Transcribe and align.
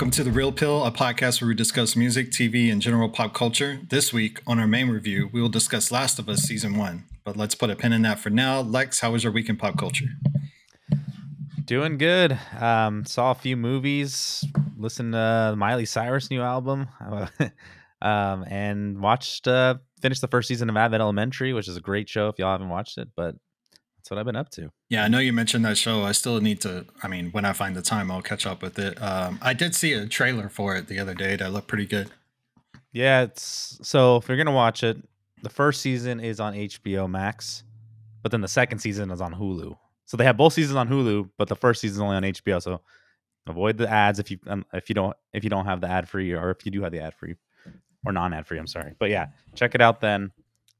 Welcome 0.00 0.12
to 0.12 0.24
The 0.24 0.32
Real 0.32 0.50
Pill, 0.50 0.82
a 0.82 0.90
podcast 0.90 1.42
where 1.42 1.48
we 1.48 1.54
discuss 1.54 1.94
music, 1.94 2.30
TV, 2.30 2.72
and 2.72 2.80
general 2.80 3.10
pop 3.10 3.34
culture. 3.34 3.80
This 3.90 4.14
week, 4.14 4.40
on 4.46 4.58
our 4.58 4.66
main 4.66 4.88
review, 4.88 5.28
we 5.30 5.42
will 5.42 5.50
discuss 5.50 5.92
Last 5.92 6.18
of 6.18 6.26
Us 6.26 6.40
Season 6.40 6.78
1. 6.78 7.04
But 7.22 7.36
let's 7.36 7.54
put 7.54 7.68
a 7.68 7.76
pin 7.76 7.92
in 7.92 8.00
that 8.00 8.18
for 8.18 8.30
now. 8.30 8.62
Lex, 8.62 9.00
how 9.00 9.12
was 9.12 9.24
your 9.24 9.32
week 9.34 9.50
in 9.50 9.58
pop 9.58 9.76
culture? 9.76 10.06
Doing 11.66 11.98
good. 11.98 12.38
Um, 12.58 13.04
saw 13.04 13.32
a 13.32 13.34
few 13.34 13.58
movies, 13.58 14.42
listened 14.78 15.12
to 15.12 15.54
Miley 15.58 15.84
Cyrus' 15.84 16.30
new 16.30 16.40
album, 16.40 16.88
um, 18.00 18.44
and 18.44 19.02
watched, 19.02 19.46
uh, 19.48 19.74
finished 20.00 20.22
the 20.22 20.28
first 20.28 20.48
season 20.48 20.70
of 20.70 20.78
Abbott 20.78 21.02
Elementary, 21.02 21.52
which 21.52 21.68
is 21.68 21.76
a 21.76 21.82
great 21.82 22.08
show 22.08 22.28
if 22.28 22.38
y'all 22.38 22.52
haven't 22.52 22.70
watched 22.70 22.96
it. 22.96 23.10
But 23.14 23.34
that's 24.10 24.16
what 24.16 24.20
I've 24.20 24.26
been 24.26 24.36
up 24.36 24.50
to. 24.50 24.72
Yeah, 24.88 25.04
I 25.04 25.08
know 25.08 25.18
you 25.18 25.32
mentioned 25.32 25.64
that 25.64 25.78
show. 25.78 26.02
I 26.02 26.12
still 26.12 26.40
need 26.40 26.60
to, 26.62 26.84
I 27.02 27.08
mean, 27.08 27.30
when 27.30 27.44
I 27.44 27.52
find 27.52 27.76
the 27.76 27.82
time, 27.82 28.10
I'll 28.10 28.22
catch 28.22 28.44
up 28.44 28.60
with 28.60 28.78
it. 28.78 29.00
Um, 29.00 29.38
I 29.40 29.54
did 29.54 29.74
see 29.74 29.92
a 29.92 30.06
trailer 30.06 30.48
for 30.48 30.74
it 30.74 30.88
the 30.88 30.98
other 30.98 31.14
day 31.14 31.36
that 31.36 31.52
looked 31.52 31.68
pretty 31.68 31.86
good. 31.86 32.10
Yeah, 32.92 33.22
it's 33.22 33.78
so 33.82 34.16
if 34.16 34.26
you're 34.26 34.36
gonna 34.36 34.50
watch 34.50 34.82
it, 34.82 34.96
the 35.44 35.48
first 35.48 35.80
season 35.80 36.18
is 36.18 36.40
on 36.40 36.54
HBO 36.54 37.08
Max, 37.08 37.62
but 38.20 38.32
then 38.32 38.40
the 38.40 38.48
second 38.48 38.80
season 38.80 39.12
is 39.12 39.20
on 39.20 39.32
Hulu. 39.32 39.76
So 40.06 40.16
they 40.16 40.24
have 40.24 40.36
both 40.36 40.54
seasons 40.54 40.74
on 40.74 40.88
Hulu, 40.88 41.30
but 41.38 41.46
the 41.46 41.54
first 41.54 41.80
season 41.80 41.98
is 41.98 42.00
only 42.00 42.16
on 42.16 42.24
HBO. 42.24 42.60
So 42.60 42.80
avoid 43.46 43.76
the 43.76 43.88
ads 43.88 44.18
if 44.18 44.28
you 44.28 44.40
um, 44.48 44.66
if 44.72 44.88
you 44.88 44.96
don't 44.96 45.16
if 45.32 45.44
you 45.44 45.50
don't 45.50 45.66
have 45.66 45.80
the 45.80 45.86
ad 45.86 46.08
free 46.08 46.32
or 46.32 46.50
if 46.50 46.66
you 46.66 46.72
do 46.72 46.82
have 46.82 46.90
the 46.90 46.98
ad 46.98 47.14
free 47.14 47.36
or 48.04 48.10
non 48.10 48.34
ad 48.34 48.48
free. 48.48 48.58
I'm 48.58 48.66
sorry, 48.66 48.94
but 48.98 49.08
yeah, 49.08 49.28
check 49.54 49.76
it 49.76 49.80
out 49.80 50.00
then. 50.00 50.32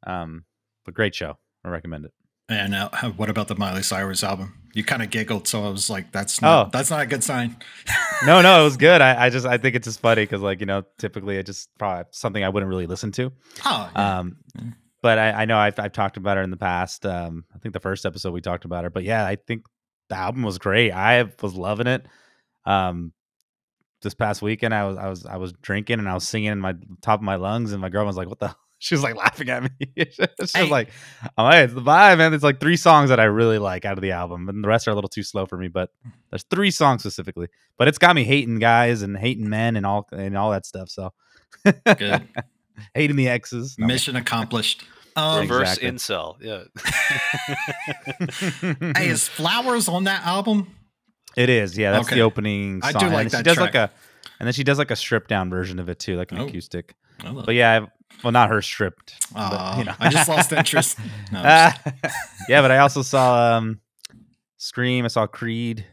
Um, 0.05 0.45
but 0.85 0.95
great 0.95 1.15
show. 1.15 1.39
I 1.65 1.69
recommend 1.69 2.07
it. 2.07 2.13
And 2.51 2.75
uh, 2.75 2.91
what 3.17 3.31
about 3.31 3.47
the 3.49 3.55
Miley 3.55 3.83
Cyrus 3.83 4.25
album? 4.25 4.55
You 4.75 4.85
kind 4.85 5.03
of 5.03 5.11
giggled, 5.11 5.47
so 5.47 5.65
I 5.65 5.69
was 5.69 5.89
like, 5.89 6.13
"That's 6.13 6.43
not, 6.43 6.67
oh. 6.67 6.71
that's 6.73 6.91
not 6.91 7.01
a 7.01 7.07
good 7.07 7.25
sign." 7.25 7.57
no, 8.27 8.43
no, 8.43 8.61
it 8.61 8.65
was 8.65 8.77
good. 8.77 9.01
I, 9.01 9.27
I 9.27 9.31
just 9.31 9.47
I 9.47 9.57
think 9.57 9.77
it's 9.77 9.87
just 9.87 10.01
funny 10.01 10.23
because 10.23 10.43
like 10.43 10.61
you 10.61 10.67
know 10.67 10.85
typically 10.99 11.37
it 11.37 11.47
just 11.47 11.71
probably 11.79 12.05
something 12.11 12.43
I 12.43 12.49
wouldn't 12.49 12.69
really 12.69 12.87
listen 12.87 13.13
to. 13.13 13.33
Oh, 13.65 13.91
yeah. 13.95 14.19
um, 14.19 14.37
but 15.01 15.19
I, 15.19 15.31
I 15.31 15.45
know 15.45 15.59
I've 15.59 15.79
I've 15.79 15.93
talked 15.93 16.17
about 16.17 16.37
her 16.37 16.43
in 16.43 16.51
the 16.51 16.57
past. 16.57 17.07
Um, 17.07 17.45
I 17.55 17.59
think 17.59 17.73
the 17.73 17.81
first 17.81 18.05
episode 18.05 18.33
we 18.33 18.41
talked 18.41 18.65
about 18.65 18.85
her, 18.85 18.91
but 18.91 19.05
yeah, 19.05 19.25
I 19.25 19.37
think 19.37 19.65
the 20.09 20.17
album 20.17 20.43
was 20.43 20.59
great. 20.59 20.91
I 20.93 21.31
was 21.41 21.55
loving 21.55 21.87
it. 21.87 22.07
Um, 22.65 23.13
this 24.03 24.15
past 24.15 24.43
weekend 24.43 24.75
I 24.75 24.87
was 24.87 24.99
I 24.99 25.09
was 25.09 25.27
I 25.27 25.37
was 25.37 25.53
drinking 25.53 25.99
and 25.99 26.09
I 26.09 26.15
was 26.15 26.27
singing 26.27 26.53
in 26.53 26.61
my 26.61 26.75
top 27.01 27.21
of 27.21 27.25
my 27.25 27.37
lungs, 27.37 27.73
and 27.73 27.81
my 27.81 27.91
girl 27.91 28.07
was 28.07 28.17
like, 28.17 28.29
"What 28.29 28.41
the." 28.41 28.55
She 28.81 28.95
was 28.95 29.03
like 29.03 29.15
laughing 29.15 29.49
at 29.51 29.63
me. 29.63 29.71
she 29.97 30.27
was 30.39 30.53
hey. 30.53 30.69
like, 30.69 30.91
"I'm 31.37 31.45
like, 31.45 31.65
it's 31.65 31.75
the 31.75 31.83
vibe, 31.83 32.19
man." 32.19 32.33
There's 32.33 32.43
like 32.43 32.61
three 32.61 32.77
songs 32.77 33.11
that 33.11 33.21
I 33.21 33.25
really 33.25 33.59
like 33.59 33.85
out 33.85 33.99
of 33.99 34.03
the 34.03 34.13
album, 34.13 34.49
and 34.49 34.65
the 34.65 34.69
rest 34.69 34.89
are 34.89 34.91
a 34.91 34.95
little 34.95 35.09
too 35.09 35.23
slow 35.23 35.45
for 35.45 35.59
me. 35.59 35.69
But 35.69 35.91
there's 36.31 36.45
three 36.45 36.71
songs 36.71 37.03
specifically. 37.03 37.49
But 37.77 37.89
it's 37.89 37.99
got 37.99 38.17
me 38.17 38.25
hating 38.25 38.59
guys 38.59 39.03
and 39.03 39.17
hating 39.17 39.49
men 39.51 39.77
and 39.77 39.85
all 39.85 40.09
and 40.13 40.37
all 40.37 40.51
that 40.53 40.65
stuff. 40.65 40.89
So 40.89 41.13
good, 41.65 42.27
hating 42.95 43.17
the 43.17 43.29
exes. 43.29 43.77
No. 43.79 43.87
Mission 43.87 44.17
accomplished. 44.17 44.85
Um, 45.17 45.41
Reverse 45.41 45.77
exactly. 45.77 45.91
incel, 45.91 46.37
yeah. 46.41 46.63
hey, 48.97 49.09
is 49.09 49.27
flowers 49.27 49.89
on 49.89 50.05
that 50.05 50.25
album? 50.25 50.73
It 51.37 51.49
is, 51.49 51.77
yeah. 51.77 51.91
That's 51.91 52.07
okay. 52.07 52.15
the 52.15 52.21
opening. 52.23 52.81
Song. 52.81 52.95
I 52.95 52.99
do 52.99 53.07
like 53.07 53.23
and 53.25 53.31
that. 53.33 53.37
She 53.39 53.43
does 53.43 53.57
track. 53.57 53.75
like 53.75 53.91
a, 53.91 53.93
and 54.39 54.47
then 54.47 54.53
she 54.53 54.63
does 54.63 54.79
like 54.79 54.93
a 54.93 54.97
stripped 54.97 55.29
down 55.29 55.51
version 55.51 55.81
of 55.81 55.89
it 55.89 55.99
too, 55.99 56.17
like 56.17 56.31
an 56.31 56.39
oh. 56.39 56.47
acoustic. 56.47 56.95
But 57.25 57.57
yeah, 57.57 57.87
well, 58.23 58.33
not 58.33 58.51
her 58.51 58.63
stripped. 58.63 59.15
Uh, 59.35 59.51
but, 59.51 59.79
you 59.79 59.85
know. 59.85 59.95
I 59.99 60.09
just 60.09 60.29
lost 60.29 60.53
interest. 60.53 60.99
No, 61.33 61.41
uh, 61.41 61.73
yeah, 62.49 62.61
but 62.61 62.71
I 62.73 62.79
also 62.79 63.03
saw 63.03 63.57
um, 63.57 63.81
Scream. 64.57 65.05
I 65.05 65.09
saw 65.09 65.27
Creed. 65.27 65.85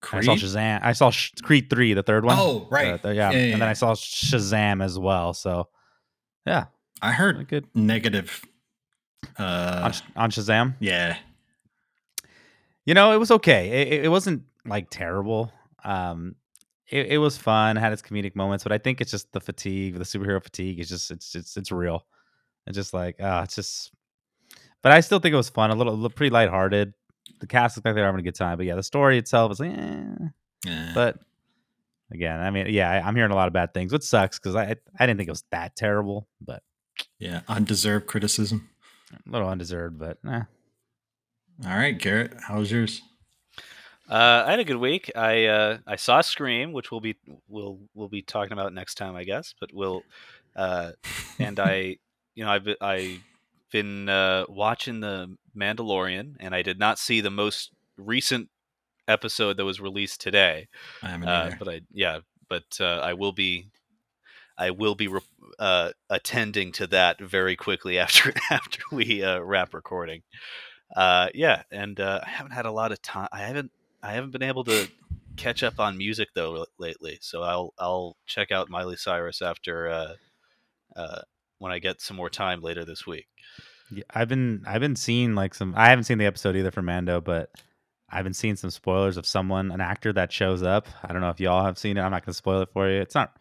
Creed? 0.00 0.28
I 0.28 0.34
saw 0.36 0.46
Shazam. 0.46 0.80
I 0.82 0.92
saw 0.92 1.10
Sh- 1.10 1.32
Creed 1.42 1.70
three, 1.70 1.94
the 1.94 2.02
third 2.02 2.24
one. 2.24 2.36
Oh, 2.38 2.66
right. 2.70 3.00
Yeah. 3.04 3.12
yeah, 3.12 3.30
yeah, 3.30 3.52
and 3.52 3.62
then 3.62 3.68
I 3.68 3.74
saw 3.74 3.92
Shazam 3.94 4.82
as 4.82 4.98
well. 4.98 5.32
So, 5.32 5.68
yeah, 6.44 6.66
I 7.00 7.12
heard 7.12 7.46
good 7.46 7.66
negative 7.74 8.44
uh, 9.38 9.90
on, 10.16 10.24
on 10.24 10.30
Shazam. 10.32 10.74
Yeah, 10.80 11.16
you 12.84 12.94
know, 12.94 13.12
it 13.12 13.18
was 13.18 13.30
okay. 13.30 13.82
It, 13.82 14.06
it 14.06 14.08
wasn't 14.08 14.42
like 14.66 14.88
terrible. 14.90 15.52
Um, 15.84 16.34
it, 16.92 17.06
it 17.12 17.18
was 17.18 17.38
fun, 17.38 17.76
had 17.76 17.92
its 17.92 18.02
comedic 18.02 18.36
moments, 18.36 18.64
but 18.64 18.72
I 18.72 18.78
think 18.78 19.00
it's 19.00 19.10
just 19.10 19.32
the 19.32 19.40
fatigue, 19.40 19.94
the 19.94 20.04
superhero 20.04 20.42
fatigue 20.42 20.78
is 20.78 20.88
just 20.88 21.10
it's 21.10 21.34
it's 21.34 21.56
it's 21.56 21.72
real. 21.72 22.06
It's 22.66 22.76
just 22.76 22.92
like 22.92 23.16
ah, 23.20 23.40
uh, 23.40 23.42
it's 23.44 23.56
just. 23.56 23.92
But 24.82 24.92
I 24.92 25.00
still 25.00 25.18
think 25.20 25.32
it 25.32 25.36
was 25.36 25.48
fun, 25.48 25.70
a 25.70 25.76
little, 25.76 26.10
pretty 26.10 26.30
lighthearted. 26.30 26.92
The 27.38 27.46
cast 27.46 27.76
looked 27.76 27.86
like 27.86 27.94
they 27.94 28.00
were 28.00 28.06
having 28.06 28.18
a 28.18 28.24
good 28.24 28.34
time, 28.34 28.56
but 28.56 28.66
yeah, 28.66 28.74
the 28.74 28.82
story 28.82 29.16
itself 29.16 29.52
is 29.52 29.60
like, 29.60 29.78
eh. 29.78 30.28
yeah. 30.66 30.90
But 30.92 31.18
again, 32.10 32.40
I 32.40 32.50
mean, 32.50 32.66
yeah, 32.68 32.90
I, 32.90 33.08
am 33.08 33.14
hearing 33.14 33.30
a 33.30 33.36
lot 33.36 33.46
of 33.46 33.54
bad 33.54 33.72
things, 33.74 33.92
which 33.92 34.02
sucks 34.02 34.38
because 34.38 34.56
I 34.56 34.74
I 34.98 35.06
didn't 35.06 35.18
think 35.18 35.28
it 35.28 35.32
was 35.32 35.44
that 35.50 35.76
terrible, 35.76 36.28
but 36.40 36.62
yeah, 37.18 37.40
undeserved 37.48 38.06
criticism. 38.06 38.68
A 39.12 39.30
little 39.30 39.48
undeserved, 39.48 39.98
but 39.98 40.18
eh. 40.28 40.42
All 41.64 41.76
right, 41.76 41.96
Garrett, 41.96 42.34
how 42.40 42.58
was 42.58 42.72
yours? 42.72 43.02
Uh, 44.08 44.44
I 44.46 44.50
had 44.50 44.60
a 44.60 44.64
good 44.64 44.76
week. 44.76 45.10
I 45.14 45.46
uh, 45.46 45.78
I 45.86 45.96
saw 45.96 46.20
Scream, 46.20 46.72
which 46.72 46.90
we'll 46.90 47.00
be 47.00 47.16
we'll 47.48 47.78
we'll 47.94 48.08
be 48.08 48.22
talking 48.22 48.52
about 48.52 48.72
next 48.72 48.96
time, 48.96 49.16
I 49.16 49.24
guess. 49.24 49.54
But 49.58 49.70
we'll 49.72 50.02
uh, 50.56 50.92
and 51.38 51.58
I 51.58 51.96
you 52.34 52.44
know 52.44 52.50
I've 52.50 52.68
I've 52.80 53.20
been 53.70 54.08
uh, 54.08 54.44
watching 54.48 55.00
the 55.00 55.36
Mandalorian, 55.56 56.36
and 56.40 56.54
I 56.54 56.62
did 56.62 56.78
not 56.78 56.98
see 56.98 57.20
the 57.20 57.30
most 57.30 57.70
recent 57.96 58.48
episode 59.08 59.56
that 59.56 59.64
was 59.64 59.80
released 59.80 60.20
today. 60.20 60.68
I 61.02 61.08
haven't 61.10 61.28
uh, 61.28 61.50
but 61.58 61.68
I 61.68 61.80
yeah, 61.92 62.20
but 62.48 62.64
uh, 62.80 62.98
I 62.98 63.14
will 63.14 63.32
be 63.32 63.70
I 64.58 64.70
will 64.70 64.94
be 64.94 65.08
re- 65.08 65.20
uh, 65.58 65.90
attending 66.10 66.72
to 66.72 66.86
that 66.88 67.20
very 67.20 67.56
quickly 67.56 67.98
after 68.00 68.32
after 68.50 68.82
we 68.90 69.22
uh, 69.22 69.40
wrap 69.40 69.74
recording. 69.74 70.22
Uh, 70.94 71.28
yeah, 71.34 71.62
and 71.70 71.98
uh, 72.00 72.20
I 72.24 72.28
haven't 72.28 72.52
had 72.52 72.66
a 72.66 72.72
lot 72.72 72.92
of 72.92 73.00
time. 73.00 73.28
I 73.32 73.40
haven't 73.40 73.72
I 74.02 74.12
haven't 74.12 74.30
been 74.30 74.42
able 74.42 74.64
to 74.64 74.88
catch 75.36 75.62
up 75.62 75.78
on 75.78 75.96
music 75.96 76.28
though 76.34 76.66
lately, 76.78 77.18
so 77.20 77.42
I'll 77.42 77.74
I'll 77.78 78.16
check 78.26 78.50
out 78.50 78.70
Miley 78.70 78.96
Cyrus 78.96 79.42
after 79.42 79.88
uh, 79.88 80.14
uh, 80.96 81.22
when 81.58 81.72
I 81.72 81.78
get 81.78 82.00
some 82.00 82.16
more 82.16 82.30
time 82.30 82.60
later 82.60 82.84
this 82.84 83.06
week. 83.06 83.26
Yeah, 83.90 84.04
I've 84.10 84.28
been 84.28 84.62
I've 84.66 84.80
been 84.80 84.96
seeing 84.96 85.34
like 85.34 85.54
some. 85.54 85.74
I 85.76 85.88
haven't 85.88 86.04
seen 86.04 86.18
the 86.18 86.26
episode 86.26 86.56
either 86.56 86.70
for 86.70 86.82
Mando, 86.82 87.20
but 87.20 87.50
I've 88.10 88.24
been 88.24 88.34
seeing 88.34 88.56
some 88.56 88.70
spoilers 88.70 89.16
of 89.16 89.26
someone, 89.26 89.70
an 89.70 89.80
actor 89.80 90.12
that 90.14 90.32
shows 90.32 90.62
up. 90.62 90.86
I 91.02 91.12
don't 91.12 91.22
know 91.22 91.30
if 91.30 91.40
y'all 91.40 91.64
have 91.64 91.78
seen 91.78 91.96
it. 91.96 92.00
I'm 92.00 92.10
not 92.10 92.24
going 92.24 92.32
to 92.32 92.36
spoil 92.36 92.62
it 92.62 92.68
for 92.72 92.88
you. 92.90 93.00
It's 93.00 93.14
not 93.14 93.36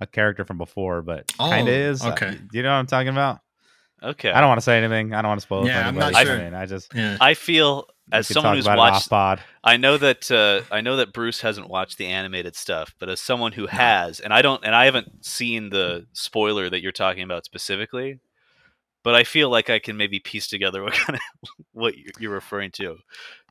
a 0.00 0.06
character 0.06 0.44
from 0.44 0.58
before, 0.58 1.02
but 1.02 1.32
oh, 1.38 1.48
kind 1.48 1.68
of 1.68 1.74
is. 1.74 2.04
Okay, 2.04 2.32
do 2.32 2.56
you 2.56 2.62
know 2.62 2.70
what 2.70 2.76
I'm 2.76 2.86
talking 2.86 3.08
about? 3.08 3.40
Okay. 4.02 4.30
I 4.30 4.40
don't 4.40 4.48
want 4.48 4.58
to 4.58 4.64
say 4.64 4.78
anything. 4.78 5.14
I 5.14 5.22
don't 5.22 5.30
want 5.30 5.40
to 5.40 5.46
spoil 5.46 5.66
yeah, 5.66 5.80
it. 5.80 5.88
I'm 5.88 5.94
not 5.94 6.14
sure. 6.14 6.34
I, 6.34 6.44
mean, 6.44 6.54
I 6.54 6.66
just 6.66 6.94
yeah. 6.94 7.16
I 7.20 7.34
feel 7.34 7.86
as 8.12 8.28
someone 8.28 8.56
who's 8.56 8.66
watched 8.66 9.08
I 9.64 9.76
know 9.76 9.96
that 9.98 10.30
uh, 10.30 10.62
I 10.72 10.80
know 10.80 10.96
that 10.96 11.12
Bruce 11.12 11.40
hasn't 11.40 11.68
watched 11.68 11.98
the 11.98 12.06
animated 12.06 12.54
stuff, 12.54 12.94
but 12.98 13.08
as 13.08 13.20
someone 13.20 13.52
who 13.52 13.66
has, 13.66 14.20
and 14.20 14.32
I 14.32 14.42
don't, 14.42 14.64
and 14.64 14.74
I 14.74 14.84
haven't 14.84 15.24
seen 15.24 15.70
the 15.70 16.06
spoiler 16.12 16.70
that 16.70 16.82
you're 16.82 16.92
talking 16.92 17.22
about 17.22 17.44
specifically, 17.44 18.20
but 19.02 19.14
I 19.14 19.24
feel 19.24 19.50
like 19.50 19.70
I 19.70 19.78
can 19.78 19.96
maybe 19.96 20.20
piece 20.20 20.46
together 20.46 20.82
what 20.84 20.92
kind 20.92 21.16
of 21.16 21.50
what 21.72 21.94
you're 22.20 22.32
referring 22.32 22.70
to. 22.72 22.98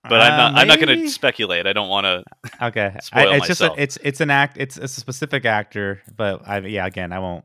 But 0.03 0.21
uh, 0.21 0.23
I'm 0.23 0.37
not. 0.37 0.53
Maybe? 0.53 0.61
I'm 0.61 0.67
not 0.67 0.85
going 0.85 0.99
to 0.99 1.09
speculate. 1.09 1.67
I 1.67 1.73
don't 1.73 1.89
want 1.89 2.05
to. 2.05 2.23
Okay, 2.61 2.91
I, 2.91 2.95
it's 2.95 3.11
myself. 3.11 3.47
just 3.47 3.61
a, 3.61 3.73
it's 3.77 3.97
it's 4.03 4.21
an 4.21 4.29
act. 4.29 4.57
It's, 4.57 4.77
it's 4.77 4.97
a 4.97 4.99
specific 4.99 5.45
actor, 5.45 6.01
but 6.15 6.47
I 6.47 6.59
yeah. 6.59 6.85
Again, 6.85 7.11
I 7.11 7.19
won't. 7.19 7.43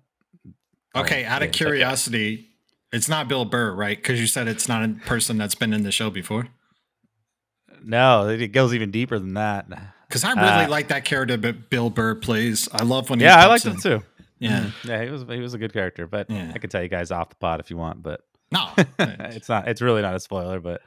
Okay, 0.94 1.24
out 1.24 1.42
of 1.42 1.52
curiosity, 1.52 2.34
okay. 2.34 2.46
it's 2.92 3.08
not 3.08 3.28
Bill 3.28 3.44
Burr, 3.44 3.72
right? 3.72 3.96
Because 3.96 4.20
you 4.20 4.26
said 4.26 4.48
it's 4.48 4.68
not 4.68 4.84
a 4.84 4.88
person 5.06 5.38
that's 5.38 5.54
been 5.54 5.72
in 5.72 5.84
the 5.84 5.92
show 5.92 6.10
before. 6.10 6.48
No, 7.84 8.28
it 8.28 8.48
goes 8.48 8.74
even 8.74 8.90
deeper 8.90 9.18
than 9.18 9.34
that. 9.34 9.68
Because 10.08 10.24
I 10.24 10.32
really 10.32 10.64
uh, 10.64 10.68
like 10.68 10.88
that 10.88 11.04
character 11.04 11.36
that 11.36 11.70
Bill 11.70 11.90
Burr 11.90 12.14
plays. 12.16 12.68
I 12.72 12.82
love 12.82 13.10
when 13.10 13.20
yeah, 13.20 13.36
I 13.36 13.46
liked 13.46 13.64
in. 13.64 13.72
him 13.72 13.80
too. 13.80 14.02
Yeah, 14.38 14.60
mm-hmm. 14.60 14.88
yeah, 14.88 15.04
he 15.04 15.10
was 15.10 15.22
he 15.22 15.40
was 15.40 15.54
a 15.54 15.58
good 15.58 15.72
character. 15.72 16.06
But 16.06 16.30
yeah. 16.30 16.52
I 16.54 16.58
could 16.58 16.70
tell 16.70 16.82
you 16.82 16.88
guys 16.88 17.10
off 17.10 17.28
the 17.28 17.36
pot 17.36 17.60
if 17.60 17.70
you 17.70 17.76
want. 17.76 18.02
But 18.02 18.22
no, 18.50 18.68
it's 18.98 19.48
not. 19.48 19.68
It's 19.68 19.82
really 19.82 20.02
not 20.02 20.14
a 20.14 20.20
spoiler, 20.20 20.60
but 20.60 20.80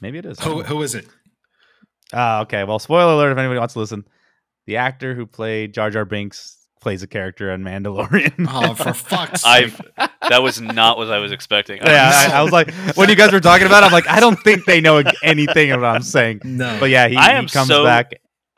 maybe 0.00 0.18
it 0.18 0.26
is. 0.26 0.40
Who 0.40 0.62
who 0.62 0.82
is 0.82 0.94
it? 0.94 1.06
Uh, 2.12 2.40
okay. 2.42 2.64
Well, 2.64 2.78
spoiler 2.78 3.12
alert 3.12 3.32
if 3.32 3.38
anybody 3.38 3.58
wants 3.58 3.74
to 3.74 3.80
listen. 3.80 4.06
The 4.66 4.78
actor 4.78 5.14
who 5.14 5.26
played 5.26 5.74
Jar 5.74 5.90
Jar 5.90 6.04
Binks 6.04 6.55
plays 6.86 7.02
a 7.02 7.08
character 7.08 7.50
on 7.50 7.64
Mandalorian. 7.64 8.46
oh, 8.48 8.72
for 8.74 8.92
fuck's 8.94 9.42
sake! 9.42 9.74
I've, 9.98 10.08
that 10.28 10.40
was 10.40 10.60
not 10.60 10.96
what 10.96 11.10
I 11.10 11.18
was 11.18 11.32
expecting. 11.32 11.78
yeah, 11.78 12.12
I, 12.14 12.38
I, 12.38 12.42
was 12.42 12.52
like, 12.52 12.72
when 12.94 13.08
you 13.08 13.16
guys 13.16 13.32
were 13.32 13.40
talking 13.40 13.66
about, 13.66 13.82
it, 13.82 13.86
I'm 13.86 13.92
like, 13.92 14.06
I 14.06 14.20
don't 14.20 14.36
think 14.36 14.66
they 14.66 14.80
know 14.80 15.02
anything 15.20 15.72
of 15.72 15.80
what 15.80 15.88
I'm 15.88 16.02
saying. 16.02 16.42
No, 16.44 16.76
but 16.78 16.90
yeah, 16.90 17.08
he, 17.08 17.16
I 17.16 17.32
am 17.32 17.46
he 17.46 17.50
comes 17.50 17.66
so 17.66 17.82
back. 17.82 18.12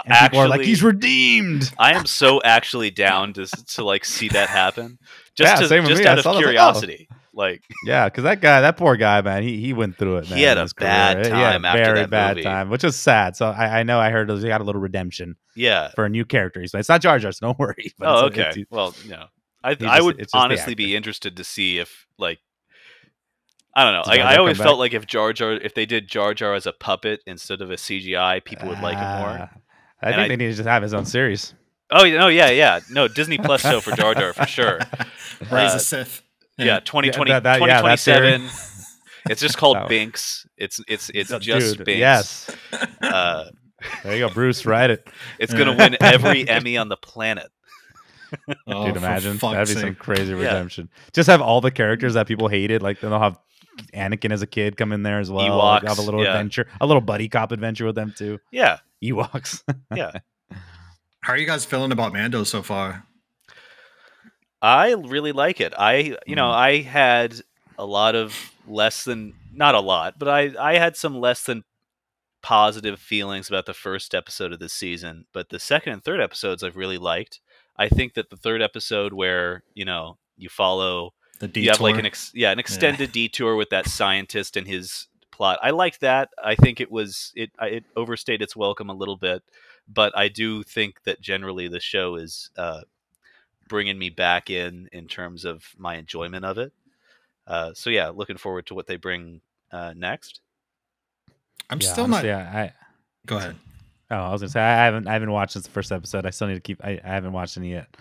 And 0.05 0.13
actually, 0.13 0.29
people 0.29 0.41
are 0.41 0.49
like, 0.49 0.61
he's 0.61 0.83
redeemed. 0.83 1.73
I 1.79 1.95
am 1.95 2.05
so 2.05 2.43
actually 2.43 2.91
down 2.91 3.33
to 3.33 3.47
to 3.47 3.83
like 3.83 4.05
see 4.05 4.29
that 4.29 4.51
happen. 4.51 4.99
Just 5.35 5.63
yeah, 5.63 5.81
to, 5.81 5.89
just 5.89 6.05
out 6.05 6.19
of 6.19 6.37
curiosity. 6.37 7.07
Like, 7.09 7.18
oh. 7.18 7.18
Like 7.39 7.63
Yeah, 7.85 8.07
because 8.07 8.25
that 8.25 8.41
guy, 8.41 8.61
that 8.63 8.77
poor 8.77 8.97
guy, 8.97 9.21
man, 9.23 9.45
he 9.45 9.61
he 9.61 9.73
went 9.73 9.97
through 9.97 10.17
it. 10.19 10.29
Man, 10.29 10.39
He 10.39 10.43
had 10.45 10.59
a 10.59 10.67
bad 10.77 11.19
career. 11.19 11.35
He 11.37 11.41
had 11.41 11.51
a 11.51 11.53
time 11.53 11.65
after 11.65 11.85
very 11.85 12.01
that 12.01 12.11
bad 12.11 12.37
movie. 12.37 12.43
time, 12.43 12.69
which 12.69 12.83
is 12.83 12.97
sad. 12.97 13.37
So 13.37 13.47
I, 13.51 13.79
I 13.79 13.83
know 13.85 14.01
I 14.01 14.11
heard 14.11 14.29
he 14.29 14.49
got 14.49 14.61
a 14.61 14.65
little 14.65 14.81
redemption 14.81 15.37
yeah. 15.55 15.93
for 15.95 16.05
a 16.05 16.09
new 16.09 16.25
character. 16.25 16.67
So 16.67 16.79
it's 16.79 16.89
not 16.89 17.01
Jar 17.01 17.17
Jar, 17.21 17.31
so 17.31 17.47
don't 17.47 17.59
worry. 17.59 17.93
But 17.97 18.09
Oh, 18.09 18.27
it's 18.27 18.37
okay. 18.39 18.49
it's- 18.51 18.67
well, 18.71 18.93
no. 19.09 19.27
I 19.63 19.75
He 19.75 19.87
I 19.87 20.01
would 20.01 20.17
it's 20.19 20.25
just 20.25 20.33
the 20.33 20.39
honestly 20.39 20.75
be 20.75 20.97
interested 20.97 21.37
to 21.37 21.45
see 21.45 21.79
if 21.79 22.07
like 22.19 22.41
I 23.75 23.85
don't 23.85 23.93
know. 23.93 24.03
Does 24.03 24.19
I, 24.19 24.33
I 24.35 24.37
always 24.39 24.59
felt 24.59 24.81
like 24.81 24.93
if 24.93 25.07
Jar 25.07 25.33
Jar, 25.33 25.53
if 25.53 25.75
they 25.75 25.87
did 25.87 26.09
Jar 26.09 26.35
Jar 26.35 26.55
as 26.55 26.67
a 26.67 26.73
puppet 26.73 27.21
instead 27.27 27.61
of 27.61 27.71
a 27.71 27.77
CGI, 27.77 28.45
people 28.45 28.69
would 28.69 28.81
like 28.81 28.97
it 28.97 29.01
more. 29.21 29.39
Ah, 29.39 29.51
I 30.03 30.07
And 30.11 30.15
think 30.17 30.19
I- 30.19 30.29
they 30.29 30.37
need 30.37 30.51
to 30.51 30.57
just 30.57 30.69
have 30.69 30.83
his 30.83 30.93
own 30.95 31.07
series. 31.07 31.55
Oh, 31.91 32.05
yeah, 32.05 32.19
no, 32.19 32.29
yeah, 32.29 32.51
yeah, 32.51 32.81
no 32.91 33.09
Disney 33.09 33.39
Plus 33.39 33.63
show 33.63 33.81
for 33.81 33.93
Jar 33.93 34.15
Jar 34.15 34.33
for 34.35 34.47
sure. 34.47 34.79
Raise 35.51 35.73
Uh, 35.73 35.77
a 35.77 35.81
Sith. 35.81 36.23
Yeah, 36.59 36.81
2020, 36.81 37.31
that- 37.31 37.43
that- 37.45 37.61
yeah, 37.61 37.83
that 37.83 37.99
theory. 38.01 38.33
2027. 38.39 38.51
it's 39.31 39.41
just 39.41 39.57
called 39.57 39.77
Oh. 39.77 39.87
Binks. 39.89 40.47
It's 40.57 40.81
it's 40.89 41.11
it's 41.15 41.31
Dude, 41.31 41.43
just 41.43 41.79
Binks. 41.85 41.99
Yes. 41.99 42.51
Uh, 43.01 43.45
There 44.03 44.17
you 44.17 44.27
go, 44.27 44.33
Bruce. 44.35 44.67
Write 44.67 44.91
it. 44.91 45.09
it's 45.39 45.55
gonna 45.55 45.77
win 45.77 45.97
every 46.03 46.49
Emmy 46.49 46.77
on 46.77 46.89
the 46.89 46.97
planet. 46.97 47.49
Oh, 48.67 48.87
Dude, 48.87 48.97
imagine 48.97 49.37
that'd 49.39 49.69
be 49.69 49.73
some 49.75 49.83
sake. 49.91 49.99
crazy 49.99 50.33
Yeah. 50.33 50.39
redemption. 50.39 50.91
Just 51.15 51.29
have 51.29 51.41
all 51.41 51.61
the 51.61 51.71
characters 51.71 52.15
that 52.15 52.27
people 52.27 52.49
hated, 52.49 52.83
like 52.83 53.01
then 53.01 53.11
they'll 53.11 53.21
have 53.21 53.39
Anakin 53.95 54.33
as 54.33 54.43
a 54.43 54.47
kid 54.47 54.77
come 54.77 54.93
in 54.93 55.03
there 55.05 55.21
as 55.21 55.31
well. 55.31 55.57
like, 55.57 55.85
have 55.85 55.99
a 55.99 56.03
little 56.03 56.23
yeah. 56.23 56.31
adventure, 56.33 56.67
a 56.81 56.87
little 56.87 57.01
buddy 57.01 57.29
cop 57.29 57.53
adventure 57.53 57.87
with 57.87 57.95
them 57.95 58.13
too. 58.17 58.39
Yeah, 58.51 58.79
Ewoks. 59.03 59.63
yeah. 59.95 60.11
How 61.21 61.33
are 61.35 61.37
you 61.39 61.47
guys 61.47 61.65
feeling 61.65 61.93
about 61.93 62.13
Mando 62.13 62.43
so 62.45 62.63
far? 62.63 63.05
I 64.61 64.93
really 64.93 65.33
like 65.33 65.61
it. 65.61 65.73
I, 65.79 66.17
you 66.27 66.35
know, 66.37 66.51
Mm. 66.51 66.55
I 66.55 66.77
had 66.81 67.35
a 67.79 67.87
lot 67.87 68.15
of 68.15 68.53
less 68.67 69.05
than 69.05 69.35
not 69.53 69.75
a 69.75 69.81
lot, 69.81 70.19
but 70.19 70.29
I 70.29 70.53
I 70.59 70.79
had 70.79 70.97
some 70.97 71.21
less 71.21 71.45
than 71.45 71.65
positive 72.43 73.01
feelings 73.01 73.49
about 73.49 73.67
the 73.67 73.75
first 73.75 74.15
episode 74.15 74.53
of 74.53 74.59
this 74.59 74.73
season, 74.73 75.27
but 75.33 75.49
the 75.49 75.59
second 75.59 75.93
and 75.93 76.05
third 76.05 76.21
episodes 76.21 76.63
I've 76.63 76.77
really 76.77 76.99
liked. 76.99 77.41
I 77.77 77.89
think 77.89 78.15
that 78.15 78.31
the 78.31 78.37
third 78.37 78.63
episode 78.63 79.13
where, 79.13 79.63
you 79.75 79.85
know, 79.85 80.19
you 80.37 80.49
follow 80.49 81.15
The 81.41 81.49
detour. 81.49 81.63
you 81.63 81.71
have 81.71 81.81
like 81.81 81.99
an 81.99 82.07
ex- 82.07 82.33
yeah, 82.35 82.51
an 82.51 82.59
extended 82.59 83.13
detour 83.13 83.57
with 83.57 83.71
that 83.71 83.87
scientist 83.89 84.57
and 84.57 84.67
his 84.67 85.07
plot. 85.31 85.59
I 85.63 85.71
liked 85.71 86.01
that. 86.01 86.31
I 86.43 86.55
think 86.57 86.81
it 86.81 86.91
was 86.91 87.33
it 87.37 87.51
it 87.61 87.85
overstayed 87.97 88.43
its 88.43 88.57
welcome 88.57 88.89
a 88.91 88.95
little 88.95 89.17
bit, 89.17 89.43
but 89.89 90.17
I 90.17 90.29
do 90.29 90.63
think 90.65 91.03
that 91.05 91.21
generally 91.21 91.69
the 91.69 91.81
show 91.81 92.17
is 92.17 92.51
uh, 92.57 92.83
bringing 93.69 93.99
me 93.99 94.11
back 94.11 94.51
in 94.51 94.89
in 94.93 95.07
terms 95.07 95.45
of 95.45 95.65
my 95.77 95.97
enjoyment 95.97 96.45
of 96.45 96.59
it. 96.59 96.73
Uh, 97.47 97.73
so 97.75 97.91
yeah, 97.91 98.09
looking 98.09 98.37
forward 98.37 98.67
to 98.67 98.75
what 98.75 98.87
they 98.87 98.97
bring 98.97 99.41
uh, 99.71 99.93
next. 99.97 100.41
I'm 101.71 101.79
Yeah, 101.81 101.93
still 101.93 102.05
honestly, 102.05 102.29
not. 102.31 102.39
Yeah, 102.39 102.59
I 102.61 102.73
Go 103.27 103.37
ahead. 103.37 103.57
oh, 104.11 104.17
I 104.17 104.31
was 104.33 104.41
gonna 104.41 104.51
say 104.51 104.61
I 104.61 104.85
haven't 104.85 105.07
I 105.07 105.13
haven't 105.13 105.31
watched 105.31 105.53
since 105.53 105.67
the 105.67 105.71
first 105.71 105.93
episode. 105.93 106.27
I 106.27 106.31
still 106.31 106.49
need 106.49 106.55
to 106.55 106.61
keep. 106.61 106.83
I, 106.85 107.01
I 107.05 107.09
haven't 107.09 107.33
watched 107.33 107.57
any 107.57 107.71
yet. 107.71 107.95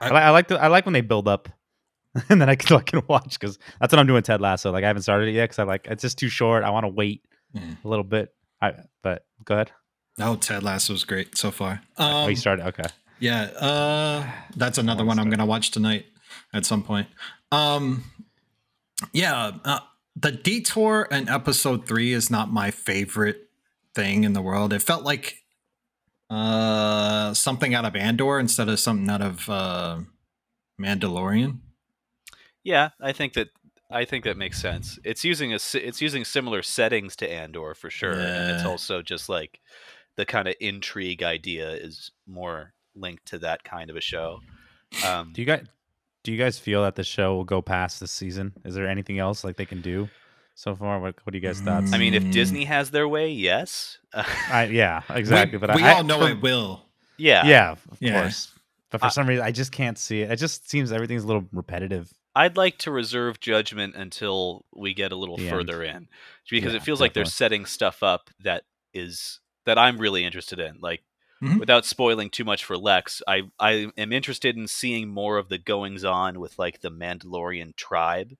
I, 0.00 0.08
I- 0.08 0.10
li- 0.10 0.16
I 0.20 0.30
like 0.30 0.48
the, 0.48 0.60
I 0.62 0.66
like 0.68 0.84
when 0.86 0.92
they 0.92 1.00
build 1.00 1.26
up, 1.28 1.48
and 2.28 2.40
then 2.40 2.48
I 2.48 2.54
can 2.56 2.76
I 2.76 2.80
can 2.80 3.02
watch 3.08 3.38
because 3.38 3.58
that's 3.80 3.92
what 3.92 3.98
I'm 3.98 4.06
doing. 4.06 4.22
Ted 4.22 4.40
Lasso. 4.40 4.70
Like 4.72 4.84
I 4.84 4.86
haven't 4.88 5.02
started 5.02 5.28
it 5.28 5.32
yet 5.32 5.44
because 5.44 5.58
I 5.58 5.62
like 5.64 5.86
it's 5.90 6.02
just 6.02 6.18
too 6.18 6.28
short. 6.28 6.64
I 6.64 6.70
want 6.70 6.84
to 6.84 6.88
wait 6.88 7.22
Mm. 7.54 7.76
a 7.84 7.88
little 7.88 8.04
bit. 8.04 8.34
I 8.60 8.74
but 9.02 9.24
go 9.44 9.54
ahead. 9.54 9.70
No, 10.18 10.34
Ted 10.36 10.62
Lasso's 10.62 11.04
great 11.04 11.38
so 11.38 11.50
far. 11.50 11.80
oh, 11.96 12.04
Um, 12.24 12.30
you 12.30 12.36
started. 12.36 12.66
Okay. 12.66 12.82
Yeah, 13.18 13.42
uh, 13.42 14.30
that's 14.56 14.78
another 14.78 15.04
one 15.04 15.18
I'm 15.18 15.30
gonna 15.30 15.46
watch 15.46 15.70
tonight 15.70 16.06
at 16.52 16.66
some 16.66 16.82
point. 16.82 17.08
Um, 17.50 18.04
yeah, 19.12 19.52
uh, 19.64 19.80
the 20.14 20.32
detour 20.32 21.08
in 21.10 21.28
episode 21.28 21.86
three 21.86 22.12
is 22.12 22.30
not 22.30 22.52
my 22.52 22.70
favorite 22.70 23.48
thing 23.94 24.24
in 24.24 24.32
the 24.32 24.42
world. 24.42 24.72
It 24.72 24.82
felt 24.82 25.04
like 25.04 25.42
uh 26.28 27.32
something 27.34 27.72
out 27.72 27.84
of 27.84 27.94
Andor 27.94 28.40
instead 28.40 28.68
of 28.68 28.80
something 28.80 29.08
out 29.08 29.22
of 29.22 29.48
uh 29.48 30.00
Mandalorian. 30.80 31.60
Yeah, 32.64 32.90
I 33.00 33.12
think 33.12 33.34
that 33.34 33.48
I 33.90 34.04
think 34.04 34.24
that 34.24 34.36
makes 34.36 34.60
sense. 34.60 34.98
It's 35.04 35.24
using 35.24 35.52
a 35.52 35.58
it's 35.74 36.02
using 36.02 36.24
similar 36.24 36.62
settings 36.62 37.14
to 37.16 37.30
Andor 37.30 37.74
for 37.74 37.90
sure, 37.90 38.12
and 38.12 38.50
it's 38.50 38.64
also 38.64 39.02
just 39.02 39.28
like 39.28 39.60
the 40.16 40.26
kind 40.26 40.48
of 40.48 40.54
intrigue 40.60 41.22
idea 41.22 41.70
is 41.70 42.10
more 42.26 42.72
linked 42.96 43.26
to 43.26 43.38
that 43.40 43.62
kind 43.64 43.90
of 43.90 43.96
a 43.96 44.00
show. 44.00 44.40
Um, 45.06 45.32
Do 45.34 45.42
you 45.42 45.46
guys 45.46 45.64
do 46.22 46.32
you 46.32 46.38
guys 46.38 46.58
feel 46.58 46.82
that 46.82 46.96
the 46.96 47.04
show 47.04 47.36
will 47.36 47.44
go 47.44 47.62
past 47.62 48.00
this 48.00 48.10
season? 48.10 48.52
Is 48.64 48.74
there 48.74 48.88
anything 48.88 49.18
else 49.20 49.44
like 49.44 49.56
they 49.56 49.64
can 49.66 49.80
do 49.80 50.08
so 50.56 50.74
far? 50.74 50.98
What 51.00 51.14
What 51.24 51.32
do 51.32 51.38
you 51.38 51.42
guys 51.42 51.60
thoughts? 51.60 51.92
I 51.92 51.98
mean, 51.98 52.14
if 52.14 52.24
Mm. 52.24 52.32
Disney 52.32 52.64
has 52.64 52.90
their 52.90 53.06
way, 53.06 53.30
yes. 53.30 53.98
I, 54.12 54.64
yeah, 54.72 55.02
exactly. 55.10 55.58
we, 55.58 55.66
but 55.66 55.76
we 55.76 55.82
I, 55.84 55.94
all 55.94 56.04
know 56.04 56.20
for- 56.20 56.28
it 56.30 56.40
will. 56.42 56.84
yeah, 57.16 57.46
Yeah, 57.46 57.70
of 57.72 57.80
Yeah. 58.00 58.22
course. 58.22 58.52
But 58.90 59.00
for 59.00 59.06
I- 59.06 59.10
some 59.10 59.28
reason, 59.28 59.44
I 59.44 59.52
just 59.52 59.70
can't 59.72 59.98
see 59.98 60.22
it. 60.22 60.30
It 60.32 60.36
just 60.36 60.68
seems 60.68 60.90
everything's 60.92 61.24
a 61.24 61.26
little 61.26 61.44
repetitive. 61.52 62.12
I'd 62.34 62.56
like 62.56 62.76
to 62.78 62.90
reserve 62.90 63.40
judgment 63.40 63.94
until 63.96 64.64
we 64.74 64.92
get 64.94 65.10
a 65.12 65.16
little 65.16 65.36
The 65.36 65.48
end. 65.48 65.56
further 65.56 65.82
in, 65.82 66.08
because 66.50 66.72
Yeah, 66.72 66.76
it 66.78 66.82
feels 66.82 67.00
like 67.00 67.14
they're 67.14 67.24
setting 67.24 67.64
stuff 67.66 68.02
up 68.02 68.28
that 68.42 68.64
is 68.92 69.40
that 69.64 69.78
I'm 69.78 69.96
really 69.98 70.22
interested 70.24 70.58
in. 70.60 70.78
Like, 70.80 71.02
Mhm. 71.42 71.58
without 71.60 71.84
spoiling 71.84 72.30
too 72.30 72.44
much 72.44 72.64
for 72.64 72.76
Lex, 72.78 73.22
I 73.28 73.42
I 73.60 73.88
am 73.96 74.12
interested 74.12 74.56
in 74.56 74.66
seeing 74.68 75.08
more 75.08 75.36
of 75.38 75.48
the 75.48 75.58
goings 75.58 76.04
on 76.04 76.40
with 76.40 76.58
like 76.58 76.80
the 76.80 76.90
Mandalorian 76.90 77.76
tribe, 77.76 78.36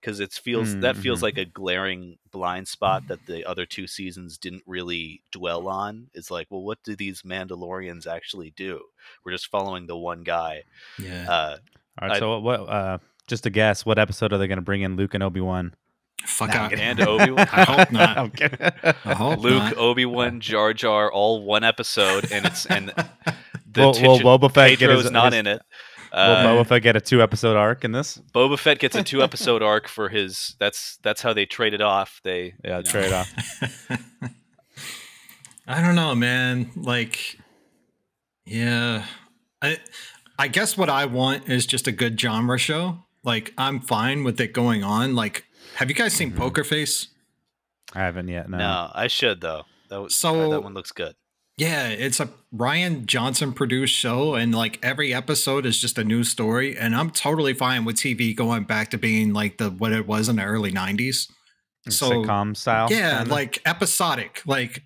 because 0.00 0.18
it 0.18 0.32
feels 0.32 0.76
that 0.80 0.96
feels 0.96 1.22
like 1.22 1.38
a 1.38 1.44
glaring 1.44 2.18
blind 2.32 2.66
spot 2.66 3.06
that 3.06 3.26
the 3.26 3.44
other 3.44 3.64
two 3.64 3.86
seasons 3.86 4.38
didn't 4.38 4.64
really 4.66 5.22
dwell 5.30 5.68
on. 5.68 6.08
It's 6.14 6.30
like, 6.32 6.48
well, 6.50 6.62
what 6.62 6.82
do 6.82 6.96
these 6.96 7.22
Mandalorians 7.22 8.06
actually 8.08 8.50
do? 8.56 8.80
We're 9.24 9.32
just 9.32 9.46
following 9.46 9.86
the 9.86 9.96
one 9.96 10.24
guy. 10.24 10.64
Yeah. 10.98 11.30
Uh, 11.30 11.56
All 12.00 12.08
right, 12.08 12.16
I- 12.16 12.18
so 12.18 12.40
what? 12.40 12.60
Uh, 12.60 12.98
just 13.28 13.46
a 13.46 13.50
guess. 13.50 13.86
What 13.86 14.00
episode 14.00 14.32
are 14.32 14.38
they 14.38 14.48
going 14.48 14.56
to 14.58 14.62
bring 14.62 14.82
in 14.82 14.96
Luke 14.96 15.14
and 15.14 15.22
Obi 15.22 15.40
Wan? 15.40 15.74
Fuck 16.32 16.54
out. 16.54 16.72
and 16.72 17.00
Obi 17.00 17.30
Wan. 17.30 17.46
I 17.52 17.64
hope 17.64 17.92
not. 17.92 18.18
I'm 18.18 18.30
kidding. 18.30 18.58
I 19.04 19.14
hope 19.14 19.38
Luke. 19.40 19.76
Obi 19.76 20.04
Wan, 20.06 20.40
Jar 20.40 20.72
Jar, 20.74 21.10
all 21.12 21.42
one 21.44 21.64
episode, 21.64 22.30
and 22.32 22.44
it's 22.46 22.66
and 22.66 22.88
the 23.70 23.80
Will- 23.80 23.86
will 23.86 23.92
titular- 23.94 24.38
Boba 24.38 24.52
Fett 24.52 24.70
get 24.70 24.78
Pedro's 24.80 25.02
his- 25.04 25.10
not 25.12 25.32
his- 25.32 25.40
in 25.40 25.46
it. 25.46 25.62
Will 26.12 26.18
Uh, 26.20 26.44
Boba 26.44 26.66
Fett 26.66 26.82
get 26.82 26.94
a 26.96 27.00
two 27.00 27.22
episode 27.22 27.56
arc 27.56 27.84
in 27.84 27.92
this? 27.92 28.20
Boba 28.34 28.58
Fett 28.58 28.78
gets 28.78 28.94
a 28.96 29.02
two 29.02 29.22
episode 29.28 29.62
arc 29.62 29.88
for 29.88 30.08
his. 30.10 30.56
That's 30.58 30.98
that's 31.02 31.22
how 31.22 31.32
they 31.32 31.46
trade 31.46 31.72
it 31.74 31.80
off. 31.80 32.20
They 32.22 32.52
Yeah, 32.64 32.78
you 32.78 32.82
know, 32.82 32.82
trade 32.82 33.12
off. 33.12 33.32
I 35.66 35.80
don't 35.80 35.94
know, 35.94 36.14
man. 36.14 36.70
Like, 36.76 37.38
yeah, 38.44 39.04
I, 39.62 39.78
I 40.38 40.48
guess 40.48 40.76
what 40.76 40.90
I 40.90 41.04
want 41.06 41.48
is 41.48 41.66
just 41.66 41.86
a 41.86 41.92
good 41.92 42.20
genre 42.20 42.58
show. 42.58 42.98
Like, 43.24 43.54
I'm 43.56 43.80
fine 43.80 44.24
with 44.24 44.40
it 44.40 44.52
going 44.52 44.82
on. 44.82 45.14
Like, 45.14 45.44
have 45.76 45.88
you 45.88 45.94
guys 45.94 46.12
seen 46.12 46.32
Mhm. 46.32 46.36
Poker 46.36 46.64
Face? 46.64 47.08
I 47.94 48.00
haven't 48.00 48.28
yet. 48.28 48.48
No. 48.48 48.58
No, 48.58 48.90
I 48.94 49.06
should 49.08 49.40
though. 49.40 49.64
That 49.90 50.00
was, 50.00 50.16
So- 50.16 50.50
that 50.50 50.62
one 50.62 50.74
looks 50.74 50.92
good. 50.92 51.14
Yeah, 51.58 51.88
it's 51.88 52.18
a 52.18 52.30
Rian 52.54 53.04
Johnson 53.04 53.52
produced 53.52 53.94
show, 53.94 54.34
and 54.34 54.54
like 54.54 54.78
every 54.82 55.12
episode 55.12 55.66
is 55.66 55.78
just 55.78 55.98
a 55.98 56.04
new 56.04 56.24
story. 56.24 56.76
And 56.78 56.96
I'm 56.96 57.10
totally 57.10 57.52
fine 57.52 57.84
with 57.84 57.96
TV 57.96 58.32
going 58.34 58.64
back 58.64 58.90
to 58.90 58.98
being 58.98 59.34
like 59.34 59.58
the 59.58 59.70
what 59.70 59.92
it 59.92 60.06
was 60.06 60.30
in 60.30 60.36
the 60.36 60.44
early 60.44 60.72
'90s. 60.72 61.30
So 61.90 62.10
sitcom 62.10 62.56
style. 62.56 62.88
yeah, 62.90 63.18
kinda? 63.18 63.30
like 63.34 63.60
episodic, 63.66 64.40
like 64.46 64.84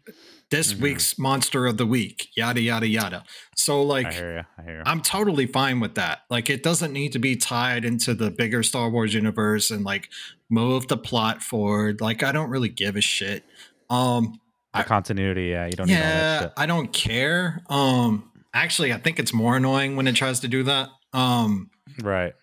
this 0.50 0.72
Mhm. 0.72 0.80
week's 0.80 1.18
monster 1.18 1.66
of 1.66 1.76
the 1.76 1.86
week, 1.86 2.28
yada 2.36 2.60
yada 2.60 2.88
yada. 2.88 3.22
So 3.54 3.82
like 3.82 4.06
I 4.08 4.12
hear 4.12 4.36
you. 4.38 4.42
I 4.58 4.62
hear 4.66 4.76
you. 4.78 4.82
I'm 4.86 5.02
totally 5.02 5.46
fine 5.46 5.78
with 5.78 5.94
that. 5.94 6.22
Like 6.30 6.50
it 6.50 6.62
doesn't 6.64 6.92
need 6.92 7.12
to 7.12 7.18
be 7.20 7.36
tied 7.36 7.84
into 7.84 8.12
the 8.12 8.30
bigger 8.32 8.62
Star 8.64 8.90
Wars 8.90 9.14
universe 9.14 9.70
and 9.70 9.84
like 9.84 10.08
move 10.50 10.88
the 10.88 10.96
plot 10.96 11.42
forward. 11.42 12.00
Like 12.00 12.22
I 12.22 12.32
don't 12.32 12.50
really 12.50 12.68
give 12.68 12.96
a 12.96 13.00
shit. 13.00 13.44
Um 13.90 14.40
the 14.72 14.80
I- 14.80 14.82
continuity. 14.82 15.46
Yeah, 15.46 15.66
you 15.66 15.72
don't 15.72 15.86
need 15.88 15.94
all 15.96 16.00
that 16.00 16.06
yeah, 16.08 16.40
shit. 16.42 16.52
I 16.56 16.66
don't 16.66 16.92
care. 16.92 17.62
Um 17.68 18.30
actually 18.54 18.92
I 18.92 18.98
think 18.98 19.18
it's 19.18 19.32
more 19.32 19.56
annoying 19.56 19.96
when 19.96 20.06
it 20.06 20.14
tries 20.16 20.40
to 20.40 20.48
do 20.48 20.62
that. 20.64 20.88
Um 21.12 21.70
Right. 22.02 22.34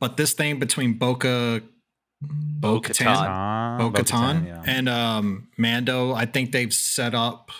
but 0.00 0.16
this 0.16 0.32
thing 0.32 0.58
between 0.58 0.94
Boca 0.94 1.62
Bo 2.22 2.80
Bo-Katan. 2.80 3.04
Katan 3.06 3.26
Ah, 3.28 3.76
Bo 3.78 3.90
Bo-Katan, 3.90 4.04
Katan 4.42 4.46
yeah. 4.46 4.62
and 4.66 4.88
um 4.88 5.48
Mando, 5.58 6.12
I 6.14 6.24
think 6.26 6.52
they've 6.52 6.72
set 6.72 7.14
up 7.14 7.50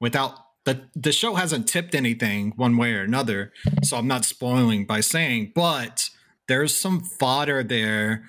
without 0.00 0.34
the 0.64 0.88
the 0.96 1.12
show 1.12 1.36
hasn't 1.36 1.68
tipped 1.68 1.94
anything 1.94 2.52
one 2.56 2.76
way 2.76 2.92
or 2.94 3.02
another, 3.02 3.52
so 3.84 3.96
I'm 3.96 4.08
not 4.08 4.24
spoiling 4.24 4.84
by 4.86 5.00
saying, 5.00 5.52
but 5.54 6.10
there's 6.48 6.76
some 6.76 7.00
fodder 7.00 7.62
there 7.62 8.24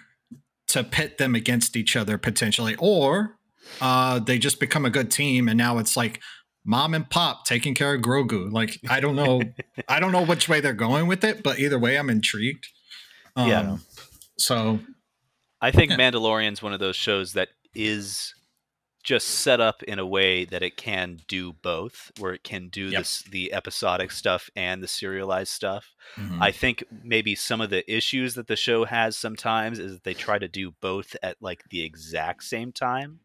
to 0.78 0.90
pit 0.90 1.18
them 1.18 1.36
against 1.36 1.76
each 1.76 1.96
other 1.96 2.18
potentially, 2.18 2.76
or 2.80 3.38
uh 3.82 4.20
they 4.20 4.38
just 4.40 4.60
become 4.60 4.86
a 4.86 4.90
good 4.90 5.12
team 5.12 5.50
and 5.50 5.58
now 5.58 5.78
it's 5.78 5.98
like 5.98 6.22
mom 6.66 6.94
and 6.94 7.10
pop 7.10 7.46
taking 7.46 7.74
care 7.74 7.96
of 7.96 8.02
Grogu. 8.02 8.52
Like 8.52 8.78
I 8.90 9.00
don't 9.00 9.16
know, 9.16 9.42
I 9.88 10.00
don't 10.00 10.12
know 10.12 10.26
which 10.26 10.48
way 10.50 10.60
they're 10.60 10.74
going 10.74 11.08
with 11.08 11.24
it, 11.24 11.42
but 11.42 11.60
either 11.60 11.80
way, 11.80 11.98
I'm 11.98 12.10
intrigued. 12.10 12.68
Um, 13.36 13.50
Yeah. 13.50 13.78
So 14.38 14.80
I 15.62 15.72
think 15.72 15.92
Yeah. 15.92 15.98
Mandalorian's 15.98 16.62
one 16.62 16.74
of 16.74 16.80
those 16.80 16.96
shows 16.96 17.34
that 17.34 17.50
is 17.74 18.34
just 19.08 19.30
set 19.30 19.62
up 19.62 19.82
in 19.84 20.00
a 20.00 20.06
way 20.06 20.44
that 20.44 20.62
it 20.62 20.76
can 20.76 21.18
do 21.30 21.54
both, 21.54 22.12
where 22.20 22.34
it 22.34 22.44
can 22.44 22.68
do 22.68 22.88
Yep. 22.90 23.00
this 23.00 23.22
the 23.22 23.54
episodic 23.54 24.12
stuff 24.12 24.50
and 24.54 24.84
the 24.84 24.88
serialized 24.88 25.54
stuff. 25.54 25.96
Mhm. 26.18 26.42
I 26.42 26.52
think 26.52 26.84
maybe 27.04 27.34
some 27.34 27.62
of 27.62 27.70
the 27.70 27.90
issues 27.90 28.34
that 28.36 28.48
the 28.48 28.58
show 28.58 28.84
has 28.84 29.18
sometimes 29.18 29.80
is 29.80 29.94
that 29.94 30.04
they 30.04 30.14
try 30.14 30.38
to 30.40 30.50
do 30.50 30.72
both 30.82 31.16
at 31.24 31.38
like 31.40 31.64
the 31.70 31.84
exact 31.84 32.44
same 32.44 32.74
time. 32.74 33.22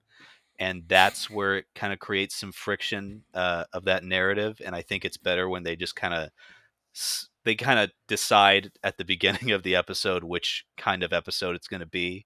And 0.56 0.84
that's 0.86 1.28
where 1.28 1.56
it 1.56 1.66
kind 1.74 1.92
of 1.92 1.98
creates 1.98 2.36
some 2.36 2.52
friction 2.52 3.24
uh, 3.34 3.64
of 3.72 3.84
that 3.86 4.04
narrative. 4.04 4.62
And 4.64 4.76
I 4.76 4.82
think 4.82 5.04
it's 5.04 5.16
better 5.16 5.48
when 5.48 5.64
they 5.64 5.74
just 5.74 5.96
kind 5.96 6.14
of 6.14 6.30
they 7.44 7.56
kind 7.56 7.80
of 7.80 7.90
decide 8.06 8.70
at 8.84 8.98
the 8.98 9.04
beginning 9.14 9.50
of 9.50 9.64
the 9.64 9.74
episode 9.74 10.22
which 10.22 10.64
kind 10.76 11.02
of 11.02 11.12
episode 11.12 11.56
it's 11.56 11.66
going 11.66 11.80
to 11.80 11.86
be. 11.86 12.24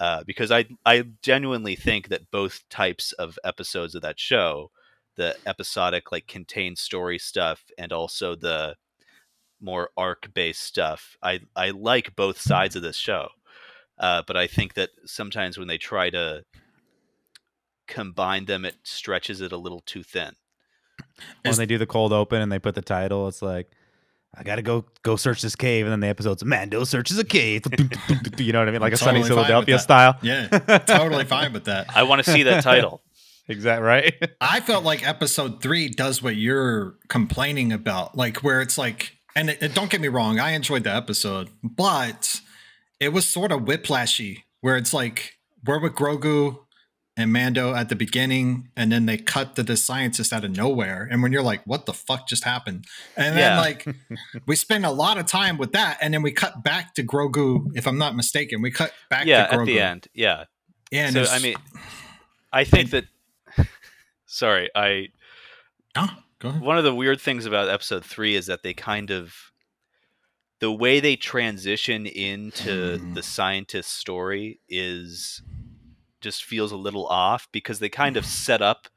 Uh, 0.00 0.24
because 0.26 0.50
I 0.50 0.64
I 0.86 1.04
genuinely 1.22 1.76
think 1.76 2.08
that 2.08 2.30
both 2.30 2.66
types 2.70 3.12
of 3.12 3.38
episodes 3.44 3.94
of 3.94 4.00
that 4.00 4.18
show, 4.18 4.70
the 5.16 5.36
episodic 5.44 6.10
like 6.10 6.26
contained 6.26 6.78
story 6.78 7.18
stuff 7.18 7.64
and 7.76 7.92
also 7.92 8.34
the 8.34 8.76
more 9.60 9.90
arc 9.98 10.32
based 10.32 10.62
stuff. 10.62 11.18
I 11.22 11.40
I 11.54 11.70
like 11.70 12.16
both 12.16 12.40
sides 12.40 12.76
of 12.76 12.82
this 12.82 12.96
show, 12.96 13.28
uh, 13.98 14.22
but 14.26 14.38
I 14.38 14.46
think 14.46 14.72
that 14.74 14.88
sometimes 15.04 15.58
when 15.58 15.68
they 15.68 15.76
try 15.76 16.08
to 16.08 16.44
combine 17.86 18.46
them, 18.46 18.64
it 18.64 18.76
stretches 18.84 19.42
it 19.42 19.52
a 19.52 19.58
little 19.58 19.82
too 19.84 20.02
thin. 20.02 20.32
When 21.44 21.56
they 21.56 21.66
do 21.66 21.76
the 21.76 21.86
cold 21.86 22.12
open 22.12 22.40
and 22.40 22.50
they 22.50 22.58
put 22.58 22.74
the 22.74 22.82
title, 22.82 23.28
it's 23.28 23.42
like, 23.42 23.70
I 24.36 24.42
gotta 24.42 24.62
go 24.62 24.84
go 25.02 25.16
search 25.16 25.42
this 25.42 25.56
cave, 25.56 25.86
and 25.86 25.92
then 25.92 26.00
the 26.00 26.06
episode's 26.06 26.44
Mando 26.44 26.84
searches 26.84 27.18
a 27.18 27.24
cave. 27.24 27.62
you 28.38 28.52
know 28.52 28.60
what 28.60 28.68
I 28.68 28.70
mean? 28.70 28.80
Like 28.80 28.92
a 28.92 28.96
Sunny 28.96 29.20
Totally 29.20 29.22
fine 29.22 29.22
with 29.22 29.28
Philadelphia 29.46 29.78
style. 29.78 30.16
Yeah, 30.22 30.46
totally 30.86 31.24
fine 31.24 31.52
with 31.52 31.64
that. 31.64 31.94
I 31.94 32.04
want 32.04 32.24
to 32.24 32.30
see 32.30 32.42
that 32.44 32.62
title. 32.62 33.02
Exactly 33.48 33.84
right. 33.84 34.14
I 34.40 34.60
felt 34.60 34.84
like 34.84 35.04
episode 35.04 35.60
three 35.60 35.88
does 35.88 36.22
what 36.22 36.36
you're 36.36 36.94
complaining 37.08 37.72
about, 37.72 38.16
like 38.16 38.44
where 38.44 38.60
it's 38.60 38.78
like, 38.78 39.16
and 39.34 39.50
it, 39.50 39.60
it- 39.60 39.74
don't 39.74 39.90
get 39.90 40.00
me 40.00 40.06
wrong, 40.06 40.38
I 40.38 40.50
enjoyed 40.52 40.84
the 40.84 40.94
episode, 40.94 41.48
but 41.64 42.40
it 43.00 43.08
was 43.08 43.26
sort 43.26 43.50
of 43.50 43.62
whiplashy, 43.62 44.44
where 44.60 44.76
it's 44.76 44.94
like 44.94 45.34
we're 45.64 45.80
with 45.80 45.94
Grogu 45.94 46.58
and 47.20 47.32
Mando 47.32 47.74
at 47.74 47.88
the 47.88 47.96
beginning, 47.96 48.68
and 48.76 48.90
then 48.90 49.06
they 49.06 49.16
cut 49.18 49.54
to 49.56 49.62
the 49.62 49.76
scientist 49.76 50.32
out 50.32 50.44
of 50.44 50.56
nowhere, 50.56 51.06
and 51.10 51.22
when 51.22 51.32
you're 51.32 51.42
like, 51.42 51.62
what 51.66 51.86
the 51.86 51.92
fuck 51.92 52.26
just 52.28 52.44
happened? 52.44 52.86
And 53.16 53.36
then 53.36 53.54
Yeah. 53.56 53.60
like 53.60 53.86
we 54.46 54.56
spend 54.56 54.84
a 54.86 54.90
lot 54.90 55.18
of 55.18 55.26
time 55.26 55.58
with 55.58 55.72
that, 55.72 55.98
and 56.00 56.12
then 56.14 56.22
we 56.22 56.32
cut 56.32 56.62
back 56.64 56.94
to 56.94 57.02
Grogu, 57.02 57.66
if 57.74 57.86
I'm 57.86 57.98
not 57.98 58.16
mistaken, 58.16 58.62
we 58.62 58.70
cut 58.70 58.92
back 59.08 59.26
yeah, 59.26 59.46
to 59.46 59.56
Grogu. 59.56 59.60
at 59.60 59.66
the 59.66 59.80
end. 59.80 60.08
Yeah. 60.14 60.44
Yeah, 60.90 61.06
and 61.06 61.14
so 61.14 61.24
I 61.32 61.38
mean, 61.38 61.54
I 62.52 62.64
think 62.64 62.90
that. 62.90 63.04
Sorry, 64.26 64.70
I 64.74 65.08
go 66.40 66.48
ahead. 66.48 66.62
one 66.62 66.78
of 66.78 66.84
the 66.84 66.94
weird 66.94 67.20
things 67.20 67.46
about 67.46 67.68
episode 67.68 68.04
three 68.04 68.34
is 68.36 68.46
that 68.46 68.62
they 68.62 68.72
kind 68.74 69.10
of 69.10 69.34
the 70.60 70.70
way 70.70 71.00
they 71.00 71.16
transition 71.16 72.06
into 72.06 72.98
Hmm. 72.98 73.14
the 73.14 73.22
scientist 73.22 73.90
story 73.96 74.60
is 74.68 75.42
just 76.20 76.44
feels 76.44 76.72
a 76.72 76.76
little 76.76 77.06
off 77.06 77.48
because 77.52 77.78
they 77.78 77.88
kind 77.88 78.16
of 78.16 78.26
set 78.26 78.62
up 78.62 78.88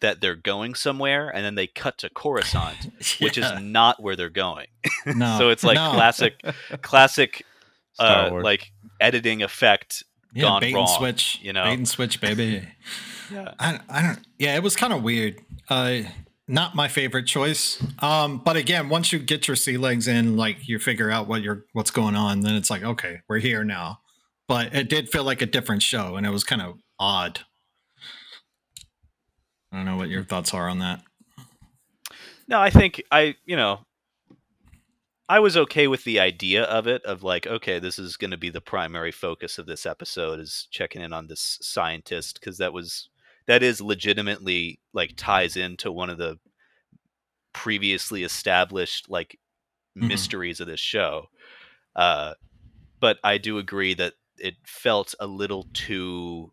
that 0.00 0.20
they're 0.20 0.36
going 0.36 0.74
somewhere 0.74 1.30
and 1.30 1.44
then 1.44 1.54
they 1.54 1.66
cut 1.66 1.98
to 1.98 2.10
Coruscant, 2.10 2.92
which 3.20 3.38
is 3.38 3.50
not 3.60 4.02
where 4.02 4.16
they're 4.16 4.28
going. 4.28 4.66
no, 5.06 5.38
so 5.38 5.48
it's 5.50 5.64
like 5.64 5.76
no. 5.76 5.92
classic, 5.92 6.40
classic, 6.82 7.44
uh, 7.98 8.30
like 8.42 8.72
editing 9.00 9.42
effect 9.42 10.02
yeah, 10.34 10.42
gone 10.42 10.60
bait 10.60 10.74
wrong. 10.74 10.82
and 10.82 10.90
switch, 10.90 11.38
you 11.42 11.52
know? 11.52 11.64
bait 11.64 11.74
and 11.74 11.88
switch, 11.88 12.20
baby. 12.20 12.66
Yeah. 13.32 13.54
I, 13.58 13.80
I 13.88 14.02
don't. 14.02 14.18
Yeah, 14.38 14.56
it 14.56 14.62
was 14.62 14.76
kind 14.76 14.92
of 14.92 15.02
weird. 15.02 15.40
Uh, 15.68 16.00
not 16.46 16.74
my 16.74 16.88
favorite 16.88 17.26
choice. 17.26 17.82
Um, 18.00 18.38
but 18.44 18.56
again, 18.56 18.88
once 18.88 19.12
you 19.12 19.18
get 19.18 19.48
your 19.48 19.56
sea 19.56 19.78
legs 19.78 20.06
in, 20.06 20.36
like 20.36 20.68
you 20.68 20.78
figure 20.78 21.10
out 21.10 21.26
what 21.26 21.42
you're 21.42 21.64
what's 21.72 21.90
going 21.90 22.16
on, 22.16 22.40
then 22.40 22.54
it's 22.54 22.70
like 22.70 22.82
okay, 22.82 23.20
we're 23.28 23.38
here 23.38 23.64
now. 23.64 24.00
But 24.46 24.74
it 24.74 24.88
did 24.88 25.08
feel 25.08 25.24
like 25.24 25.40
a 25.42 25.46
different 25.46 25.82
show, 25.82 26.16
and 26.16 26.26
it 26.26 26.30
was 26.30 26.44
kind 26.44 26.60
of 26.62 26.78
odd. 26.98 27.40
I 29.72 29.76
don't 29.76 29.86
know 29.86 29.96
what 29.96 30.10
your 30.10 30.24
thoughts 30.24 30.52
are 30.54 30.68
on 30.68 30.78
that. 30.80 31.02
No, 32.46 32.60
I 32.60 32.70
think 32.70 33.02
I, 33.10 33.36
you 33.46 33.56
know, 33.56 33.80
I 35.28 35.40
was 35.40 35.56
okay 35.56 35.88
with 35.88 36.04
the 36.04 36.20
idea 36.20 36.64
of 36.64 36.86
it 36.86 37.02
of 37.04 37.22
like, 37.22 37.46
okay, 37.46 37.78
this 37.78 37.98
is 37.98 38.18
going 38.18 38.30
to 38.32 38.36
be 38.36 38.50
the 38.50 38.60
primary 38.60 39.10
focus 39.10 39.58
of 39.58 39.64
this 39.66 39.86
episode 39.86 40.38
is 40.38 40.68
checking 40.70 41.00
in 41.00 41.12
on 41.14 41.26
this 41.26 41.58
scientist 41.62 42.38
because 42.38 42.58
that 42.58 42.72
was 42.74 43.08
that 43.46 43.62
is 43.62 43.80
legitimately 43.80 44.78
like 44.92 45.14
ties 45.16 45.56
into 45.56 45.90
one 45.90 46.10
of 46.10 46.18
the 46.18 46.38
previously 47.54 48.24
established 48.24 49.08
like 49.08 49.38
Mhm. 49.96 50.08
mysteries 50.08 50.60
of 50.60 50.66
this 50.66 50.80
show. 50.80 51.28
Uh, 51.96 52.34
but 53.00 53.18
I 53.24 53.38
do 53.38 53.58
agree 53.58 53.94
that 53.94 54.14
it 54.44 54.54
felt 54.64 55.14
a 55.18 55.26
little 55.26 55.66
too. 55.72 56.52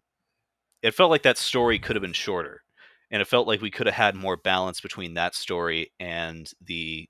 It 0.81 0.93
felt 0.95 1.12
like 1.12 1.24
that 1.24 1.38
story 1.38 1.77
could 1.77 1.95
have 1.95 2.01
been 2.01 2.13
shorter 2.13 2.62
and 3.12 3.21
it 3.21 3.27
felt 3.27 3.48
like 3.48 3.62
we 3.62 3.69
could 3.69 3.86
have 3.88 3.95
had 3.95 4.15
more 4.15 4.38
balance 4.38 4.79
between 4.81 5.13
that 5.15 5.36
story 5.36 5.91
and 6.00 6.50
the 6.65 7.07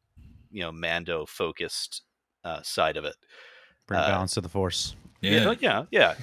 you 0.52 0.62
know 0.62 0.72
mando 0.72 1.26
focused 1.26 2.02
uh, 2.44 2.62
side 2.64 2.98
of 2.98 3.06
it 3.06 3.16
Bring 3.88 4.00
Uh, 4.00 4.08
balance 4.08 4.34
to 4.34 4.42
the 4.42 4.50
force. 4.50 4.96
yeah 5.22 5.54
yeah, 5.60 5.86
yeah. 5.92 6.16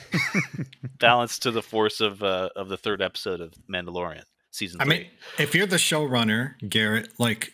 balance 0.98 1.38
to 1.38 1.50
the 1.50 1.62
force 1.62 2.00
of 2.00 2.22
uh, 2.22 2.50
of 2.56 2.68
the 2.68 2.76
third 2.76 3.00
episode 3.00 3.40
of 3.40 3.54
mandalorian 3.72 4.24
season 4.50 4.80
I 4.80 4.84
three 4.84 4.98
mean, 4.98 5.06
if 5.38 5.54
you're 5.54 5.66
the 5.66 5.76
showrunner, 5.76 6.54
Garrett, 6.68 7.08
like, 7.18 7.52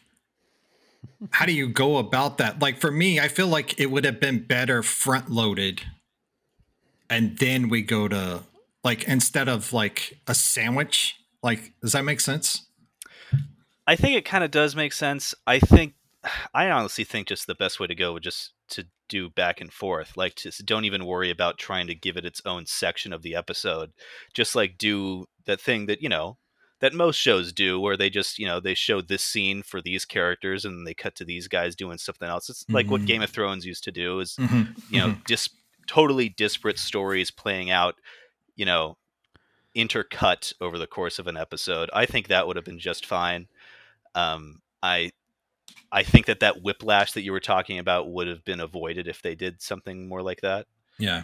how 1.31 1.45
do 1.45 1.53
you 1.53 1.69
go 1.69 1.99
about 1.99 2.39
that? 2.39 2.61
Like, 2.61 2.79
for 2.81 2.91
me, 2.91 3.21
I 3.21 3.29
feel 3.29 3.49
like 3.49 3.79
it 3.79 3.91
would 3.91 4.05
have 4.05 4.19
been 4.21 4.45
better 4.45 4.83
front 4.83 5.29
loaded, 5.31 5.83
and 7.11 7.39
then 7.39 7.69
we 7.69 7.83
go 7.83 8.09
to 8.09 8.43
like 8.83 9.05
instead 9.05 9.49
of 9.49 9.73
like 9.73 10.19
a 10.27 10.35
sandwich. 10.35 11.17
Like, 11.43 11.73
does 11.83 11.93
that 11.93 12.05
make 12.05 12.21
sense? 12.21 12.67
I 13.87 13.97
think 13.97 14.17
it 14.17 14.25
kind 14.25 14.43
of 14.45 14.51
does 14.51 14.75
make 14.75 14.93
sense. 14.93 15.35
I 15.47 15.59
think, 15.59 15.95
I 16.55 16.71
honestly 16.71 17.05
think 17.05 17.29
just 17.29 17.47
the 17.47 17.55
best 17.55 17.79
way 17.81 17.87
to 17.87 17.95
go 17.95 18.13
would 18.15 18.23
just 18.23 18.53
to 18.71 18.87
do 19.09 19.29
back 19.29 19.61
and 19.61 19.71
forth. 19.73 20.17
Like, 20.17 20.37
just 20.37 20.65
don't 20.65 20.87
even 20.87 21.05
worry 21.05 21.31
about 21.31 21.59
trying 21.59 21.87
to 21.89 21.95
give 21.95 22.17
it 22.17 22.25
its 22.25 22.41
own 22.47 22.65
section 22.67 23.13
of 23.13 23.21
the 23.23 23.35
episode. 23.35 23.93
Just 24.33 24.55
like 24.55 24.79
do 24.79 25.27
that 25.45 25.61
thing 25.61 25.85
that 25.87 26.01
you 26.03 26.09
know 26.09 26.39
that 26.81 26.95
most 26.95 27.17
shows 27.17 27.53
do, 27.53 27.79
where 27.79 27.97
they 27.97 28.09
just 28.09 28.39
you 28.39 28.47
know 28.47 28.59
they 28.61 28.75
show 28.75 29.03
this 29.03 29.23
scene 29.23 29.63
for 29.63 29.83
these 29.83 30.07
characters 30.07 30.65
and 30.65 30.87
they 30.87 30.95
cut 30.95 31.15
to 31.17 31.25
these 31.25 31.47
guys 31.49 31.77
doing 31.77 31.99
something 31.99 32.29
else. 32.29 32.49
It's 32.49 32.65
like 32.71 32.91
what 32.91 33.03
Mhm. 33.03 33.07
Game 33.07 33.23
of 33.23 33.31
Thrones 33.31 33.67
used 33.67 33.85
to 33.85 33.93
do. 33.93 34.21
Is 34.21 34.37
Mm-hmm. 34.37 34.73
you 34.95 35.01
know 35.01 35.17
dis- 35.27 35.51
totally 35.87 36.29
disparate 36.29 36.79
stories 36.79 37.31
playing 37.31 37.71
out. 37.71 37.97
You 38.57 38.67
know 38.67 38.97
intercut 39.77 40.53
over 40.61 40.79
the 40.79 40.87
course 40.87 41.19
of 41.19 41.27
an 41.27 41.37
episode. 41.37 41.91
I 41.93 42.07
think 42.07 42.29
that 42.29 42.47
would 42.47 42.55
have 42.55 42.65
been 42.65 42.79
just 42.79 43.05
fine. 43.07 43.49
Um, 44.15 44.61
I 44.83 45.11
I 45.91 46.05
think 46.05 46.27
that 46.27 46.41
that 46.41 46.63
whiplash 46.63 47.13
that 47.13 47.23
you 47.23 47.33
were 47.33 47.41
talking 47.41 47.79
about 47.81 48.09
would 48.11 48.29
have 48.29 48.45
been 48.45 48.61
avoided 48.61 49.09
if 49.09 49.21
they 49.23 49.35
did 49.35 49.61
something 49.61 50.07
more 50.09 50.23
like 50.23 50.41
that. 50.43 50.67
yeah. 50.99 51.23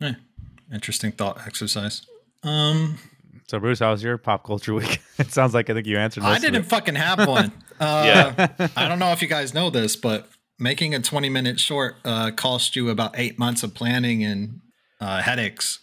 Eh, 0.00 0.12
interesting 0.72 1.12
thought 1.12 1.40
exercise. 1.46 2.06
Um, 2.42 2.98
So, 3.48 3.58
Bruce, 3.58 3.78
how 3.78 3.90
was 3.92 4.02
your 4.02 4.18
pop 4.18 4.44
culture 4.44 4.74
week? 4.80 5.00
it 5.18 5.32
sounds 5.32 5.54
like 5.54 5.70
I 5.70 5.74
think 5.74 5.86
you 5.86 5.96
answered. 5.98 6.22
I 6.24 6.28
most 6.30 6.36
of 6.38 6.42
didn't 6.52 6.64
it. 6.64 6.68
fucking 6.68 6.94
have 6.94 7.26
one. 7.26 7.52
Uh, 7.78 8.32
Yeah. 8.38 8.68
I 8.74 8.88
don't 8.88 8.98
know 8.98 9.12
if 9.12 9.20
you 9.20 9.28
guys 9.28 9.52
know 9.52 9.68
this, 9.68 9.96
but 9.96 10.26
making 10.58 10.94
a 10.94 11.00
20 11.00 11.28
minute 11.28 11.60
short 11.60 11.96
uh, 12.04 12.30
cost 12.30 12.76
you 12.76 12.88
about 12.88 13.18
eight 13.18 13.38
months 13.38 13.62
of 13.62 13.74
planning 13.74 14.24
and 14.24 14.60
uh, 15.00 15.22
headaches. 15.22 15.78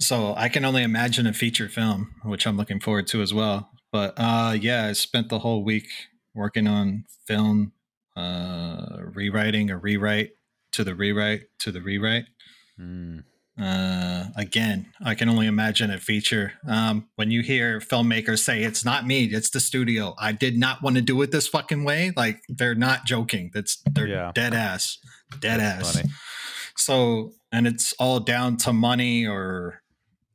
So 0.00 0.34
I 0.36 0.48
can 0.48 0.64
only 0.64 0.82
imagine 0.82 1.26
a 1.26 1.32
feature 1.32 1.68
film, 1.68 2.14
which 2.24 2.46
I'm 2.46 2.56
looking 2.56 2.80
forward 2.80 3.06
to 3.08 3.22
as 3.22 3.34
well. 3.34 3.70
But 3.92 4.14
uh, 4.16 4.56
yeah, 4.58 4.86
I 4.86 4.92
spent 4.92 5.28
the 5.28 5.40
whole 5.40 5.64
week 5.64 5.88
working 6.34 6.66
on 6.66 7.04
film, 7.26 7.72
uh, 8.16 8.98
rewriting 9.00 9.70
a 9.70 9.76
rewrite 9.76 10.30
to 10.72 10.84
the 10.84 10.94
rewrite 10.94 11.42
to 11.60 11.72
the 11.72 11.80
rewrite. 11.80 12.26
Mm. 12.80 13.24
Uh, 13.58 14.26
again, 14.36 14.86
I 15.04 15.14
can 15.14 15.28
only 15.28 15.46
imagine 15.46 15.90
a 15.90 15.98
feature. 15.98 16.52
Um, 16.66 17.08
when 17.16 17.30
you 17.30 17.42
hear 17.42 17.78
filmmakers 17.80 18.38
say 18.38 18.62
it's 18.62 18.84
not 18.84 19.06
me, 19.06 19.24
it's 19.24 19.50
the 19.50 19.60
studio. 19.60 20.14
I 20.18 20.32
did 20.32 20.56
not 20.56 20.82
want 20.82 20.96
to 20.96 21.02
do 21.02 21.20
it 21.22 21.30
this 21.30 21.46
fucking 21.48 21.84
way. 21.84 22.12
Like 22.16 22.40
they're 22.48 22.74
not 22.74 23.04
joking. 23.06 23.50
That's 23.52 23.82
they're 23.90 24.06
Yeah. 24.08 24.32
dead 24.34 24.54
ass, 24.54 24.98
dead 25.40 25.60
That's 25.60 25.88
ass. 25.88 25.96
funny. 25.96 26.08
So, 26.76 27.32
and 27.52 27.66
it's 27.66 27.92
all 27.98 28.20
down 28.20 28.56
to 28.58 28.72
money 28.72 29.26
or, 29.26 29.82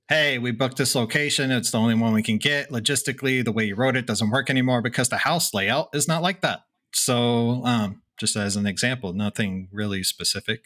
hey, 0.07 0.37
we 0.37 0.51
booked 0.51 0.77
this 0.77 0.93
location. 0.93 1.49
It's 1.49 1.71
the 1.71 1.79
only 1.79 1.95
one 1.95 2.13
we 2.13 2.21
can 2.21 2.37
get. 2.37 2.69
Logistically, 2.69 3.43
the 3.43 3.51
way 3.51 3.65
you 3.65 3.75
wrote 3.75 3.95
it 3.95 4.05
doesn't 4.05 4.29
work 4.29 4.49
anymore 4.51 4.83
because 4.83 5.09
the 5.09 5.17
house 5.17 5.51
layout 5.53 5.89
is 5.95 6.07
not 6.07 6.21
like 6.21 6.41
that. 6.41 6.61
So, 6.93 7.65
um, 7.65 8.03
just 8.19 8.35
as 8.35 8.55
an 8.55 8.67
example, 8.67 9.13
nothing 9.13 9.67
really 9.71 10.03
specific. 10.03 10.65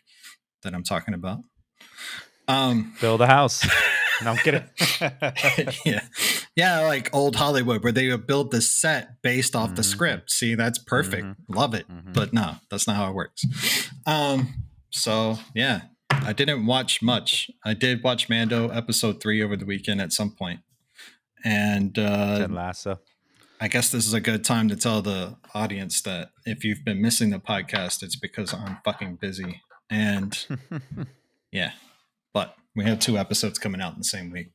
that 0.61 0.73
I'm 0.73 0.83
talking 0.83 1.13
about. 1.13 1.39
Um, 2.49 2.93
Build 2.99 3.21
a 3.21 3.27
house. 3.27 3.65
no, 4.23 4.31
I'm 4.31 4.37
kidding. 4.37 4.63
yeah, 5.85 6.01
yeah, 6.55 6.79
like 6.81 7.13
old 7.13 7.35
Hollywood 7.35 7.83
where 7.83 7.91
they 7.93 8.09
would 8.09 8.25
build 8.27 8.51
the 8.51 8.59
set 8.61 9.21
based 9.21 9.55
off 9.55 9.75
the 9.75 9.81
Mhm. 9.81 9.85
script. 9.85 10.31
See, 10.31 10.55
that's 10.55 10.79
perfect. 10.79 11.27
Love 11.47 11.73
it. 11.75 11.87
Mhm. 11.87 12.13
But 12.13 12.33
no, 12.33 12.55
that's 12.69 12.87
not 12.87 12.95
how 12.95 13.09
it 13.09 13.13
works. 13.13 13.43
Um, 14.05 14.65
so 14.89 15.39
yeah, 15.53 15.81
I 16.09 16.33
didn't 16.33 16.65
watch 16.65 17.01
much. 17.01 17.51
I 17.63 17.73
did 17.75 18.03
watch 18.03 18.27
Mando 18.29 18.69
episode 18.69 19.21
three 19.21 19.41
over 19.43 19.55
the 19.55 19.65
weekend 19.65 20.01
at 20.01 20.11
some 20.11 20.31
point, 20.31 20.61
and 21.45 21.97
uh, 21.99 22.39
Ted 22.39 22.51
Lasso. 22.51 22.99
I 23.61 23.67
guess 23.67 23.91
this 23.91 24.07
is 24.07 24.13
a 24.13 24.21
good 24.21 24.43
time 24.43 24.69
to 24.69 24.75
tell 24.75 25.01
the 25.01 25.35
audience 25.53 26.01
that 26.01 26.31
if 26.45 26.63
you've 26.63 26.83
been 26.83 27.01
missing 27.01 27.29
the 27.29 27.39
podcast, 27.39 28.01
it's 28.01 28.15
because 28.15 28.53
I'm 28.53 28.77
fucking 28.83 29.17
busy. 29.17 29.61
And 29.89 30.37
yeah, 31.51 31.71
we 32.75 32.85
have 32.85 32.99
two 32.99 33.17
episodes 33.17 33.59
coming 33.59 33.81
out 33.81 33.93
in 33.93 33.99
the 33.99 34.03
same 34.03 34.31
week. 34.31 34.51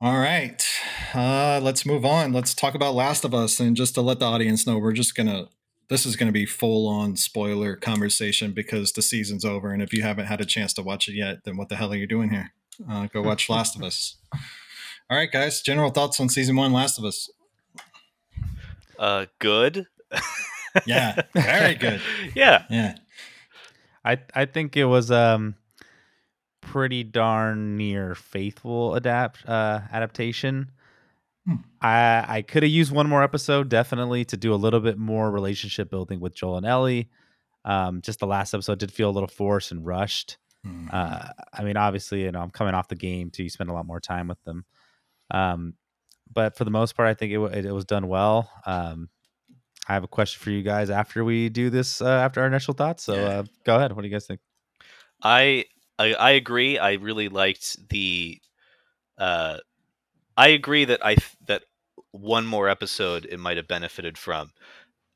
All 0.00 0.18
right, 0.18 0.62
uh, 1.14 1.58
let's 1.62 1.86
move 1.86 2.04
on. 2.04 2.32
Let's 2.32 2.54
talk 2.54 2.74
about 2.74 2.94
Last 2.94 3.24
of 3.24 3.32
Us. 3.34 3.58
And 3.60 3.76
just 3.76 3.94
to 3.94 4.02
let 4.02 4.18
the 4.18 4.26
audience 4.26 4.66
know, 4.66 4.78
we're 4.78 4.92
just 4.92 5.14
gonna. 5.14 5.46
This 5.88 6.04
is 6.04 6.16
going 6.16 6.26
to 6.26 6.32
be 6.32 6.46
full 6.46 6.88
on 6.88 7.14
spoiler 7.14 7.76
conversation 7.76 8.50
because 8.50 8.92
the 8.92 9.02
season's 9.02 9.44
over. 9.44 9.70
And 9.70 9.80
if 9.80 9.92
you 9.92 10.02
haven't 10.02 10.26
had 10.26 10.40
a 10.40 10.44
chance 10.44 10.72
to 10.74 10.82
watch 10.82 11.08
it 11.08 11.14
yet, 11.14 11.44
then 11.44 11.56
what 11.56 11.68
the 11.68 11.76
hell 11.76 11.92
are 11.92 11.96
you 11.96 12.08
doing 12.08 12.30
here? 12.30 12.52
Uh, 12.90 13.06
go 13.06 13.22
watch 13.22 13.48
Last 13.48 13.76
of 13.76 13.84
Us. 13.84 14.16
All 15.08 15.16
right, 15.16 15.30
guys. 15.30 15.62
General 15.62 15.90
thoughts 15.90 16.18
on 16.18 16.28
season 16.28 16.56
one, 16.56 16.72
Last 16.72 16.98
of 16.98 17.04
Us. 17.04 17.30
Uh, 18.98 19.26
good. 19.38 19.86
Yeah, 20.84 21.22
very 21.32 21.74
good. 21.74 22.02
yeah. 22.34 22.64
Yeah, 22.68 22.96
I 24.04 24.18
I 24.34 24.44
think 24.44 24.76
it 24.76 24.84
was 24.84 25.10
um 25.10 25.54
pretty 26.66 27.04
darn 27.04 27.76
near 27.76 28.14
faithful 28.14 28.94
adapt 28.94 29.46
uh 29.48 29.80
adaptation. 29.92 30.70
Hmm. 31.46 31.56
I 31.80 32.24
I 32.28 32.42
could 32.42 32.62
have 32.62 32.72
used 32.72 32.92
one 32.92 33.08
more 33.08 33.22
episode 33.22 33.68
definitely 33.68 34.24
to 34.26 34.36
do 34.36 34.52
a 34.52 34.56
little 34.56 34.80
bit 34.80 34.98
more 34.98 35.30
relationship 35.30 35.90
building 35.90 36.20
with 36.20 36.34
Joel 36.34 36.58
and 36.58 36.66
Ellie. 36.66 37.08
Um, 37.64 38.00
just 38.00 38.20
the 38.20 38.26
last 38.26 38.54
episode 38.54 38.78
did 38.78 38.92
feel 38.92 39.10
a 39.10 39.12
little 39.12 39.28
forced 39.28 39.72
and 39.72 39.84
rushed. 39.84 40.38
Hmm. 40.64 40.88
Uh, 40.92 41.28
I 41.52 41.62
mean, 41.64 41.76
obviously, 41.76 42.22
you 42.22 42.32
know, 42.32 42.40
I'm 42.40 42.50
coming 42.50 42.74
off 42.74 42.88
the 42.88 42.94
game 42.96 43.30
too. 43.30 43.42
You 43.44 43.50
spend 43.50 43.70
a 43.70 43.72
lot 43.72 43.86
more 43.86 44.00
time 44.00 44.28
with 44.28 44.42
them. 44.44 44.64
Um, 45.30 45.74
but 46.32 46.56
for 46.56 46.64
the 46.64 46.70
most 46.70 46.96
part, 46.96 47.08
I 47.08 47.14
think 47.14 47.32
it, 47.32 47.38
wa- 47.38 47.46
it, 47.46 47.64
it 47.64 47.72
was 47.72 47.84
done 47.84 48.08
well. 48.08 48.50
Um, 48.66 49.08
I 49.88 49.94
have 49.94 50.04
a 50.04 50.08
question 50.08 50.40
for 50.40 50.50
you 50.50 50.62
guys 50.62 50.90
after 50.90 51.24
we 51.24 51.48
do 51.48 51.70
this, 51.70 52.00
uh, 52.00 52.08
after 52.08 52.40
our 52.40 52.46
initial 52.46 52.74
thoughts. 52.74 53.04
So 53.04 53.14
uh, 53.14 53.44
go 53.64 53.76
ahead. 53.76 53.92
What 53.92 54.02
do 54.02 54.08
you 54.08 54.14
guys 54.14 54.26
think? 54.26 54.40
I, 55.22 55.64
I 55.98 56.14
I 56.14 56.30
agree. 56.32 56.78
I 56.78 56.92
really 56.94 57.28
liked 57.28 57.88
the. 57.88 58.40
Uh, 59.18 59.58
I 60.36 60.48
agree 60.48 60.84
that 60.86 61.04
I 61.04 61.16
th- 61.16 61.36
that 61.46 61.64
one 62.12 62.46
more 62.46 62.68
episode 62.68 63.26
it 63.30 63.40
might 63.40 63.56
have 63.58 63.68
benefited 63.68 64.18
from. 64.18 64.52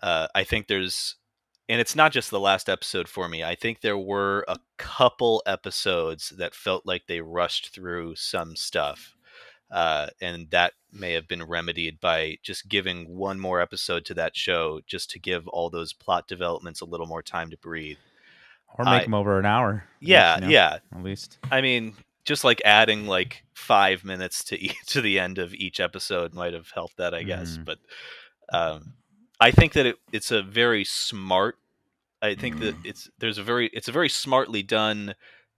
Uh, 0.03 0.29
I 0.35 0.45
think 0.45 0.69
there's, 0.69 1.17
and 1.69 1.81
it's 1.81 1.97
not 1.97 2.13
just 2.13 2.31
the 2.31 2.41
last 2.41 2.69
episode 2.69 3.09
for 3.09 3.29
me. 3.29 3.45
I 3.45 3.55
think 3.57 3.81
there 3.81 3.99
were 3.99 4.45
a 4.49 4.59
couple 4.79 5.43
episodes 5.47 6.31
that 6.39 6.55
felt 6.55 6.87
like 6.87 7.05
they 7.09 7.21
rushed 7.23 7.75
through 7.75 8.17
some 8.17 8.57
stuff, 8.57 9.17
uh, 9.71 10.09
and 10.23 10.51
that 10.53 10.75
may 10.93 11.13
have 11.15 11.29
been 11.29 11.45
remedied 11.45 12.01
by 12.01 12.39
just 12.43 12.69
giving 12.69 13.17
one 13.17 13.41
more 13.41 13.61
episode 13.61 14.05
to 14.07 14.15
that 14.15 14.37
show, 14.37 14.81
just 14.87 15.11
to 15.13 15.21
give 15.21 15.49
all 15.49 15.71
those 15.71 15.93
plot 15.95 16.29
developments 16.29 16.81
a 16.83 16.87
little 16.87 17.07
more 17.09 17.23
time 17.23 17.51
to 17.51 17.59
breathe. 17.59 17.99
Or 18.79 18.85
make 18.85 19.05
them 19.05 19.15
over 19.15 19.39
an 19.39 19.47
hour. 19.47 19.85
Yeah, 20.01 20.35
least, 20.35 20.41
you 20.43 20.47
know, 20.47 20.53
yeah. 20.53 20.79
At 20.93 21.03
least. 21.03 21.39
I 21.51 21.61
mean, 21.61 21.95
just 22.25 22.45
like 22.45 22.63
adding 22.65 23.07
like 23.07 23.45
five 23.55 24.05
minutes 24.05 24.45
to 24.45 24.59
each, 24.59 24.77
to 24.87 25.01
the 25.01 25.19
end 25.19 25.39
of 25.39 25.55
each 25.55 25.81
episode 25.81 26.35
might 26.35 26.55
have 26.55 26.71
helped 26.71 26.97
that, 26.97 27.15
I 27.15 27.23
guess. 27.23 27.59
Mhm. 27.59 27.65
But 27.65 27.79
um, 28.53 28.95
I 29.41 29.51
think 29.51 29.73
that 29.75 29.87
it, 29.87 29.97
it's 30.13 30.31
a 30.31 30.43
very 30.43 30.85
smart. 30.85 31.57
I 32.23 32.35
think 32.35 32.61
that 32.61 32.75
it's 32.85 33.09
there's 33.19 33.39
a 33.39 33.43
very 33.43 33.69
it's 33.73 33.89
a 33.89 33.93
very 33.93 34.11
smartly 34.11 34.63
done 34.63 35.15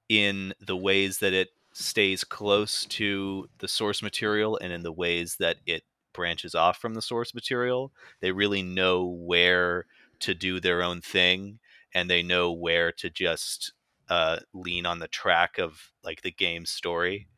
in 0.09 0.55
the 0.61 0.77
ways 0.77 1.19
that 1.19 1.33
it 1.33 1.49
stays 1.73 2.23
close 2.23 2.85
to 2.85 3.49
the 3.59 3.67
source 3.67 4.03
material 4.03 4.59
and 4.63 4.73
in 4.73 4.83
the 4.83 4.93
ways 4.93 5.37
that 5.37 5.57
it 5.67 5.83
branches 6.13 6.55
off 6.55 6.79
from 6.79 6.95
the 6.95 7.03
source 7.03 7.35
material. 7.35 7.93
They 8.21 8.31
really 8.31 8.63
know 8.63 9.05
where 9.05 9.87
to 10.21 10.35
do 10.35 10.61
their 10.61 10.83
own 10.83 11.01
thing 11.01 11.59
and 11.95 12.09
they 12.09 12.23
know 12.23 12.53
where 12.53 12.93
to 12.93 13.11
just 13.11 13.73
uh, 14.09 14.39
lean 14.53 14.87
on 14.87 14.99
the 14.99 15.09
track 15.09 15.59
of 15.59 15.91
like 16.05 16.23
the 16.23 16.31
game's 16.31 16.71
story. 16.71 17.29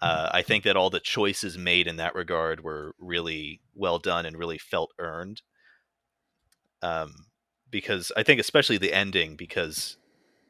Uh, 0.00 0.28
I 0.30 0.42
think 0.42 0.64
that 0.64 0.76
all 0.76 0.90
the 0.90 1.00
choices 1.00 1.56
made 1.56 1.86
in 1.86 1.96
that 1.96 2.14
regard 2.14 2.62
were 2.62 2.94
really 2.98 3.60
well 3.74 3.98
done 3.98 4.26
and 4.26 4.36
really 4.36 4.58
felt 4.58 4.92
earned. 4.98 5.42
Um, 6.82 7.26
because 7.70 8.12
I 8.16 8.22
think 8.22 8.38
especially 8.38 8.78
the 8.78 8.92
ending, 8.92 9.36
because 9.36 9.96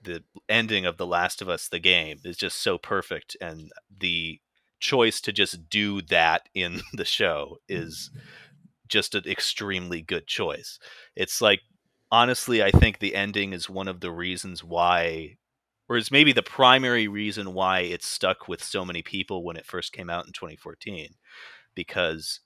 the 0.03 0.25
ending 0.49 0.85
of 0.85 0.96
The 0.96 1.07
Last 1.07 1.40
of 1.40 1.49
Us, 1.49 1.68
the 1.68 1.79
game, 1.79 2.20
is 2.25 2.37
just 2.37 2.61
so 2.61 2.77
perfect, 2.77 3.37
and 3.40 3.70
the 3.96 4.40
choice 4.79 5.20
to 5.22 5.33
just 5.33 5.70
do 5.70 6.03
that 6.03 6.49
in 6.55 6.83
the 6.92 7.05
show 7.05 7.59
is 7.68 8.11
just 8.88 9.14
an 9.14 9.25
extremely 9.27 10.03
good 10.03 10.27
choice. 10.27 10.79
It's 11.14 11.40
like 11.40 11.61
honestly, 12.10 12.62
I 12.62 12.70
think 12.70 12.98
the 12.98 13.14
ending 13.14 13.52
is 13.52 13.70
one 13.70 13.88
of 13.88 14.00
the 14.00 14.10
reasons 14.10 14.62
why, 14.62 15.36
or 15.88 15.96
is 15.96 16.10
maybe 16.10 16.32
the 16.32 16.42
primary 16.42 17.08
reason 17.08 17.54
why 17.54 17.80
it 17.80 18.02
stuck 18.02 18.48
with 18.48 18.62
so 18.62 18.84
many 18.84 19.02
people 19.02 19.44
when 19.44 19.56
it 19.56 19.66
first 19.66 19.92
came 19.92 20.10
out 20.10 20.26
in 20.26 20.32
2014, 20.32 21.14
because 21.74 22.40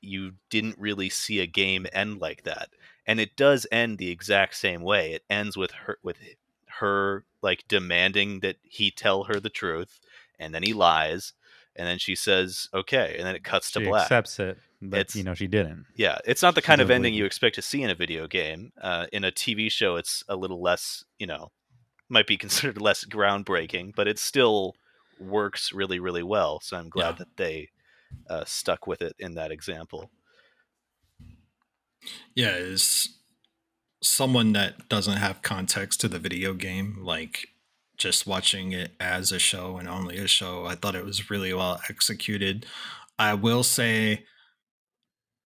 you 0.00 0.32
didn't 0.48 0.78
really 0.78 1.08
see 1.10 1.40
a 1.40 1.46
game 1.46 1.86
end 1.92 2.20
like 2.20 2.44
that, 2.44 2.70
and 3.06 3.20
it 3.20 3.36
does 3.36 3.66
end 3.70 3.98
the 3.98 4.10
exact 4.10 4.54
same 4.54 4.82
way. 4.82 5.12
It 5.12 5.24
ends 5.28 5.56
with 5.56 5.72
her 5.72 5.98
with 6.02 6.16
her 6.78 7.24
like 7.42 7.64
demanding 7.68 8.40
that 8.40 8.56
he 8.62 8.90
tell 8.90 9.24
her 9.24 9.38
the 9.40 9.50
truth, 9.50 10.00
and 10.38 10.54
then 10.54 10.62
he 10.62 10.72
lies, 10.72 11.34
and 11.76 11.86
then 11.86 11.98
she 11.98 12.14
says 12.14 12.68
okay, 12.72 13.16
and 13.18 13.26
then 13.26 13.34
it 13.34 13.44
cuts 13.44 13.70
to 13.72 13.80
black. 13.80 14.02
accepts 14.02 14.38
it, 14.38 14.58
but 14.82 15.00
It's- 15.00 15.16
you 15.16 15.22
know 15.24 15.34
she 15.34 15.46
didn't. 15.46 15.86
Yeah, 15.96 16.18
it's 16.24 16.42
not 16.42 16.54
the 16.54 16.60
She 16.60 16.66
kind 16.66 16.80
of 16.80 16.90
ending 16.90 17.12
leave 17.14 17.18
you 17.20 17.24
expect 17.26 17.54
to 17.56 17.62
see 17.62 17.82
in 17.82 17.90
a 17.90 17.94
video 17.94 18.26
game. 18.26 18.72
Uh, 18.80 19.06
in 19.12 19.24
a 19.24 19.30
TV 19.32 19.70
show, 19.70 19.96
it's 19.96 20.22
a 20.28 20.36
little 20.36 20.60
less, 20.62 21.04
you 21.18 21.26
know, 21.26 21.50
might 22.08 22.26
be 22.26 22.36
considered 22.44 22.80
less 22.80 23.04
groundbreaking, 23.04 23.94
but 23.94 24.08
it 24.08 24.18
still 24.18 24.74
works 25.18 25.72
really, 25.72 25.98
really 26.00 26.22
well. 26.22 26.60
So 26.60 26.76
I'm 26.76 26.88
glad 26.88 27.10
Yeah. 27.10 27.16
that 27.18 27.36
they 27.36 27.68
uh, 28.28 28.44
stuck 28.46 28.86
with 28.86 29.02
it 29.02 29.14
in 29.18 29.34
that 29.34 29.52
example. 29.52 30.10
yeah, 32.34 32.54
is 32.56 33.08
someone 34.02 34.52
that 34.54 34.88
doesn't 34.88 35.18
have 35.18 35.42
context 35.42 36.00
to 36.00 36.08
the 36.08 36.18
video 36.18 36.54
game, 36.54 36.98
like 37.02 37.48
just 37.98 38.26
watching 38.26 38.72
it 38.72 38.92
as 38.98 39.30
a 39.30 39.38
show 39.38 39.76
and 39.76 39.86
only 39.88 40.16
a 40.18 40.26
show. 40.26 40.64
I 40.64 40.74
thought 40.74 40.94
it 40.94 41.04
was 41.04 41.30
really 41.30 41.52
well 41.52 41.80
executed. 41.90 42.64
I 43.18 43.34
will 43.34 43.62
say 43.62 44.24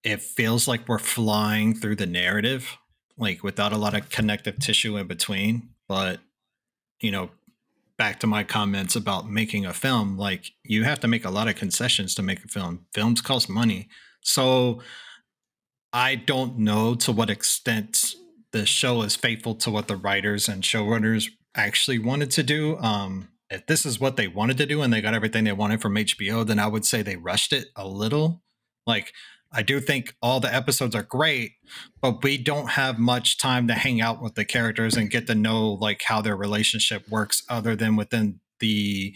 it 0.05 0.21
feels 0.21 0.69
like 0.69 0.87
we're 0.87 0.99
flying 0.99 1.75
through 1.75 1.97
the 1.97 2.07
narrative, 2.07 2.77
like 3.17 3.43
without 3.43 3.73
a 3.73 3.79
lot 3.79 3.95
of 3.95 4.11
connective 4.11 4.59
tissue 4.59 4.97
in 4.97 5.07
between. 5.07 5.71
But, 5.88 6.21
you 7.01 7.11
know, 7.11 7.31
back 7.97 8.21
to 8.21 8.27
my 8.27 8.45
comments 8.45 8.95
about 8.95 9.31
making 9.31 9.64
a 9.64 9.73
film, 9.73 10.19
like 10.19 10.53
you 10.62 10.85
have 10.85 11.01
to 11.01 11.09
make 11.09 11.25
a 11.25 11.31
lot 11.31 11.49
of 11.49 11.57
concessions 11.57 12.14
to 12.17 12.23
make 12.23 12.45
a 12.45 12.49
film. 12.49 12.87
Films 12.93 13.21
cost 13.21 13.49
money. 13.49 13.88
So 14.21 14.81
I 15.93 16.17
don't 16.17 16.59
know 16.59 16.95
to 16.97 17.12
what 17.12 17.31
extent 17.31 18.14
the 18.53 18.67
show 18.67 19.03
is 19.03 19.17
faithful 19.17 19.55
to 19.57 19.71
what 19.71 19.88
the 19.88 19.97
writers 19.97 20.49
and 20.49 20.62
showrunners 20.62 21.31
actually 21.55 21.99
wanted 21.99 22.31
to 22.33 22.43
do. 22.43 22.77
Um, 22.79 23.29
if 23.51 23.67
this 23.67 23.87
is 23.87 24.01
what 24.01 24.17
they 24.17 24.29
wanted 24.29 24.59
to 24.59 24.67
do 24.67 24.83
and 24.83 24.93
they 24.93 25.01
got 25.01 25.14
everything 25.14 25.45
they 25.45 25.53
wanted 25.53 25.81
from 25.81 25.95
HBO, 25.95 26.47
then 26.47 26.59
I 26.59 26.67
would 26.67 26.85
say 26.85 27.03
they 27.03 27.17
rushed 27.17 27.53
it 27.53 27.69
a 27.77 27.87
little. 27.87 28.43
Like, 28.87 29.12
I 29.55 29.62
do 29.62 29.81
think 29.81 30.14
all 30.21 30.40
the 30.40 30.53
episodes 30.53 30.95
are 30.95 31.03
great, 31.03 31.53
but 32.03 32.23
we 32.23 32.37
don't 32.37 32.71
have 32.71 32.99
much 32.99 33.38
time 33.38 33.69
to 33.69 33.75
hang 33.75 34.01
out 34.01 34.21
with 34.21 34.35
the 34.35 34.45
characters 34.45 34.97
and 34.97 35.11
get 35.11 35.27
to 35.29 35.35
know 35.35 35.73
like 35.73 36.03
how 36.03 36.21
their 36.21 36.37
relationship 36.37 37.09
works 37.09 37.45
other 37.49 37.77
than 37.77 37.97
within 37.97 38.40
the 38.61 39.14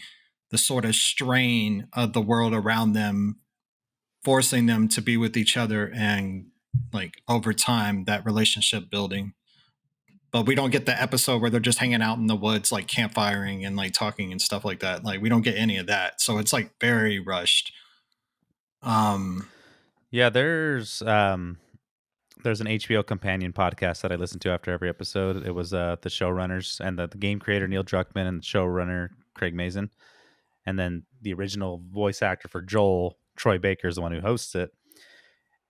the 0.51 0.57
sort 0.57 0.85
of 0.85 0.95
strain 0.95 1.87
of 1.93 2.13
the 2.13 2.21
world 2.21 2.53
around 2.53 2.93
them 2.93 3.39
forcing 4.23 4.65
them 4.65 4.87
to 4.89 5.01
be 5.01 5.15
with 5.15 5.37
each 5.37 5.55
other 5.55 5.91
and 5.95 6.47
like 6.91 7.21
over 7.27 7.53
time 7.53 8.05
that 8.05 8.25
relationship 8.25 8.89
building. 8.89 9.33
But 10.31 10.45
we 10.45 10.53
don't 10.55 10.69
get 10.69 10.85
the 10.85 10.99
episode 10.99 11.41
where 11.41 11.49
they're 11.49 11.59
just 11.59 11.79
hanging 11.79 12.01
out 12.01 12.17
in 12.17 12.27
the 12.27 12.35
woods 12.35 12.71
like 12.71 12.87
campfiring 12.87 13.65
and 13.65 13.75
like 13.75 13.93
talking 13.93 14.31
and 14.31 14.41
stuff 14.41 14.63
like 14.63 14.79
that. 14.81 15.03
Like 15.03 15.21
we 15.21 15.29
don't 15.29 15.41
get 15.41 15.57
any 15.57 15.77
of 15.77 15.87
that. 15.87 16.21
So 16.21 16.37
it's 16.37 16.53
like 16.53 16.73
very 16.79 17.19
rushed. 17.19 17.71
Um 18.81 19.47
Yeah, 20.11 20.29
there's 20.29 21.01
um 21.03 21.57
there's 22.43 22.61
an 22.61 22.67
HBO 22.67 23.05
companion 23.05 23.51
podcast 23.53 24.01
that 24.01 24.11
I 24.11 24.15
listen 24.15 24.39
to 24.39 24.49
after 24.49 24.71
every 24.71 24.87
episode. 24.89 25.45
It 25.45 25.51
was 25.51 25.73
uh, 25.73 25.97
the 26.01 26.07
showrunners 26.09 26.79
and 26.79 26.97
the, 26.97 27.07
the 27.07 27.17
game 27.17 27.37
creator 27.39 27.67
Neil 27.67 27.83
Druckmann 27.83 28.27
and 28.27 28.39
the 28.39 28.45
showrunner 28.45 29.09
Craig 29.35 29.53
Mazin, 29.53 29.89
and 30.65 30.79
then 30.79 31.03
the 31.21 31.33
original 31.33 31.81
voice 31.91 32.21
actor 32.21 32.47
for 32.47 32.61
Joel 32.61 33.17
Troy 33.35 33.57
Baker 33.57 33.87
is 33.89 33.95
the 33.95 34.01
one 34.01 34.13
who 34.13 34.21
hosts 34.21 34.55
it. 34.55 34.71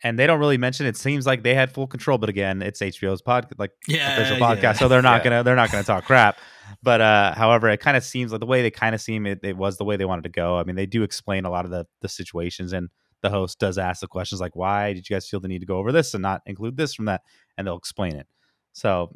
And 0.02 0.18
they 0.18 0.28
don't 0.28 0.40
really 0.40 0.58
mention. 0.58 0.86
It 0.86 0.96
seems 0.96 1.26
like 1.26 1.44
they 1.44 1.54
had 1.56 1.74
full 1.74 1.88
control, 1.88 2.18
but 2.18 2.30
again, 2.30 2.62
it's 2.62 2.80
HBO's 2.80 3.22
pod 3.22 3.48
like 3.58 3.72
Yeah, 3.88 4.14
official 4.14 4.38
podcast, 4.38 4.62
yeah. 4.62 4.74
so 4.74 4.88
they're 4.90 5.02
not 5.02 5.20
Yeah. 5.20 5.24
gonna 5.26 5.44
they're 5.44 5.56
not 5.58 5.72
gonna 5.72 5.84
talk 5.84 6.06
crap. 6.06 6.38
But 6.84 7.02
uh, 7.02 7.34
however, 7.36 7.68
it 7.70 7.80
kind 7.82 7.98
of 7.98 8.04
seems 8.04 8.32
like 8.32 8.40
the 8.40 8.46
way 8.46 8.62
they 8.62 8.72
kind 8.72 8.94
of 8.96 9.02
seem 9.02 9.26
it, 9.26 9.40
it 9.44 9.58
was 9.58 9.78
the 9.78 9.84
way 9.84 9.98
they 9.98 10.06
wanted 10.06 10.24
to 10.24 10.30
go. 10.30 10.58
I 10.58 10.64
mean, 10.64 10.76
they 10.78 10.86
do 10.86 11.04
explain 11.04 11.44
a 11.46 11.50
lot 11.50 11.66
of 11.66 11.72
the 11.72 11.86
the 12.02 12.08
situations, 12.08 12.72
and 12.72 12.90
the 13.22 13.30
host 13.30 13.60
does 13.60 13.78
ask 13.78 14.02
the 14.02 14.08
questions 14.08 14.40
like, 14.42 14.56
"Why 14.56 14.94
did 14.94 15.10
you 15.10 15.16
guys 15.16 15.28
feel 15.28 15.40
the 15.40 15.48
need 15.48 15.60
to 15.60 15.66
go 15.66 15.78
over 15.78 15.92
this 15.92 16.14
and 16.14 16.22
not 16.22 16.42
include 16.46 16.78
this 16.78 16.94
from 16.94 17.06
that?" 17.06 17.22
And 17.58 17.66
they'll 17.68 17.78
explain 17.78 18.16
it. 18.16 18.28
So 18.74 19.16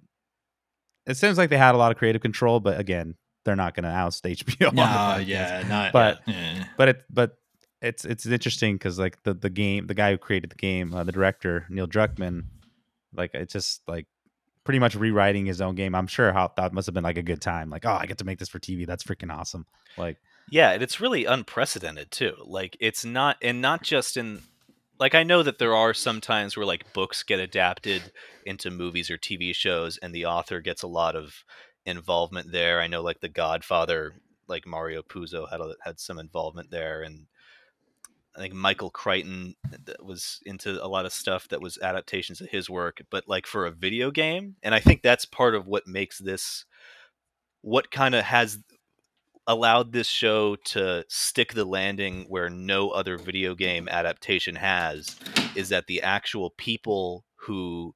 it 1.05 1.15
seems 1.17 1.37
like 1.37 1.49
they 1.49 1.57
had 1.57 1.75
a 1.75 1.77
lot 1.77 1.91
of 1.91 1.97
creative 1.97 2.21
control, 2.21 2.59
but 2.59 2.79
again, 2.79 3.15
they're 3.45 3.55
not 3.55 3.75
going 3.75 3.83
to 3.83 3.89
oust 3.89 4.23
HBO. 4.23 4.71
No, 4.73 5.17
yeah, 5.23 5.63
not. 5.67 5.91
But- 5.93 6.21
yeah. 6.27 6.65
but 6.77 6.89
it 6.89 7.03
but 7.09 7.37
it's 7.81 8.05
it's 8.05 8.25
interesting 8.25 8.75
because 8.75 8.97
like 8.97 9.21
the 9.23 9.33
the 9.33 9.49
game, 9.49 9.87
the 9.87 9.93
guy 9.93 10.11
who 10.11 10.17
created 10.17 10.49
the 10.49 10.55
game, 10.55 10.93
uh, 10.93 11.03
the 11.03 11.11
director 11.11 11.65
Neil 11.69 11.87
Druckmann, 11.87 12.43
like 13.13 13.31
it's 13.33 13.51
just 13.53 13.81
like 13.87 14.07
pretty 14.63 14.79
much 14.79 14.95
rewriting 14.95 15.45
his 15.45 15.59
own 15.59 15.75
game. 15.75 15.93
I'm 15.93 16.07
sure 16.07 16.31
how 16.31 16.51
that 16.55 16.71
must 16.71 16.85
have 16.85 16.93
been 16.95 17.03
like 17.03 17.17
a 17.17 17.23
good 17.23 17.41
time. 17.41 17.69
Like, 17.69 17.85
oh, 17.85 17.97
I 17.99 18.05
get 18.05 18.19
to 18.19 18.25
make 18.25 18.39
this 18.39 18.47
for 18.47 18.59
TV. 18.59 18.87
That's 18.87 19.03
freaking 19.03 19.29
awesome. 19.29 19.65
Like, 19.97 20.17
Yeah, 20.49 20.71
and 20.71 20.83
it's 20.83 21.01
really 21.01 21.25
unprecedented 21.25 22.11
too. 22.11 22.35
Like 22.45 22.77
it's 22.79 23.03
not 23.05 23.37
and 23.41 23.61
not 23.61 23.83
just 23.83 24.17
in 24.17 24.41
like 24.99 25.15
I 25.15 25.23
know 25.23 25.43
that 25.43 25.59
there 25.59 25.75
are 25.75 25.93
some 25.93 26.21
times 26.21 26.55
where 26.55 26.65
like 26.65 26.93
books 26.93 27.23
get 27.23 27.39
adapted 27.39 28.01
into 28.45 28.69
movies 28.71 29.09
or 29.09 29.17
TV 29.17 29.53
shows 29.53 29.97
and 29.97 30.13
the 30.13 30.25
author 30.25 30.61
gets 30.61 30.83
a 30.83 30.87
lot 30.87 31.15
of 31.15 31.43
involvement 31.85 32.51
there. 32.51 32.79
I 32.79 32.87
know 32.87 33.01
like 33.01 33.19
The 33.19 33.29
Godfather, 33.29 34.13
like 34.47 34.67
Mario 34.67 35.01
Puzo 35.01 35.49
had 35.49 35.59
a, 35.61 35.75
had 35.83 35.99
some 35.99 36.19
involvement 36.19 36.69
there 36.71 37.01
and 37.01 37.25
I 38.35 38.39
think 38.39 38.53
Michael 38.53 38.89
Crichton 38.89 39.55
uh, 39.71 39.77
that 39.85 40.03
was 40.03 40.39
into 40.45 40.83
a 40.83 40.87
lot 40.87 41.05
of 41.05 41.13
stuff 41.13 41.47
that 41.49 41.61
was 41.61 41.77
adaptations 41.77 42.41
of 42.41 42.49
his 42.49 42.69
work, 42.69 43.01
but 43.11 43.27
like 43.27 43.45
for 43.45 43.65
a 43.65 43.71
video 43.71 44.09
game, 44.09 44.55
and 44.63 44.73
I 44.73 44.79
think 44.79 45.01
that's 45.01 45.25
part 45.25 45.53
of 45.53 45.67
what 45.67 45.87
makes 45.87 46.17
this 46.17 46.65
what 47.61 47.91
kind 47.91 48.15
of 48.15 48.23
has 48.23 48.59
allowed 49.47 49.91
this 49.91 50.07
show 50.07 50.55
to 50.55 51.03
stick 51.09 51.53
the 51.53 51.65
landing 51.65 52.25
where 52.29 52.49
no 52.49 52.89
other 52.89 53.17
video 53.17 53.55
game 53.55 53.89
adaptation 53.89 54.55
has 54.55 55.17
is 55.55 55.69
that 55.69 55.87
the 55.87 56.01
actual 56.01 56.51
people 56.51 57.25
who 57.35 57.93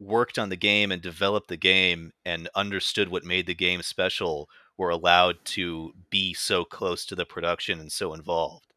worked 0.00 0.38
on 0.38 0.48
the 0.48 0.56
game 0.56 0.92
and 0.92 1.02
developed 1.02 1.48
the 1.48 1.56
game 1.56 2.12
and 2.24 2.48
understood 2.54 3.08
what 3.08 3.24
made 3.24 3.46
the 3.46 3.54
game 3.54 3.82
special 3.82 4.48
were 4.76 4.90
allowed 4.90 5.36
to 5.44 5.92
be 6.10 6.32
so 6.32 6.64
close 6.64 7.04
to 7.04 7.14
the 7.14 7.26
production 7.26 7.80
and 7.80 7.90
so 7.90 8.14
involved. 8.14 8.72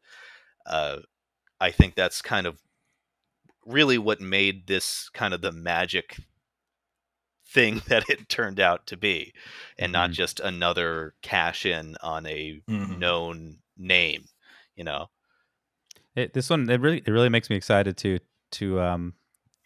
Uh, 0.66 0.98
I 1.60 1.70
think 1.70 1.94
that's 1.94 2.22
kind 2.22 2.46
of 2.46 2.60
really 3.64 3.98
what 3.98 4.20
made 4.20 4.66
this 4.66 5.08
kind 5.10 5.32
of 5.32 5.40
the 5.42 5.52
magic 5.52 6.18
thing 7.52 7.82
that 7.88 8.08
it 8.08 8.28
turned 8.28 8.58
out 8.60 8.86
to 8.86 8.96
be 8.96 9.32
and 9.78 9.92
not 9.92 10.10
Mhm. 10.10 10.14
just 10.14 10.40
another 10.40 11.14
cash 11.22 11.66
in 11.66 11.96
on 12.02 12.26
a 12.26 12.60
Mhm. 12.68 12.98
known 12.98 13.58
name 13.76 14.24
you 14.76 14.84
know 14.84 15.08
it, 16.14 16.32
this 16.34 16.50
one 16.50 16.68
it 16.68 16.80
really 16.80 16.98
it 16.98 17.08
really 17.10 17.28
makes 17.28 17.50
me 17.50 17.56
excited 17.56 17.96
to 17.98 18.18
to 18.52 18.80
um 18.80 19.14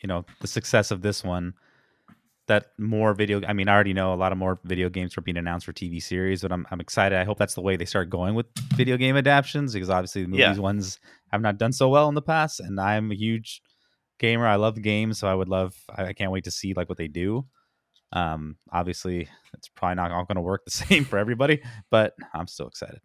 you 0.03 0.07
know 0.07 0.25
the 0.41 0.47
success 0.47 0.91
of 0.91 1.03
this 1.03 1.25
one 1.25 1.55
that 2.47 2.67
more 2.79 3.13
video 3.15 3.43
i 3.47 3.53
mean 3.53 3.69
i 3.69 3.75
already 3.75 3.93
know 3.93 4.13
a 4.13 4.17
lot 4.17 4.31
of 4.33 4.39
more 4.39 4.61
video 4.65 4.89
games 4.89 5.17
are 5.19 5.23
being 5.23 5.37
announced 5.37 5.67
for 5.67 5.73
tv 5.73 6.01
series 6.03 6.43
but 6.43 6.53
i'm, 6.53 6.67
I'm 6.71 6.81
excited 6.81 7.19
i 7.19 7.25
hope 7.25 7.39
that's 7.39 7.55
the 7.55 7.61
way 7.63 7.77
they 7.77 7.85
start 7.85 8.09
going 8.11 8.35
with 8.35 8.47
video 8.75 8.97
game 8.97 9.17
adaptations 9.17 9.73
because 9.75 9.91
obviously 9.91 10.23
the 10.23 10.29
movies 10.29 10.57
Yeah. 10.57 10.63
ones 10.63 10.99
have 11.33 11.41
not 11.41 11.59
done 11.59 11.73
so 11.73 11.89
well 11.89 12.09
in 12.09 12.15
the 12.15 12.23
past 12.23 12.61
and 12.61 12.81
i'm 12.81 13.11
a 13.11 13.17
huge 13.17 13.61
gamer 14.19 14.47
i 14.47 14.55
love 14.57 14.77
the 14.77 14.81
game 14.81 15.13
so 15.13 15.27
i 15.29 15.35
would 15.35 15.49
love 15.49 15.75
i, 15.97 16.07
I 16.07 16.13
can't 16.13 16.31
wait 16.31 16.45
to 16.45 16.51
see 16.53 16.73
like 16.75 16.89
what 16.89 16.99
they 16.99 17.09
do 17.09 17.47
um 18.13 18.57
obviously 18.73 19.29
it's 19.53 19.69
probably 19.69 19.97
not 19.97 20.13
all 20.13 20.25
going 20.25 20.37
to 20.37 20.43
work 20.43 20.65
the 20.65 20.71
same 20.87 21.05
for 21.05 21.19
everybody 21.19 21.61
but 21.91 22.15
i'm 22.35 22.47
still 22.47 22.69
excited. 22.69 23.01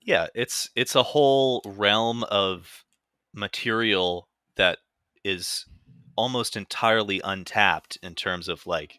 Yeah 0.00 0.28
it's 0.34 0.70
it's 0.74 0.94
a 0.94 1.02
whole 1.02 1.62
realm 1.64 2.24
of 2.24 2.84
material 3.34 4.28
that 4.56 4.78
is 5.24 5.66
almost 6.16 6.56
entirely 6.56 7.20
untapped 7.22 7.98
in 8.02 8.14
terms 8.14 8.48
of 8.48 8.66
like 8.66 8.98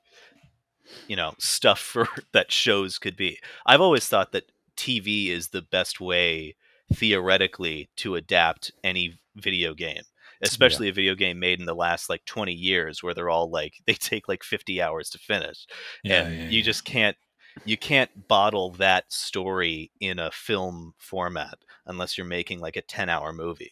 you 1.08 1.16
know 1.16 1.34
stuff 1.40 1.80
for 1.80 2.08
that 2.34 2.52
shows 2.52 3.00
could 3.00 3.16
be. 3.18 3.40
I've 3.66 3.82
always 3.82 4.08
thought 4.08 4.32
that 4.34 4.52
tv 4.78 5.30
is 5.30 5.50
the 5.50 5.64
best 5.64 6.00
way 6.00 6.56
theoretically 6.94 7.90
to 7.98 8.16
adapt 8.16 8.72
any 8.84 9.20
video 9.36 9.74
game 9.74 10.04
especially 10.42 10.88
a 10.90 10.94
video 10.94 11.16
game 11.16 11.40
made 11.40 11.60
in 11.60 11.66
the 11.66 11.74
last 11.76 12.10
like 12.10 12.24
20 12.26 12.54
years 12.54 13.02
where 13.02 13.14
they're 13.14 13.30
all 13.30 13.50
like 13.50 13.76
they 13.88 13.94
take 13.94 14.28
like 14.28 14.44
50 14.44 14.82
hours 14.82 15.10
to 15.12 15.18
finish 15.20 15.66
Yeah, 16.04 16.24
and 16.26 16.38
yeah, 16.38 16.50
you 16.50 16.62
just 16.64 16.86
can't 16.86 17.18
you 17.66 17.76
can't 17.78 18.28
bottle 18.28 18.72
that 18.74 19.12
story 19.12 19.92
in 20.00 20.20
a 20.20 20.30
film 20.32 20.94
format 20.98 21.58
unless 21.88 22.18
you're 22.18 22.28
making 22.28 22.60
like 22.60 22.76
a 22.76 22.82
10 22.82 23.10
hour 23.10 23.34
movie 23.34 23.72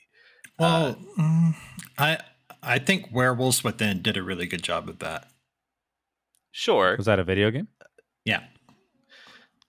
Well, 0.58 0.96
mm, 1.20 1.54
I 1.98 2.20
I 2.64 2.80
think 2.80 3.10
Werewolves 3.12 3.64
Within 3.64 4.02
did 4.02 4.18
a 4.18 4.24
really 4.24 4.48
good 4.48 4.64
job 4.64 4.90
of 4.90 4.98
that. 5.00 5.28
sure 6.52 6.96
was 6.98 7.06
that 7.06 7.20
a 7.20 7.24
video 7.24 7.52
game 7.52 7.68
Yeah. 8.24 8.44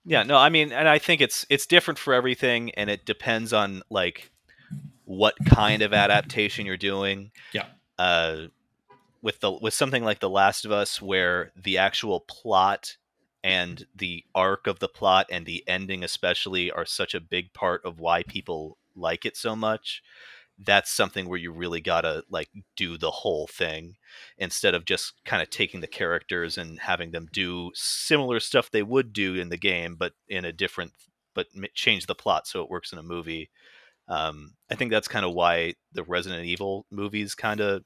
yeah 0.05 0.23
no 0.23 0.37
i 0.37 0.49
mean 0.49 0.71
and 0.71 0.87
i 0.87 0.97
think 0.97 1.21
it's 1.21 1.45
it's 1.49 1.65
different 1.65 1.99
for 1.99 2.13
everything 2.13 2.71
and 2.71 2.89
it 2.89 3.05
depends 3.05 3.51
on 3.53 3.81
like 3.89 4.31
what 5.07 5.35
kind 5.45 5.81
of 5.81 5.93
adaptation 5.93 6.65
you're 6.65 6.75
doing 6.77 7.31
Yeah. 7.53 7.65
uh 7.97 8.47
with 9.21 9.39
the 9.39 9.51
with 9.51 9.73
something 9.73 10.03
like 10.03 10.19
the 10.19 10.29
last 10.29 10.65
of 10.65 10.71
us 10.71 11.01
where 11.01 11.51
the 11.55 11.77
actual 11.77 12.19
plot 12.19 12.97
and 13.43 13.87
the 13.95 14.25
arc 14.35 14.67
of 14.67 14.79
the 14.79 14.89
plot 14.89 15.25
and 15.31 15.45
the 15.45 15.63
ending 15.67 16.03
especially 16.03 16.69
are 16.69 16.85
such 16.85 17.15
a 17.15 17.21
big 17.21 17.53
part 17.53 17.83
of 17.85 17.99
why 17.99 18.21
people 18.23 18.77
like 18.95 19.25
it 19.25 19.37
so 19.37 19.55
much 19.55 20.03
that's 20.59 20.91
something 20.91 21.29
where 21.29 21.39
you 21.39 21.51
really 21.51 21.79
gotta 21.79 22.23
like 22.29 22.49
do 22.75 22.97
the 22.97 23.11
whole 23.11 23.47
thing 23.47 23.95
instead 24.37 24.73
of 24.75 24.85
just 24.85 25.13
kind 25.23 25.41
of 25.41 25.49
taking 25.49 25.79
the 25.81 25.87
characters 25.87 26.57
and 26.57 26.79
having 26.79 27.11
them 27.11 27.29
do 27.31 27.71
similar 27.75 28.39
stuff 28.41 28.69
they 28.69 28.83
would 28.83 29.13
do 29.13 29.35
in 29.35 29.47
the 29.49 29.57
game 29.57 29.95
but 29.95 30.13
in 30.27 30.43
a 30.43 30.51
different 30.51 30.91
but 31.33 31.47
change 31.73 32.07
the 32.07 32.15
plot 32.15 32.45
so 32.45 32.61
it 32.61 32.69
works 32.69 32.91
in 32.91 32.97
a 32.99 33.03
movie 33.03 33.49
um, 34.07 34.53
i 34.69 34.75
think 34.75 34.91
that's 34.91 35.07
kind 35.07 35.25
of 35.25 35.33
why 35.33 35.73
the 35.93 36.03
resident 36.03 36.45
evil 36.45 36.85
movies 36.91 37.35
kind 37.35 37.59
of 37.59 37.83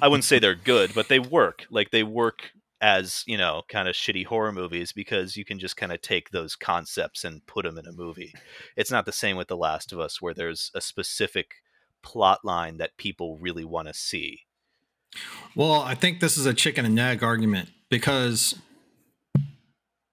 I 0.00 0.08
wouldn't 0.08 0.24
say 0.24 0.38
they're 0.40 0.54
good, 0.54 0.92
but 0.94 1.08
they 1.08 1.18
work. 1.18 1.66
Like 1.70 1.90
they 1.90 2.02
work 2.02 2.50
as 2.80 3.24
you 3.26 3.38
know, 3.38 3.62
kind 3.68 3.88
of 3.88 3.94
shitty 3.94 4.26
horror 4.26 4.52
movies 4.52 4.92
because 4.92 5.36
you 5.36 5.44
can 5.44 5.58
just 5.58 5.76
kind 5.76 5.92
of 5.92 6.02
take 6.02 6.30
those 6.30 6.54
concepts 6.54 7.24
and 7.24 7.44
put 7.46 7.64
them 7.64 7.78
in 7.78 7.86
a 7.86 7.92
movie. 7.92 8.32
It's 8.76 8.90
not 8.90 9.06
the 9.06 9.12
same 9.12 9.36
with 9.36 9.48
The 9.48 9.56
Last 9.56 9.92
of 9.92 10.00
Us, 10.00 10.20
where 10.20 10.34
there's 10.34 10.70
a 10.74 10.80
specific 10.80 11.54
plot 12.02 12.44
line 12.44 12.76
that 12.76 12.98
people 12.98 13.38
really 13.38 13.64
want 13.64 13.88
to 13.88 13.94
see. 13.94 14.40
Well, 15.54 15.80
I 15.80 15.94
think 15.94 16.20
this 16.20 16.36
is 16.36 16.44
a 16.44 16.52
chicken 16.52 16.84
and 16.84 16.98
egg 16.98 17.22
argument 17.22 17.70
because, 17.88 18.54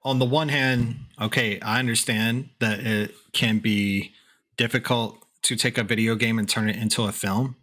on 0.03 0.19
the 0.19 0.25
one 0.25 0.47
hand, 0.47 0.95
okay, 1.19 1.59
I 1.59 1.79
understand 1.79 2.49
that 2.59 2.79
it 2.79 3.13
can 3.33 3.59
be 3.59 4.13
difficult 4.55 5.22
to 5.43 5.55
take 5.55 5.77
a 5.77 5.83
video 5.83 6.15
game 6.15 6.39
and 6.39 6.49
turn 6.49 6.69
it 6.69 6.75
into 6.75 7.03
a 7.03 7.11
film. 7.11 7.55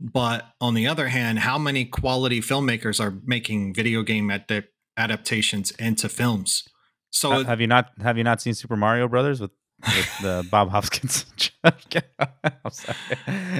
But 0.00 0.46
on 0.60 0.74
the 0.74 0.86
other 0.86 1.08
hand, 1.08 1.40
how 1.40 1.58
many 1.58 1.84
quality 1.84 2.40
filmmakers 2.40 3.00
are 3.00 3.20
making 3.24 3.74
video 3.74 4.02
game 4.02 4.28
adap- 4.28 4.68
adaptations 4.96 5.70
into 5.72 6.08
films? 6.08 6.64
So 7.10 7.30
Ha- 7.30 7.44
have 7.44 7.60
you 7.60 7.66
not 7.66 7.90
have 8.02 8.16
you 8.16 8.24
not 8.24 8.40
seen 8.40 8.54
Super 8.54 8.76
Mario 8.76 9.08
Brothers 9.08 9.40
with 9.40 9.50
with 9.84 10.18
the 10.22 10.46
Bob 10.50 10.70
Hoskins? 10.70 11.26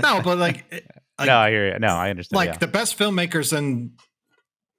No, 0.03 0.21
but 0.23 0.39
like, 0.39 0.65
like 1.19 1.27
no, 1.27 1.37
I 1.37 1.51
hear 1.51 1.73
you. 1.73 1.79
No, 1.79 1.89
I 1.89 2.11
understand. 2.11 2.37
like 2.37 2.51
yeah. 2.51 2.59
the 2.59 2.67
best 2.67 2.99
filmmakers 2.99 3.57
in 3.57 3.93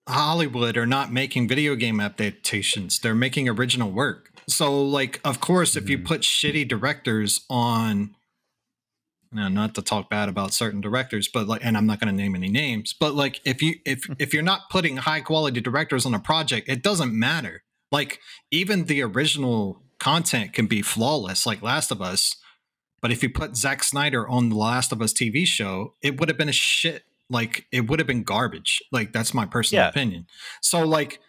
Hollywood 0.08 0.78
are 0.78 0.86
not 0.88 1.12
making 1.12 1.48
video 1.48 1.76
game 1.76 2.00
adaptations. 2.00 3.00
They're 3.00 3.16
making 3.16 3.48
original 3.50 3.92
work. 3.92 4.30
So 4.48 4.82
like 4.84 5.20
of 5.24 5.40
course 5.40 5.76
if 5.76 5.90
you 5.90 6.00
Mhm. 6.00 6.06
put 6.06 6.22
shitty 6.22 6.68
directors 6.68 7.42
on 7.50 8.16
now 9.32 9.48
not 9.48 9.76
to 9.76 9.82
talk 9.82 10.10
bad 10.10 10.30
about 10.30 10.54
certain 10.54 10.82
directors, 10.82 11.28
but 11.28 11.48
like 11.48 11.62
and 11.64 11.78
I'm 11.78 11.86
not 11.86 12.00
going 12.00 12.14
to 12.16 12.22
name 12.22 12.36
any 12.36 12.50
names, 12.50 12.94
but 12.94 13.14
like 13.16 13.40
if 13.46 13.62
you 13.62 13.76
if 13.86 14.06
if 14.20 14.34
you're 14.34 14.44
not 14.44 14.70
putting 14.70 14.98
high 14.98 15.22
quality 15.22 15.62
directors 15.62 16.06
on 16.06 16.14
a 16.14 16.20
project, 16.20 16.68
it 16.70 16.84
doesn't 16.84 17.14
matter. 17.18 17.64
Like 17.92 18.20
even 18.52 18.86
the 18.86 19.02
original 19.02 19.82
content 20.00 20.54
can 20.54 20.66
be 20.68 20.82
flawless 20.82 21.46
like 21.46 21.62
Last 21.62 21.92
of 21.92 22.02
Us, 22.02 22.36
but 23.02 23.12
if 23.12 23.22
you 23.24 23.30
put 23.30 23.56
Zack 23.56 23.84
Snyder 23.84 24.28
on 24.28 24.50
the 24.50 24.56
Last 24.56 24.92
of 24.92 25.02
Us 25.02 25.14
TV 25.14 25.46
show, 25.46 25.96
it 26.02 26.20
would 26.20 26.30
have 26.30 26.38
been 26.38 26.50
a 26.50 26.54
shit 26.54 27.04
like 27.30 27.66
it 27.72 27.90
would 27.90 28.00
have 28.00 28.08
been 28.08 28.24
garbage. 28.24 28.82
Like 28.92 29.14
that's 29.14 29.34
my 29.34 29.46
personal 29.46 29.86
Yeah. 29.86 29.90
opinion. 29.90 30.28
So 30.62 30.86
like 30.86 31.20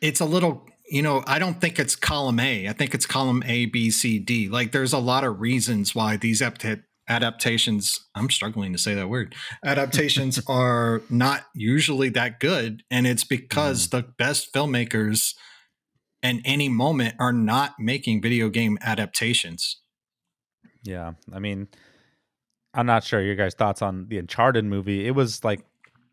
it's 0.00 0.20
a 0.20 0.24
little 0.24 0.66
you 0.90 1.02
know, 1.02 1.22
I 1.26 1.38
don't 1.38 1.60
think 1.60 1.78
it's 1.78 1.96
column 1.96 2.40
A. 2.40 2.68
I 2.68 2.72
think 2.72 2.94
it's 2.94 3.06
column 3.06 3.42
A, 3.46 3.66
B, 3.66 3.90
C, 3.90 4.18
D. 4.18 4.48
Like 4.48 4.72
there's 4.72 4.92
a 4.92 4.98
lot 4.98 5.24
of 5.24 5.40
reasons 5.40 5.94
why 5.94 6.16
these 6.16 6.40
apt- 6.40 6.64
adaptations, 7.08 8.06
I'm 8.14 8.30
struggling 8.30 8.72
to 8.72 8.78
say 8.78 8.94
that 8.94 9.08
word, 9.08 9.34
adaptations 9.64 10.40
are 10.48 11.02
not 11.10 11.46
usually 11.54 12.08
that 12.10 12.40
good. 12.40 12.82
And 12.90 13.06
it's 13.06 13.24
because 13.24 13.88
mm-hmm. 13.88 13.98
the 13.98 14.02
best 14.18 14.52
filmmakers 14.52 15.34
in 16.22 16.42
any 16.44 16.68
moment 16.68 17.14
are 17.18 17.32
not 17.32 17.74
making 17.78 18.22
video 18.22 18.48
game 18.48 18.78
adaptations. 18.80 19.80
Yeah, 20.82 21.12
I 21.32 21.38
mean, 21.38 21.68
I'm 22.74 22.86
not 22.86 23.04
sure 23.04 23.20
your 23.20 23.34
guys' 23.34 23.54
thoughts 23.54 23.82
on 23.82 24.08
the 24.08 24.18
Uncharted 24.18 24.64
movie. 24.64 25.06
It 25.06 25.12
was 25.12 25.44
like 25.44 25.60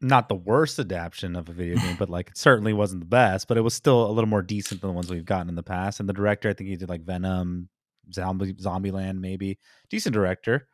not 0.02 0.30
the 0.30 0.36
worst 0.36 0.80
adaptation 0.80 1.36
of 1.36 1.50
a 1.50 1.54
video 1.54 1.78
game, 1.78 1.96
but 1.98 2.10
like 2.10 2.30
it 2.30 2.38
certainly 2.38 2.74
wasn't 2.74 3.02
the 3.02 3.08
best. 3.08 3.48
But 3.48 3.58
it 3.58 3.62
was 3.62 3.74
still 3.74 4.10
a 4.10 4.12
little 4.12 4.30
more 4.30 4.42
decent 4.42 4.82
than 4.82 4.90
the 4.90 4.94
ones 4.94 5.10
we've 5.10 5.26
gotten 5.26 5.50
in 5.50 5.56
the 5.56 5.64
past. 5.64 6.00
And 6.00 6.08
the 6.08 6.14
director, 6.14 6.50
I 6.50 6.54
think 6.54 6.70
he 6.70 6.76
did 6.76 6.90
like 6.90 7.04
Venom, 7.04 7.70
Zombie, 8.14 8.54
Zombieland, 8.54 9.20
maybe 9.20 9.58
decent 9.90 10.14
director. 10.14 10.68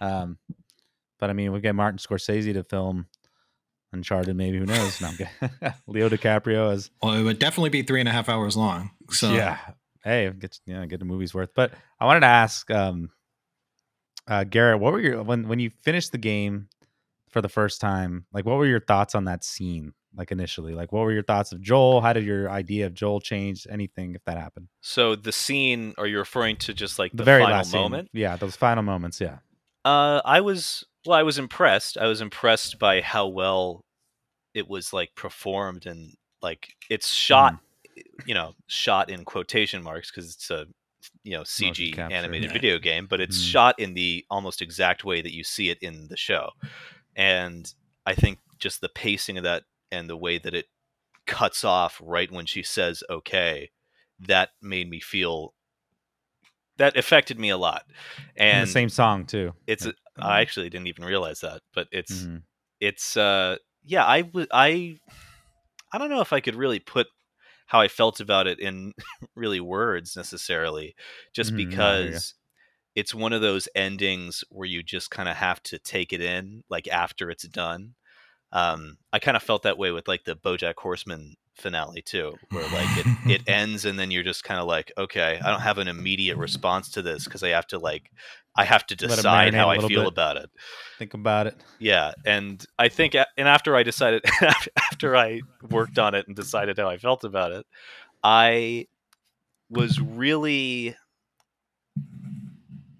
Um, 0.00 0.38
but 1.18 1.30
I 1.30 1.32
mean, 1.34 1.52
we 1.52 1.60
get 1.60 1.74
Martin 1.74 1.98
Scorsese 1.98 2.52
to 2.52 2.64
film 2.64 3.06
Uncharted. 3.92 4.34
Maybe 4.34 4.58
who 4.58 4.66
knows? 4.66 5.00
No, 5.00 5.10
Leo 5.86 6.08
DiCaprio 6.08 6.72
as 6.72 6.90
Well, 7.02 7.14
it 7.14 7.22
would 7.22 7.38
definitely 7.38 7.70
be 7.70 7.82
three 7.82 8.00
and 8.00 8.08
a 8.08 8.12
half 8.12 8.28
hours 8.28 8.56
long. 8.56 8.90
So 9.10 9.32
yeah. 9.32 9.58
Hey, 10.02 10.30
get 10.30 10.58
yeah, 10.66 10.84
get 10.86 10.98
the 10.98 11.04
movie's 11.04 11.32
worth. 11.32 11.50
But 11.54 11.72
I 12.00 12.06
wanted 12.06 12.20
to 12.20 12.26
ask, 12.26 12.68
um, 12.72 13.10
uh, 14.26 14.44
Garrett, 14.44 14.80
what 14.80 14.92
were 14.92 15.00
your 15.00 15.22
when 15.22 15.46
when 15.46 15.60
you 15.60 15.70
finished 15.82 16.10
the 16.10 16.18
game 16.18 16.68
for 17.32 17.40
the 17.40 17.48
first 17.48 17.80
time? 17.80 18.26
Like, 18.32 18.44
what 18.46 18.56
were 18.58 18.66
your 18.66 18.80
thoughts 18.80 19.14
on 19.14 19.24
that 19.24 19.42
scene? 19.44 19.92
Like 20.14 20.30
initially, 20.30 20.74
like 20.74 20.92
what 20.92 21.04
were 21.04 21.12
your 21.12 21.22
thoughts 21.22 21.52
of 21.52 21.62
Joel? 21.62 22.02
How 22.02 22.12
did 22.12 22.24
your 22.24 22.50
idea 22.50 22.84
of 22.84 22.92
Joel 22.92 23.18
change? 23.20 23.66
Anything 23.70 24.14
if 24.14 24.22
that 24.26 24.36
happened? 24.36 24.68
So 24.82 25.16
the 25.16 25.32
scene, 25.32 25.94
are 25.96 26.06
you 26.06 26.18
referring 26.18 26.56
to 26.56 26.74
just 26.74 26.98
like 26.98 27.12
The, 27.12 27.18
the, 27.18 27.24
very 27.24 27.42
final 27.42 27.56
last 27.56 27.70
scene. 27.70 27.80
moment? 27.80 28.10
yeah, 28.12 28.36
those 28.36 28.54
final 28.54 28.82
moments. 28.82 29.22
Yeah, 29.22 29.38
Uh, 29.86 30.20
I 30.24 30.42
was 30.42 30.84
well. 31.06 31.18
I 31.18 31.22
was 31.22 31.38
impressed. 31.38 31.96
I 31.96 32.06
was 32.08 32.20
impressed 32.20 32.78
by 32.78 33.00
how 33.00 33.26
well 33.28 33.86
it 34.52 34.68
was 34.68 34.92
like 34.92 35.14
performed 35.14 35.86
and 35.86 36.12
like 36.42 36.68
it's 36.90 37.08
shot. 37.08 37.54
You 38.26 38.34
know, 38.34 38.52
shot 38.66 39.08
in 39.10 39.24
quotation 39.24 39.82
marks 39.82 40.10
because 40.10 40.34
it's 40.34 40.50
a 40.50 40.66
you 41.24 41.32
know 41.32 41.42
CG 41.42 41.98
animated 41.98 42.50
yeah. 42.50 42.52
video 42.52 42.78
game, 42.78 43.06
but 43.08 43.20
it's 43.22 43.38
Mm. 43.42 43.50
shot 43.50 43.78
in 43.78 43.94
the 43.94 44.26
almost 44.30 44.60
exact 44.60 45.04
way 45.04 45.22
that 45.22 45.32
you 45.34 45.42
see 45.42 45.70
it 45.70 45.78
in 45.80 46.08
the 46.08 46.16
show. 46.18 46.50
And 47.16 47.72
I 48.06 48.14
think 48.14 48.38
just 48.58 48.80
the 48.80 48.88
pacing 48.88 49.36
of 49.38 49.44
that 49.44 49.64
and 49.90 50.08
the 50.08 50.16
way 50.16 50.38
that 50.38 50.54
it 50.54 50.66
cuts 51.26 51.64
off 51.64 52.00
right 52.02 52.30
when 52.30 52.46
she 52.46 52.62
says 52.62 53.02
"okay," 53.10 53.70
that 54.18 54.50
made 54.60 54.88
me 54.88 55.00
feel 55.00 55.54
that 56.78 56.96
affected 56.96 57.38
me 57.38 57.50
a 57.50 57.56
lot. 57.56 57.84
and, 58.36 58.48
And 58.58 58.68
the 58.68 58.72
same 58.72 58.88
song 58.88 59.26
too. 59.26 59.52
it's 59.66 59.86
Yeah. 59.86 59.92
I 60.20 60.40
actually 60.40 60.68
didn't 60.70 60.88
even 60.88 61.04
realize 61.04 61.40
that, 61.40 61.62
but 61.74 61.88
it's 61.92 62.24
Mhm. 62.24 62.42
it's 62.80 63.16
uh 63.16 63.56
yeah, 63.84 64.04
I 64.04 64.22
would 64.22 64.48
I 64.52 64.98
I 65.92 65.98
don't 65.98 66.10
know 66.10 66.20
if 66.20 66.32
I 66.32 66.40
could 66.40 66.54
really 66.54 66.78
put 66.80 67.06
how 67.66 67.80
I 67.80 67.88
felt 67.88 68.20
about 68.20 68.46
it 68.46 68.58
in 68.60 68.92
really 69.34 69.60
words 69.60 70.16
necessarily 70.16 70.94
just 71.32 71.52
Mhm, 71.52 71.54
I 71.54 71.56
because 71.56 72.34
it's 72.94 73.14
one 73.14 73.32
of 73.32 73.40
those 73.40 73.68
endings 73.74 74.44
where 74.50 74.68
you 74.68 74.82
just 74.82 75.10
kind 75.10 75.28
of 75.28 75.36
have 75.36 75.62
to 75.64 75.78
take 75.78 76.12
it 76.12 76.20
in 76.20 76.62
like 76.68 76.88
after 76.88 77.30
it's 77.30 77.46
done. 77.48 77.94
Um 78.52 78.98
I 79.12 79.18
kind 79.18 79.36
of 79.36 79.42
felt 79.42 79.62
that 79.62 79.78
way 79.78 79.90
with 79.90 80.08
like 80.08 80.24
the 80.24 80.36
BoJack 80.36 80.74
Horseman 80.78 81.36
finale 81.54 82.02
too, 82.02 82.34
where 82.50 82.64
like 82.64 82.98
it 82.98 83.06
it 83.30 83.42
ends 83.48 83.84
and 83.84 83.98
then 83.98 84.10
you're 84.10 84.22
just 84.22 84.44
kind 84.44 84.60
of 84.60 84.66
like, 84.66 84.92
okay, 84.98 85.40
I 85.42 85.50
don't 85.50 85.60
have 85.60 85.78
an 85.78 85.88
immediate 85.88 86.36
response 86.36 86.90
to 86.90 87.02
this 87.02 87.24
because 87.24 87.42
I 87.42 87.50
have 87.50 87.66
to 87.68 87.78
like 87.78 88.10
I 88.54 88.64
have 88.64 88.86
to 88.88 88.96
decide 88.96 89.54
how 89.54 89.70
i 89.70 89.78
feel 89.78 90.02
bit. 90.02 90.08
about 90.08 90.36
it. 90.36 90.50
Think 90.98 91.14
about 91.14 91.46
it. 91.46 91.56
Yeah, 91.78 92.12
and 92.26 92.64
I 92.78 92.88
think, 92.88 93.14
and 93.14 93.48
after 93.48 93.74
I 93.74 93.82
decided, 93.82 94.24
after 94.76 95.16
I 95.16 95.40
worked 95.70 95.98
on 95.98 96.14
it 96.14 96.26
and 96.26 96.36
decided 96.36 96.78
how 96.78 96.88
I 96.88 96.98
felt 96.98 97.24
about 97.24 97.52
it, 97.52 97.66
I 98.22 98.88
was 99.70 99.98
really, 100.00 100.94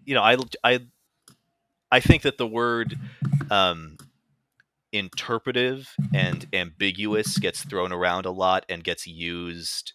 you 0.05 0.15
know, 0.15 0.23
I, 0.23 0.37
I, 0.65 0.81
I 1.91 2.01
think 2.01 2.23
that 2.23 2.39
the 2.39 2.47
word 2.47 2.97
um, 3.51 3.99
interpretive 4.93 5.97
and 6.15 6.45
ambiguous 6.53 7.39
gets 7.39 7.63
thrown 7.65 7.93
around 7.93 8.27
a 8.27 8.31
lot 8.31 8.65
and 8.69 8.85
gets 8.85 9.07
used 9.07 9.93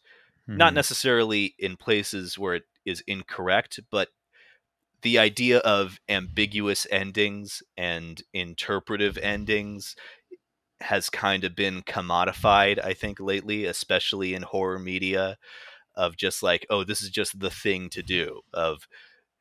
not 0.47 0.73
Mhm. 0.73 0.75
necessarily 0.75 1.55
in 1.59 1.77
places 1.77 2.37
where 2.37 2.55
it 2.55 2.63
is 2.85 3.01
incorrect, 3.07 3.79
but 3.91 4.09
the 5.01 5.19
idea 5.19 5.59
of 5.59 5.99
ambiguous 6.09 6.87
endings 6.91 7.61
and 7.77 8.23
interpretive 8.33 9.17
endings 9.17 9.95
has 10.81 11.09
kind 11.09 11.43
of 11.43 11.55
been 11.55 11.81
commodified, 11.83 12.83
I 12.83 12.93
think, 12.93 13.19
lately, 13.19 13.65
especially 13.65 14.33
in 14.33 14.43
horror 14.43 14.79
media, 14.79 15.37
of 15.95 16.17
just 16.17 16.43
like, 16.43 16.65
oh, 16.69 16.83
this 16.83 17.01
is 17.01 17.09
just 17.09 17.39
the 17.39 17.49
thing 17.51 17.89
to 17.91 18.03
do. 18.03 18.41
Of, 18.53 18.87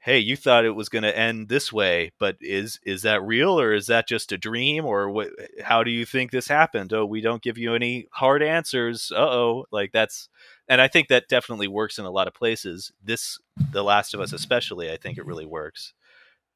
hey, 0.06 0.20
you 0.20 0.36
thought 0.36 0.64
it 0.64 0.70
was 0.76 0.88
going 0.88 1.02
to 1.02 1.18
end 1.18 1.48
this 1.48 1.72
way, 1.72 2.12
but 2.20 2.36
is 2.40 2.78
is 2.84 3.02
that 3.02 3.24
real 3.24 3.58
or 3.58 3.74
is 3.74 3.88
that 3.88 4.06
just 4.06 4.30
a 4.30 4.38
dream 4.38 4.84
or 4.86 5.10
what? 5.10 5.30
How 5.64 5.82
do 5.82 5.90
you 5.90 6.06
think 6.06 6.30
this 6.30 6.46
happened? 6.46 6.92
Oh, 6.92 7.04
we 7.04 7.20
don't 7.20 7.42
give 7.42 7.58
you 7.58 7.74
any 7.74 8.06
hard 8.12 8.40
answers. 8.40 9.10
Uh 9.10 9.28
oh, 9.28 9.66
like 9.72 9.90
that's 9.90 10.28
and 10.68 10.80
I 10.80 10.86
think 10.86 11.08
that 11.08 11.28
definitely 11.28 11.66
works 11.66 11.98
in 11.98 12.04
a 12.04 12.10
lot 12.10 12.28
of 12.28 12.34
places. 12.34 12.92
This, 13.02 13.40
The 13.72 13.82
Last 13.82 14.14
of 14.14 14.20
Us, 14.20 14.32
especially, 14.32 14.92
I 14.92 14.96
think 14.96 15.18
it 15.18 15.26
really 15.26 15.46
works. 15.46 15.92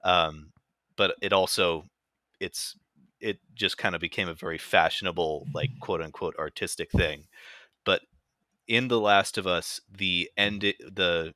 Um, 0.04 0.52
but 0.96 1.16
it 1.20 1.32
also, 1.32 1.86
it's 2.38 2.76
it 3.20 3.38
just 3.54 3.78
kind 3.78 3.96
of 3.96 4.00
became 4.00 4.28
a 4.28 4.34
very 4.34 4.58
fashionable, 4.58 5.48
like 5.52 5.70
quote 5.80 6.02
unquote, 6.02 6.36
artistic 6.38 6.92
thing. 6.92 7.24
But 7.84 8.02
in 8.68 8.86
The 8.86 9.00
Last 9.00 9.38
of 9.38 9.48
Us, 9.48 9.80
the 9.90 10.30
end, 10.36 10.62
the 10.62 11.34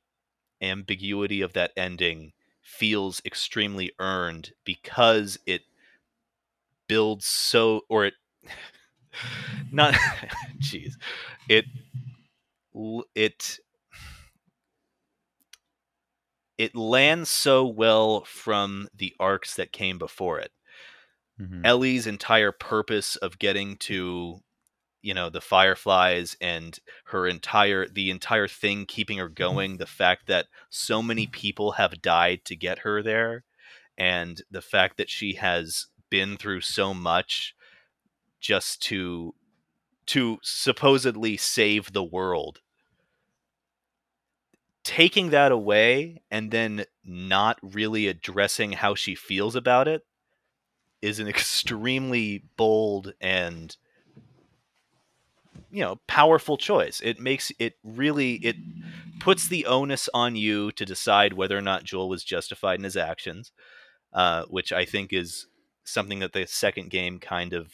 ambiguity 0.61 1.41
of 1.41 1.53
that 1.53 1.71
ending 1.77 2.33
feels 2.61 3.21
extremely 3.25 3.91
earned 3.99 4.53
because 4.65 5.37
it 5.45 5.63
builds 6.87 7.25
so, 7.25 7.81
or 7.89 8.05
it, 8.05 8.13
not, 9.71 9.93
jeez, 10.61 10.93
it 11.49 11.65
it 13.15 13.59
it 16.57 16.75
lands 16.75 17.29
so 17.29 17.65
well 17.65 18.23
from 18.25 18.87
the 18.93 19.13
arcs 19.19 19.55
that 19.55 19.71
came 19.71 19.97
before 19.97 20.39
it. 20.39 20.51
Mhm. 21.39 21.61
Ellie's 21.65 22.07
entire 22.07 22.51
purpose 22.53 23.15
of 23.17 23.39
getting 23.39 23.77
to 23.77 24.41
you 25.05 25.13
know 25.13 25.29
the 25.29 25.41
fireflies 25.41 26.35
and 26.41 26.79
her 27.05 27.27
entire 27.27 27.87
the 27.87 28.09
entire 28.09 28.47
thing 28.47 28.85
keeping 28.85 29.17
her 29.17 29.25
mm-hmm. 29.25 29.33
going 29.35 29.77
the 29.77 29.85
fact 29.85 30.27
that 30.27 30.47
so 30.69 31.01
many 31.01 31.25
mm-hmm. 31.25 31.31
people 31.31 31.71
have 31.73 32.01
died 32.01 32.43
to 32.45 32.55
get 32.55 32.79
her 32.79 33.01
there 33.01 33.43
and 33.97 34.41
the 34.51 34.61
fact 34.61 34.97
that 34.97 35.09
she 35.09 35.33
has 35.33 35.87
been 36.09 36.37
through 36.37 36.61
so 36.61 36.93
much 36.93 37.55
just 38.39 38.81
to 38.81 39.33
to 40.05 40.37
supposedly 40.43 41.35
save 41.35 41.91
the 41.91 42.03
world. 42.03 42.61
Taking 44.83 45.31
that 45.31 45.51
away 45.51 46.21
and 46.29 46.51
then 46.51 46.85
not 47.03 47.57
really 47.63 48.07
addressing 48.07 48.73
how 48.73 48.93
she 48.93 49.15
feels 49.15 49.55
about 49.55 49.87
it 49.87 50.05
is 51.01 51.19
an 51.19 51.27
extremely 51.35 52.43
bold 52.55 53.13
and 53.19 53.75
you 55.75 55.81
know 55.83 55.99
powerful 56.07 56.57
choice. 56.57 57.01
It 57.03 57.19
makes 57.19 57.51
it 57.59 57.73
really 57.83 58.35
it 58.35 58.55
puts 59.19 59.47
the 59.47 59.65
onus 59.65 60.09
on 60.13 60.35
you 60.35 60.71
to 60.73 60.85
decide 60.85 61.33
whether 61.33 61.57
or 61.57 61.61
not 61.61 61.83
joel 61.83 62.09
was 62.09 62.23
justified 62.23 62.79
in 62.79 62.83
his 62.83 62.97
actions 62.97 63.51
uh, 64.13 64.43
which 64.49 64.71
i 64.73 64.85
think 64.85 65.13
is 65.13 65.47
something 65.85 66.19
that 66.19 66.33
the 66.33 66.45
second 66.47 66.89
game 66.89 67.19
kind 67.19 67.53
of 67.53 67.71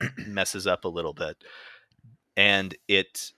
messes 0.26 0.66
up 0.66 0.84
a 0.84 0.88
little 0.88 1.14
bit. 1.14 1.36
And 2.36 2.74
it 2.88 3.32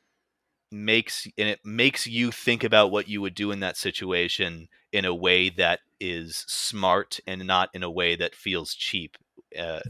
makes 0.73 1.27
and 1.39 1.49
it 1.49 1.61
makes 1.65 2.07
you 2.07 2.31
think 2.33 2.65
about 2.65 2.91
what 2.91 3.09
you 3.09 3.21
would 3.21 3.35
do 3.35 3.53
in 3.53 3.61
that 3.61 3.77
situation 3.77 4.69
in 4.93 5.05
a 5.05 5.15
way 5.15 5.49
that 5.51 5.81
is 6.01 6.45
smart 6.49 7.21
and 7.27 7.47
not 7.47 7.71
in 7.75 7.83
a 7.83 7.91
way 7.91 8.17
that 8.17 8.35
feels 8.35 8.75
cheap 8.75 9.17
uh, 9.59 9.81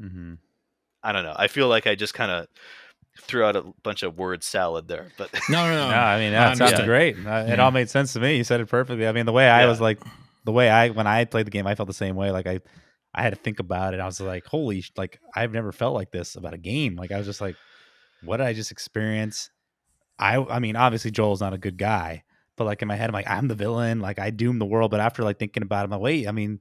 Mhm. 0.00 0.38
i 1.02 1.12
don't 1.12 1.24
know. 1.24 1.34
I 1.36 1.48
feel 1.48 1.68
like 1.68 1.86
i 1.86 1.94
just 1.94 2.14
kind 2.14 2.30
of 2.30 2.46
threw 3.20 3.44
out 3.44 3.56
a 3.56 3.62
bunch 3.82 4.02
of 4.02 4.16
word 4.16 4.42
salad 4.42 4.88
there 4.88 5.08
but 5.18 5.30
No, 5.50 5.64
no, 5.66 5.74
no. 5.74 5.90
No, 5.90 5.96
I 5.96 6.18
mean 6.18 6.28
I 6.34 6.48
that 6.48 6.56
sounds 6.58 6.72
understand. 6.72 6.86
great. 6.88 7.16
Uh, 7.26 7.52
It 7.52 7.60
all 7.60 7.70
made 7.70 7.90
sense 7.90 8.12
to 8.14 8.20
me. 8.20 8.36
You 8.36 8.44
said 8.44 8.60
it 8.60 8.66
perfectly. 8.68 9.06
I 9.06 9.12
mean, 9.12 9.26
the 9.26 9.32
way 9.32 9.48
I 9.48 9.62
Yeah. 9.62 9.68
was 9.68 9.80
like, 9.80 10.00
the 10.44 10.52
way 10.52 10.70
I 10.70 10.88
when 10.90 11.06
I 11.06 11.24
played 11.24 11.46
the 11.46 11.50
game, 11.50 11.66
I 11.66 11.74
felt 11.74 11.86
the 11.88 11.92
same 11.94 12.16
way. 12.16 12.30
Like 12.30 12.46
I, 12.46 12.60
I 13.14 13.22
had 13.22 13.30
to 13.30 13.38
think 13.38 13.60
about 13.60 13.92
it. 13.94 14.00
I 14.00 14.06
was 14.06 14.20
like, 14.20 14.46
holy, 14.46 14.82
like 14.96 15.20
I've 15.36 15.52
never 15.52 15.70
felt 15.72 15.94
like 15.94 16.10
this 16.10 16.34
about 16.36 16.54
a 16.54 16.58
game. 16.58 16.96
Like 16.96 17.12
I 17.12 17.18
was 17.18 17.26
just 17.26 17.40
like, 17.42 17.56
what 18.24 18.38
did 18.38 18.46
I 18.46 18.52
just 18.54 18.70
experience? 18.72 19.50
I, 20.18 20.36
I 20.38 20.58
mean, 20.58 20.76
obviously 20.76 21.10
Joel's 21.10 21.40
not 21.40 21.52
a 21.52 21.58
good 21.58 21.76
guy, 21.76 22.22
but 22.56 22.64
like 22.64 22.80
in 22.82 22.88
my 22.88 22.96
head, 22.96 23.08
I'm 23.10 23.14
like, 23.14 23.28
I'm 23.28 23.48
the 23.48 23.54
villain. 23.54 24.00
Like 24.00 24.18
I 24.18 24.30
doomed 24.30 24.60
the 24.60 24.64
world. 24.66 24.90
But 24.90 25.00
after 25.00 25.22
like 25.22 25.38
thinking 25.38 25.62
about 25.62 25.82
it, 25.82 25.84
I'm 25.84 25.90
like, 25.90 26.00
wait, 26.00 26.26
I 26.28 26.32
mean, 26.32 26.60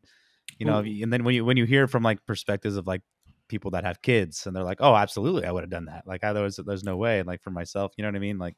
you 0.57 0.65
know, 0.65 0.81
Well- 0.81 0.85
and 0.85 1.13
then 1.13 1.23
when 1.23 1.33
you 1.35 1.45
when 1.45 1.57
you 1.57 1.65
hear 1.65 1.87
from 1.87 2.03
like 2.03 2.25
perspectives 2.25 2.75
of 2.75 2.85
like 2.87 3.01
people 3.51 3.71
that 3.71 3.83
have 3.83 4.01
kids, 4.01 4.47
and 4.47 4.55
they're 4.55 4.63
like, 4.63 4.77
oh, 4.79 4.95
absolutely, 4.95 5.45
I 5.45 5.51
would 5.51 5.61
have 5.61 5.69
done 5.69 5.85
that. 5.85 6.07
Like 6.07 6.23
I 6.23 6.31
there's 6.31 6.55
there's 6.55 6.83
no 6.83 6.95
way. 6.95 7.19
And 7.19 7.27
like 7.27 7.43
for 7.43 7.51
myself, 7.51 7.91
you 7.97 8.01
know 8.01 8.07
what 8.07 8.15
I 8.15 8.19
mean? 8.19 8.39
Like, 8.39 8.55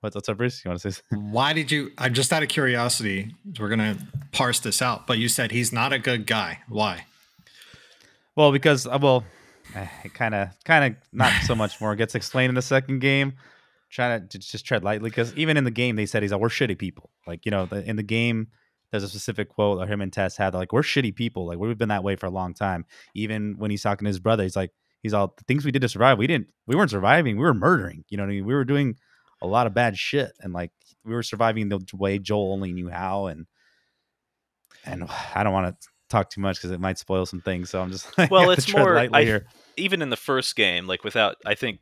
what's 0.00 0.14
what's 0.14 0.28
up, 0.28 0.36
Bruce? 0.36 0.62
You 0.64 0.68
want 0.68 0.80
to 0.82 0.92
say? 0.92 1.02
something? 1.10 1.32
Why 1.32 1.54
did 1.54 1.72
you? 1.72 1.90
I'm 1.96 2.12
just 2.12 2.32
out 2.32 2.42
of 2.42 2.50
curiosity. 2.50 3.34
We're 3.58 3.70
gonna 3.70 3.96
parse 4.32 4.60
this 4.60 4.82
out, 4.82 5.06
but 5.06 5.16
you 5.18 5.28
said 5.28 5.50
he's 5.50 5.72
not 5.72 5.94
a 5.94 5.98
good 5.98 6.26
guy. 6.26 6.60
Why? 6.68 7.06
Well, 8.36 8.52
because 8.52 8.86
uh, 8.86 8.98
well, 9.00 9.24
it 10.04 10.12
kind 10.12 10.34
of 10.34 10.50
kind 10.64 10.94
of 10.94 11.02
not 11.12 11.32
so 11.44 11.54
much 11.54 11.80
more 11.80 11.96
gets 11.96 12.14
explained 12.14 12.50
in 12.50 12.54
the 12.54 12.62
second 12.62 13.00
game. 13.00 13.32
Trying 13.88 14.28
to 14.28 14.38
just 14.38 14.66
tread 14.66 14.84
lightly 14.84 15.08
because 15.08 15.32
even 15.36 15.56
in 15.56 15.64
the 15.64 15.70
game 15.70 15.96
they 15.96 16.06
said 16.06 16.22
he's 16.22 16.32
like 16.32 16.40
we're 16.40 16.48
shitty 16.48 16.76
people. 16.76 17.10
Like 17.26 17.46
you 17.46 17.50
know 17.50 17.64
the, 17.64 17.82
in 17.88 17.96
the 17.96 18.02
game 18.02 18.48
there's 19.00 19.04
a 19.04 19.08
specific 19.08 19.48
quote 19.48 19.78
that 19.78 19.88
him 19.88 20.00
and 20.00 20.12
Tess 20.12 20.36
had 20.36 20.54
like 20.54 20.72
we're 20.72 20.82
shitty 20.82 21.14
people. 21.14 21.46
Like 21.46 21.58
we've 21.58 21.78
been 21.78 21.88
that 21.90 22.04
way 22.04 22.16
for 22.16 22.26
a 22.26 22.30
long 22.30 22.54
time. 22.54 22.84
Even 23.14 23.54
when 23.58 23.70
he's 23.70 23.82
talking 23.82 24.04
to 24.04 24.08
his 24.10 24.18
brother, 24.18 24.42
he's 24.42 24.56
like 24.56 24.72
he's 25.02 25.14
all 25.14 25.34
the 25.36 25.44
things 25.44 25.64
we 25.64 25.70
did 25.72 25.82
to 25.82 25.88
survive. 25.88 26.18
We 26.18 26.26
didn't. 26.26 26.48
We 26.66 26.74
weren't 26.76 26.90
surviving. 26.90 27.36
We 27.36 27.42
were 27.44 27.54
murdering. 27.54 28.04
You 28.08 28.16
know 28.16 28.22
what 28.24 28.30
I 28.30 28.34
mean? 28.34 28.44
We 28.46 28.54
were 28.54 28.64
doing 28.64 28.96
a 29.42 29.46
lot 29.46 29.66
of 29.66 29.74
bad 29.74 29.96
shit 29.98 30.32
and 30.40 30.52
like 30.52 30.70
we 31.04 31.12
were 31.12 31.22
surviving 31.22 31.68
the 31.68 31.78
way 31.94 32.18
Joel 32.18 32.52
only 32.52 32.72
knew 32.72 32.88
how 32.88 33.26
and 33.26 33.46
and 34.84 35.04
I 35.34 35.42
don't 35.42 35.52
want 35.52 35.80
to 35.80 35.88
talk 36.08 36.30
too 36.30 36.40
much 36.40 36.56
because 36.56 36.70
it 36.70 36.80
might 36.80 36.98
spoil 36.98 37.26
some 37.26 37.40
things. 37.40 37.70
So 37.70 37.80
I'm 37.80 37.90
just 37.92 38.16
like, 38.18 38.30
Well, 38.30 38.42
I 38.50 38.54
have 38.54 38.64
to 38.64 38.70
it's 38.70 38.72
more- 38.74 38.98
I- 38.98 39.40
even 39.76 40.00
in 40.02 40.08
the 40.10 40.16
first 40.16 40.56
game, 40.56 40.86
like 40.86 41.04
without, 41.04 41.36
I 41.44 41.54
think, 41.54 41.80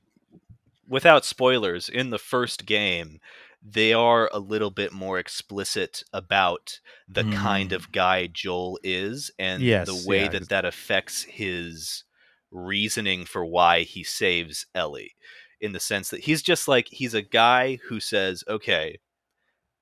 without 0.88 1.24
spoilers, 1.24 1.88
in 1.88 2.11
the 2.11 2.18
first 2.18 2.66
game, 2.66 3.20
they 3.64 3.92
are 3.94 4.29
a 4.33 4.38
little 4.38 4.70
bit 4.70 4.92
more 4.92 5.18
explicit 5.18 6.03
about 6.12 6.81
the 7.09 7.24
kind 7.24 7.72
Mm. 7.72 7.77
of 7.77 7.92
guy 7.92 8.27
Joel 8.29 8.79
is 8.85 9.31
and 9.38 9.62
Yes, 9.62 9.87
the 9.87 10.09
way 10.09 10.24
yeah, 10.24 10.29
that 10.29 10.48
that 10.50 10.64
affects 10.66 11.22
his 11.24 12.05
reasoning 12.50 13.24
for 13.24 13.44
why 13.44 13.83
he 13.83 14.05
saves 14.05 14.66
Ellie. 14.74 15.16
In 15.61 15.72
the 15.72 15.81
sense 15.81 16.11
that 16.11 16.20
he's 16.24 16.42
just 16.42 16.68
like, 16.68 16.88
he's 16.90 17.14
a 17.14 17.22
guy 17.22 17.77
who 17.88 18.00
says, 18.00 18.44
okay, 18.48 18.98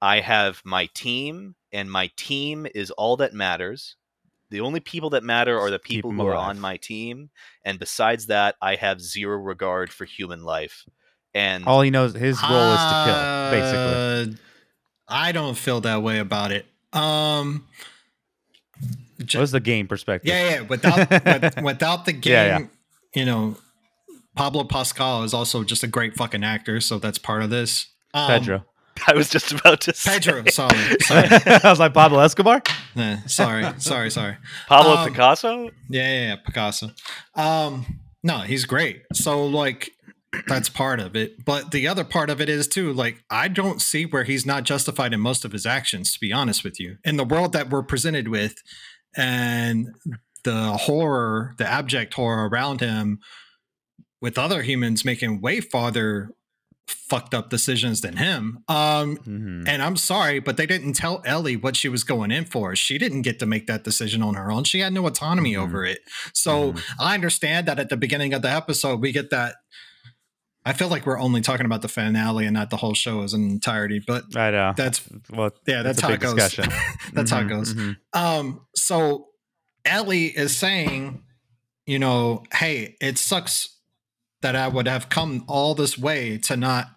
I 0.03 0.21
have 0.21 0.63
my 0.65 0.87
team, 0.87 1.57
and 1.73 1.91
my 1.91 2.11
team 2.17 2.67
is 2.75 2.91
all 2.93 3.17
that 3.19 3.33
matters. 3.35 3.97
The 4.51 4.61
only 4.61 4.81
people 4.81 5.11
that 5.11 5.25
matter 5.25 5.59
are 5.59 5.71
the 5.71 5.79
people, 5.79 6.13
who 6.13 6.25
are 6.27 6.37
on 6.37 6.61
my 6.61 6.77
team, 6.77 7.31
and 7.65 7.79
besides 7.79 8.27
that, 8.27 8.57
I 8.63 8.77
have 8.77 9.01
zero 9.01 9.39
regard 9.39 9.93
for 9.93 10.05
human 10.05 10.43
life. 10.45 10.87
And 11.35 11.65
All 11.67 11.81
he 11.81 11.91
knows, 11.91 12.15
his 12.15 12.41
role 12.43 12.73
is 12.73 12.79
to 12.81 13.03
kill, 13.07 13.61
basically. 13.61 14.33
Uh, 14.33 14.37
I 15.09 15.33
don't 15.33 15.57
feel 15.57 15.81
that 15.83 16.03
way 16.03 16.19
about 16.19 16.53
it. 16.53 16.67
Um, 16.93 17.67
j- 19.25 19.39
What's 19.39 19.53
the 19.53 19.61
game 19.61 19.87
perspective? 19.89 20.29
yeah, 20.29 20.51
yeah. 20.51 20.61
Without 20.63 21.11
with, 21.43 21.63
without 21.63 22.05
the 22.05 22.13
game, 22.13 22.33
Yeah, 22.33 22.59
yeah. 22.59 22.67
you 23.15 23.25
know, 23.25 23.57
Pablo 24.37 24.65
Pascal 24.65 25.23
is 25.23 25.33
also 25.35 25.65
just 25.65 25.83
a 25.83 25.87
great 25.87 26.15
fucking 26.17 26.45
actor, 26.45 26.81
so 26.81 26.99
that's 26.99 27.19
part 27.19 27.43
of 27.43 27.51
this. 27.51 27.87
Um, 28.15 28.29
Pedro. 28.29 28.65
I 29.09 29.15
was 29.15 29.31
just 29.31 29.53
about 29.53 29.81
to 29.83 29.95
say 29.95 30.13
Pedro, 30.19 30.45
sorry, 30.51 30.77
sorry, 31.01 31.29
I 31.47 31.61
was 31.65 31.81
like 31.81 31.95
Pablo 31.95 32.19
Escobar. 32.21 32.63
Eh, 32.95 33.17
sorry, 33.27 33.65
sorry, 33.79 34.11
sorry. 34.11 34.37
Pablo 34.69 34.97
Um, 34.97 35.09
Picasso. 35.09 35.65
Yeah, 35.65 36.09
yeah, 36.09 36.27
yeah, 36.29 36.37
Picasso. 36.37 36.91
Um, 37.35 38.01
no, 38.23 38.39
he's 38.41 38.67
great. 38.67 39.03
So 39.15 39.47
like 39.47 39.91
that's 40.47 40.69
part 40.69 41.01
of 41.01 41.15
it. 41.15 41.45
But 41.45 41.71
the 41.71 41.87
other 41.87 42.05
part 42.05 42.31
of 42.31 42.41
it 42.41 42.49
is 42.49 42.67
too, 42.67 42.93
like, 42.93 43.23
I 43.31 43.49
don't 43.49 43.81
see 43.81 44.07
where 44.07 44.25
he's 44.25 44.47
not 44.47 44.65
justified 44.65 45.13
in 45.13 45.21
most 45.21 45.45
of 45.45 45.53
his 45.53 45.67
actions, 45.67 46.13
to 46.15 46.21
be 46.21 46.33
honest 46.33 46.65
with 46.65 46.81
you. 46.81 46.97
In 47.05 47.17
the 47.17 47.25
world 47.25 47.53
that 47.53 47.71
we're 47.71 47.83
presented 47.83 48.29
with 48.29 48.55
and 49.17 49.89
the 50.45 50.73
horror, 50.73 51.55
the 51.59 51.67
abject 51.67 52.15
horror 52.15 52.49
around 52.49 52.81
him, 52.81 53.21
with 54.21 54.39
other 54.39 54.63
humans 54.63 55.05
making 55.05 55.41
way 55.41 55.61
farther 55.61 56.31
fucked 56.87 57.35
up 57.35 57.49
decisions 57.51 58.01
than 58.01 58.17
him. 58.17 58.59
Um, 58.69 59.17
Mhm. 59.19 59.69
and 59.69 59.83
I'm 59.83 59.97
sorry, 59.97 60.41
but 60.41 60.57
they 60.57 60.67
didn't 60.67 60.95
tell 60.95 61.23
Ellie 61.25 61.57
what 61.57 61.77
she 61.77 61.89
was 61.89 62.05
going 62.05 62.31
in 62.31 62.45
for. 62.45 62.75
She 62.75 62.99
didn't 62.99 63.23
get 63.23 63.39
to 63.39 63.47
make 63.47 63.67
that 63.67 63.85
decision 63.85 64.23
on 64.23 64.35
her 64.35 64.51
own. 64.51 64.65
She 64.65 64.81
had 64.81 64.93
no 64.93 65.07
autonomy 65.07 65.53
Mhm. 65.53 65.59
over 65.59 65.85
it. 65.85 66.01
So 66.33 66.73
Mhm. 66.73 66.83
I 66.99 67.15
understand 67.15 67.69
that 67.69 67.79
at 67.79 67.89
the 67.89 67.97
beginning 67.97 68.35
of 68.35 68.43
the 68.43 68.51
episode, 68.51 69.01
we 69.01 69.13
get 69.13 69.31
that. 69.31 69.57
I 70.65 70.73
feel 70.73 70.89
like 70.89 71.07
we're 71.07 71.19
only 71.19 71.41
talking 71.41 71.67
about 71.67 71.83
the 71.83 71.89
finale 71.89 72.47
and 72.47 72.55
not 72.55 72.71
the 72.71 72.77
whole 72.77 72.95
show 72.95 73.23
as 73.23 73.35
an 73.35 73.51
entirety, 73.51 74.01
but 74.07 74.37
I 74.37 74.51
know. 74.51 74.73
that's 74.77 75.03
well, 75.31 75.51
yeah, 75.67 75.83
that's 75.83 76.03
a 76.03 76.07
how 76.07 76.13
it 76.13 76.21
goes. 76.21 76.37
that's 77.13 77.31
how 77.31 77.41
it 77.41 77.49
goes. 77.49 77.75
mhm. 77.75 77.97
Um, 78.13 78.67
so 78.77 79.29
Ellie 79.85 80.27
is 80.27 80.57
saying, 80.57 81.23
you 81.87 81.99
know, 81.99 82.45
hey, 82.55 82.97
it 83.01 83.19
sucks 83.19 83.77
that 84.43 84.55
I 84.55 84.69
would 84.69 84.87
have 84.87 85.09
come 85.09 85.45
all 85.49 85.75
this 85.75 85.99
way 85.99 86.39
to 86.39 86.57
not 86.57 86.91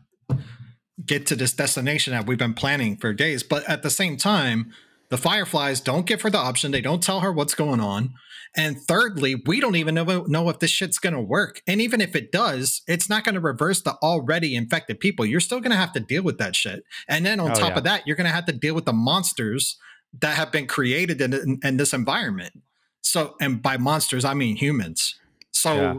get 1.03 1.25
to 1.27 1.35
this 1.35 1.53
destination 1.53 2.13
that 2.13 2.25
we've 2.27 2.37
been 2.37 2.53
planning 2.53 2.97
for 2.97 3.13
days. 3.13 3.43
But 3.43 3.67
at 3.69 3.83
the 3.83 3.89
same 3.89 4.17
time, 4.17 4.71
the 5.09 5.17
Fireflies 5.17 5.81
don't 5.81 6.05
give 6.05 6.21
her 6.21 6.29
the 6.29 6.37
option. 6.37 6.71
They 6.71 6.81
don't 6.81 7.03
tell 7.03 7.19
her 7.19 7.31
what's 7.31 7.55
going 7.55 7.79
on. 7.79 8.13
And 8.57 8.79
thirdly, 8.79 9.35
we 9.45 9.59
don't 9.59 9.75
even 9.75 9.95
know, 9.95 10.23
know 10.27 10.49
if 10.49 10.59
this 10.59 10.71
shit's 10.71 10.97
going 10.97 11.13
to 11.13 11.21
work. 11.21 11.61
And 11.67 11.81
even 11.81 11.99
if 11.99 12.15
it 12.15 12.31
does, 12.31 12.81
it's 12.87 13.09
not 13.09 13.23
going 13.23 13.35
to 13.35 13.41
reverse 13.41 13.81
the 13.81 13.95
already 13.95 14.55
infected 14.55 14.99
people. 14.99 15.25
You're 15.25 15.39
still 15.41 15.59
going 15.59 15.71
to 15.71 15.77
have 15.77 15.91
to 15.93 15.99
deal 15.99 16.23
with 16.23 16.37
that 16.37 16.55
shit. 16.55 16.83
And 17.07 17.25
then 17.25 17.39
on 17.39 17.51
Oh, 17.51 17.55
top 17.55 17.71
yeah. 17.71 17.77
of 17.77 17.83
that, 17.83 18.07
you're 18.07 18.15
going 18.15 18.27
to 18.29 18.33
have 18.33 18.45
to 18.45 18.53
deal 18.53 18.73
with 18.73 18.85
the 18.85 18.93
monsters 18.93 19.77
that 20.21 20.35
have 20.35 20.51
been 20.51 20.67
created 20.67 21.19
in, 21.19 21.33
in, 21.33 21.59
in 21.63 21.77
this 21.77 21.93
environment. 21.93 22.61
So, 23.01 23.35
and 23.41 23.61
by 23.61 23.77
monsters, 23.77 24.23
I 24.23 24.33
mean 24.33 24.55
humans. 24.55 25.15
So, 25.51 25.75
Yeah. 25.75 25.95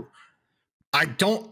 I 0.92 1.04
don't 1.04 1.50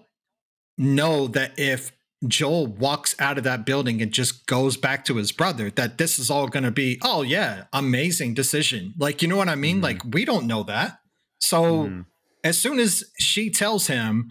know 0.78 1.26
that 1.28 1.58
if 1.58 1.92
Joel 2.26 2.66
walks 2.66 3.14
out 3.18 3.38
of 3.38 3.44
that 3.44 3.66
building 3.66 4.00
and 4.00 4.12
just 4.12 4.46
goes 4.46 4.76
back 4.76 5.04
to 5.06 5.16
his 5.16 5.32
brother, 5.32 5.70
that 5.70 5.98
this 5.98 6.18
is 6.18 6.30
all 6.30 6.48
going 6.48 6.64
to 6.64 6.70
be, 6.70 6.98
oh, 7.02 7.22
yeah, 7.22 7.64
amazing 7.72 8.34
decision. 8.34 8.94
Like, 8.98 9.22
you 9.22 9.28
know 9.28 9.36
what 9.36 9.48
I 9.48 9.54
mean? 9.54 9.78
Mhm. 9.78 9.82
Like, 9.82 10.02
we 10.04 10.24
don't 10.24 10.46
know 10.46 10.62
that. 10.64 11.00
So, 11.40 11.62
Mhm. 11.62 12.06
as 12.42 12.56
soon 12.58 12.78
as 12.78 13.04
she 13.18 13.50
tells 13.50 13.88
him, 13.88 14.30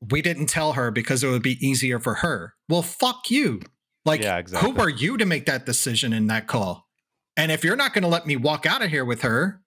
we 0.00 0.22
didn't 0.22 0.46
tell 0.46 0.74
her 0.74 0.90
because 0.90 1.22
it 1.24 1.28
would 1.28 1.42
be 1.42 1.64
easier 1.66 1.98
for 1.98 2.16
her. 2.16 2.54
Well, 2.68 2.82
fuck 2.82 3.30
you. 3.30 3.60
Like, 4.04 4.22
Yeah, 4.22 4.38
exactly. 4.38 4.70
who 4.70 4.78
are 4.78 4.88
you 4.88 5.16
to 5.18 5.26
make 5.26 5.46
that 5.46 5.66
decision 5.66 6.12
in 6.12 6.26
that 6.28 6.46
call? 6.46 6.88
And 7.36 7.52
if 7.52 7.64
you're 7.64 7.76
not 7.76 7.92
going 7.92 8.02
to 8.02 8.08
let 8.08 8.26
me 8.26 8.36
walk 8.36 8.66
out 8.66 8.82
of 8.82 8.90
here 8.90 9.04
with 9.04 9.22
her, 9.22 9.62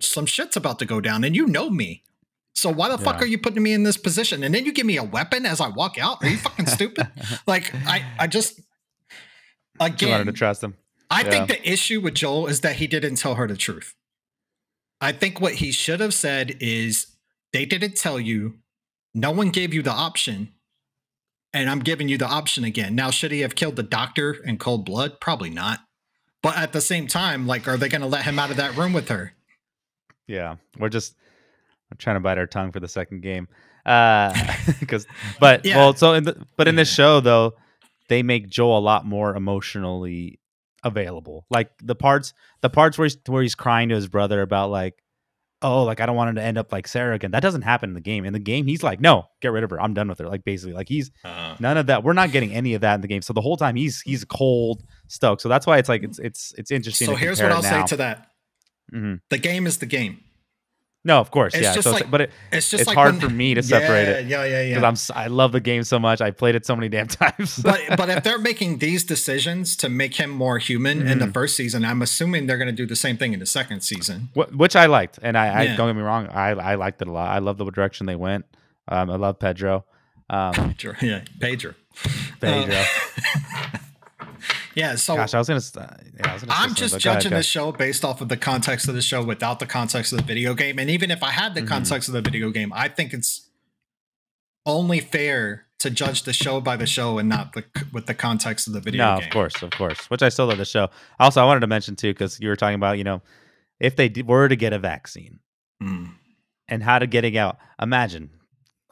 some 0.00 0.26
shit's 0.26 0.56
about 0.56 0.78
to 0.80 0.86
go 0.86 1.00
down, 1.00 1.24
and 1.24 1.34
you 1.34 1.46
know 1.46 1.70
me. 1.70 2.02
So 2.54 2.70
why 2.70 2.88
the 2.88 2.98
fuck 2.98 3.20
are 3.20 3.26
you 3.26 3.36
putting 3.38 3.62
me 3.62 3.72
in 3.72 3.82
this 3.82 3.96
position? 3.96 4.42
And 4.44 4.54
then 4.54 4.64
you 4.64 4.72
give 4.72 4.86
me 4.86 4.96
a 4.96 5.02
weapon 5.02 5.44
as 5.44 5.60
I 5.60 5.68
walk 5.68 5.98
out? 5.98 6.22
Are 6.22 6.28
you 6.28 6.36
fucking 6.36 6.66
stupid? 6.66 7.06
like, 7.46 7.74
I, 7.86 8.04
I 8.18 8.26
just 8.28 8.58
You 8.58 8.64
wanted 9.80 9.94
again, 9.94 10.26
to 10.26 10.32
trust 10.32 10.62
him. 10.62 10.74
I 11.10 11.22
Yeah. 11.22 11.30
think 11.30 11.48
the 11.48 11.68
issue 11.70 12.00
with 12.00 12.14
Joel 12.14 12.46
is 12.46 12.60
that 12.60 12.76
he 12.76 12.86
didn't 12.86 13.16
tell 13.16 13.34
her 13.34 13.46
the 13.48 13.56
truth. 13.56 13.94
I 15.00 15.12
think 15.12 15.40
what 15.40 15.54
he 15.54 15.72
should 15.72 16.00
have 16.00 16.14
said 16.14 16.56
is 16.60 17.08
they 17.52 17.66
didn't 17.66 17.96
tell 17.96 18.18
you, 18.20 18.58
no 19.14 19.30
one 19.30 19.50
gave 19.50 19.74
you 19.74 19.82
the 19.82 19.90
option, 19.92 20.54
and 21.52 21.68
I'm 21.68 21.80
giving 21.80 22.08
you 22.08 22.16
the 22.16 22.26
option 22.26 22.64
again. 22.64 22.94
Now, 22.94 23.10
should 23.10 23.30
he 23.32 23.40
have 23.40 23.54
killed 23.54 23.76
the 23.76 23.82
doctor 23.82 24.32
in 24.32 24.58
cold 24.58 24.84
blood? 24.84 25.20
Probably 25.20 25.50
not. 25.50 25.80
But 26.42 26.56
at 26.56 26.72
the 26.72 26.80
same 26.80 27.06
time, 27.06 27.46
like, 27.46 27.68
are 27.68 27.76
they 27.76 27.88
going 27.88 28.00
to 28.00 28.06
let 28.06 28.24
him 28.24 28.38
out 28.38 28.50
of 28.50 28.56
that 28.56 28.76
room 28.76 28.92
with 28.92 29.08
her? 29.08 29.32
Yeah, 30.26 30.56
we're 30.78 30.88
just 30.88 31.14
we're 31.90 31.96
trying 31.98 32.16
to 32.16 32.20
bite 32.20 32.38
our 32.38 32.46
tongue 32.46 32.72
for 32.72 32.80
the 32.80 32.88
second 32.88 33.22
game. 33.22 33.48
Uh, 33.86 34.32
because 34.80 35.06
but 35.40 35.64
Yeah. 35.64 35.76
well, 35.76 35.94
so 35.94 36.14
in 36.14 36.24
the 36.24 36.36
but 36.56 36.68
in 36.68 36.76
this 36.76 36.92
show 36.92 37.20
though, 37.20 37.54
they 38.08 38.22
make 38.22 38.48
Joel 38.48 38.78
a 38.78 38.80
lot 38.80 39.06
more 39.06 39.34
emotionally 39.36 40.38
available. 40.82 41.46
Like 41.50 41.70
the 41.82 41.94
parts, 41.94 42.32
the 42.60 42.70
parts 42.70 42.98
where 42.98 43.06
he's 43.06 43.16
where 43.26 43.42
he's 43.42 43.54
crying 43.54 43.88
to 43.90 43.94
his 43.94 44.08
brother 44.08 44.42
about 44.42 44.70
like, 44.70 44.94
oh, 45.62 45.84
like 45.84 46.00
I 46.00 46.06
don't 46.06 46.16
want 46.16 46.28
him 46.30 46.34
to 46.36 46.42
end 46.42 46.58
up 46.58 46.72
like 46.72 46.86
Sarah 46.86 47.14
again. 47.14 47.30
That 47.30 47.40
doesn't 47.40 47.62
happen 47.62 47.90
in 47.90 47.94
the 47.94 48.00
game. 48.02 48.24
In 48.26 48.32
the 48.34 48.38
game, 48.38 48.66
he's 48.66 48.82
like, 48.82 49.00
no, 49.00 49.24
get 49.40 49.52
rid 49.52 49.64
of 49.64 49.70
her. 49.70 49.80
I'm 49.80 49.94
done 49.94 50.08
with 50.08 50.18
her. 50.18 50.28
Like 50.28 50.44
basically, 50.44 50.74
like 50.74 50.88
he's 50.88 51.10
none 51.58 51.76
of 51.78 51.86
that. 51.86 52.04
We're 52.04 52.12
not 52.12 52.32
getting 52.32 52.52
any 52.52 52.74
of 52.74 52.82
that 52.82 52.96
in 52.96 53.00
the 53.00 53.08
game. 53.08 53.22
So 53.22 53.32
the 53.32 53.40
whole 53.40 53.56
time 53.56 53.76
he's 53.76 54.00
he's 54.02 54.24
cold, 54.24 54.82
stoked. 55.08 55.40
So 55.42 55.48
that's 55.48 55.66
why 55.66 55.78
it's 55.78 55.88
like 55.88 56.02
it's 56.02 56.18
it's 56.18 56.52
it's 56.58 56.70
interesting. 56.70 57.06
so 57.06 57.14
here's 57.14 57.40
what 57.40 57.50
I'll 57.52 57.62
now. 57.62 57.82
say 57.82 57.86
to 57.88 57.96
that 57.96 58.30
Mhm. 58.94 59.20
the 59.30 59.38
game 59.38 59.66
is 59.66 59.78
the 59.78 59.86
game. 59.86 60.20
No, 61.06 61.20
of 61.20 61.30
course, 61.30 61.52
It's 61.54 61.62
yeah. 61.62 61.80
So, 61.80 61.90
like- 61.92 62.10
but 62.10 62.22
it, 62.22 62.30
It's 62.50 62.70
just 62.70 62.80
it's 62.82 62.88
like 62.88 62.94
hard 62.96 63.12
when- 63.12 63.20
for 63.20 63.28
me 63.28 63.52
to 63.54 63.62
separate 63.62 64.04
yeah, 64.08 64.18
it 64.20 64.26
Yeah, 64.26 64.44
yeah, 64.44 64.62
yeah. 64.62 64.74
because 64.80 65.10
I'm 65.10 65.16
I 65.24 65.26
love 65.26 65.52
the 65.52 65.60
game 65.60 65.82
so 65.84 65.98
much. 65.98 66.22
I 66.22 66.30
played 66.30 66.54
it 66.54 66.64
so 66.64 66.74
many 66.74 66.88
damn 66.88 67.06
times. 67.22 67.58
but 67.62 67.78
but 67.98 68.08
if 68.08 68.24
they're 68.24 68.38
making 68.38 68.78
these 68.78 69.04
decisions 69.04 69.76
to 69.76 69.90
make 69.90 70.14
him 70.14 70.30
more 70.30 70.58
human 70.58 71.06
in 71.06 71.18
the 71.18 71.26
first 71.30 71.56
season, 71.56 71.84
I'm 71.84 72.00
assuming 72.00 72.46
they're 72.46 72.56
going 72.56 72.74
to 72.74 72.82
do 72.82 72.86
the 72.86 72.96
same 72.96 73.18
thing 73.18 73.34
in 73.34 73.38
the 73.38 73.44
second 73.46 73.82
season. 73.82 74.30
Wh- 74.34 74.50
which 74.58 74.74
I 74.76 74.86
liked, 74.86 75.18
and 75.22 75.36
I, 75.36 75.46
I 75.48 75.62
Yeah. 75.64 75.76
don't 75.76 75.88
get 75.90 75.96
me 75.96 76.02
wrong, 76.02 76.26
I 76.28 76.50
I 76.52 76.74
liked 76.76 77.02
it 77.02 77.08
a 77.08 77.12
lot. 77.12 77.28
I 77.28 77.38
love 77.38 77.58
the 77.58 77.66
direction 77.70 78.06
they 78.06 78.16
went. 78.16 78.46
Um, 78.88 79.10
I 79.10 79.16
love 79.16 79.38
Pedro. 79.38 79.84
Um, 80.30 80.54
Pedro, 80.54 80.94
yeah, 81.02 81.20
Pedro. 81.38 81.74
Pedro. 82.40 82.82
Yeah, 84.74 84.96
so 84.96 85.14
Gosh, 85.16 85.34
I 85.34 85.38
was 85.38 85.48
gonna. 85.48 85.60
Uh, 85.86 85.94
yeah, 86.18 86.30
I 86.30 86.32
was 86.34 86.42
gonna 86.42 86.52
I'm 86.56 86.74
just 86.74 86.94
ahead, 86.94 87.00
judging 87.00 87.30
the 87.32 87.42
show 87.42 87.70
based 87.72 88.04
off 88.04 88.20
of 88.20 88.28
the 88.28 88.36
context 88.36 88.88
of 88.88 88.94
the 88.94 89.02
show 89.02 89.22
without 89.22 89.58
the 89.60 89.66
context 89.66 90.12
of 90.12 90.18
the 90.18 90.24
video 90.24 90.54
game. 90.54 90.78
And 90.78 90.90
even 90.90 91.10
if 91.10 91.22
I 91.22 91.30
had 91.30 91.54
the 91.54 91.60
Mm-hmm. 91.60 91.68
context 91.68 92.08
of 92.08 92.14
the 92.14 92.22
video 92.22 92.50
game, 92.50 92.72
I 92.72 92.88
think 92.88 93.12
it's 93.12 93.48
only 94.66 95.00
fair 95.00 95.66
to 95.80 95.90
judge 95.90 96.22
the 96.22 96.32
show 96.32 96.60
by 96.60 96.76
the 96.76 96.86
show 96.86 97.18
and 97.18 97.28
not 97.28 97.52
the 97.52 97.64
with 97.92 98.06
the 98.06 98.14
context 98.14 98.66
of 98.66 98.72
the 98.72 98.80
video 98.80 99.04
No, 99.04 99.18
game. 99.20 99.26
of 99.28 99.32
course, 99.32 99.62
of 99.62 99.70
course. 99.72 100.10
Which 100.10 100.22
I 100.22 100.28
still 100.30 100.46
love 100.46 100.58
the 100.58 100.64
show. 100.64 100.88
Also, 101.20 101.42
I 101.42 101.44
wanted 101.44 101.60
to 101.60 101.66
mention 101.66 101.94
too 101.96 102.12
because 102.12 102.40
you 102.40 102.48
were 102.48 102.56
talking 102.56 102.76
about 102.76 102.98
you 102.98 103.04
know 103.04 103.22
if 103.80 103.96
they 103.96 104.10
were 104.24 104.48
to 104.48 104.56
get 104.56 104.72
a 104.72 104.78
vaccine 104.78 105.40
Mm. 105.82 106.12
and 106.68 106.82
how 106.82 106.98
to 106.98 107.06
getting 107.06 107.36
out. 107.36 107.58
Imagine 107.80 108.30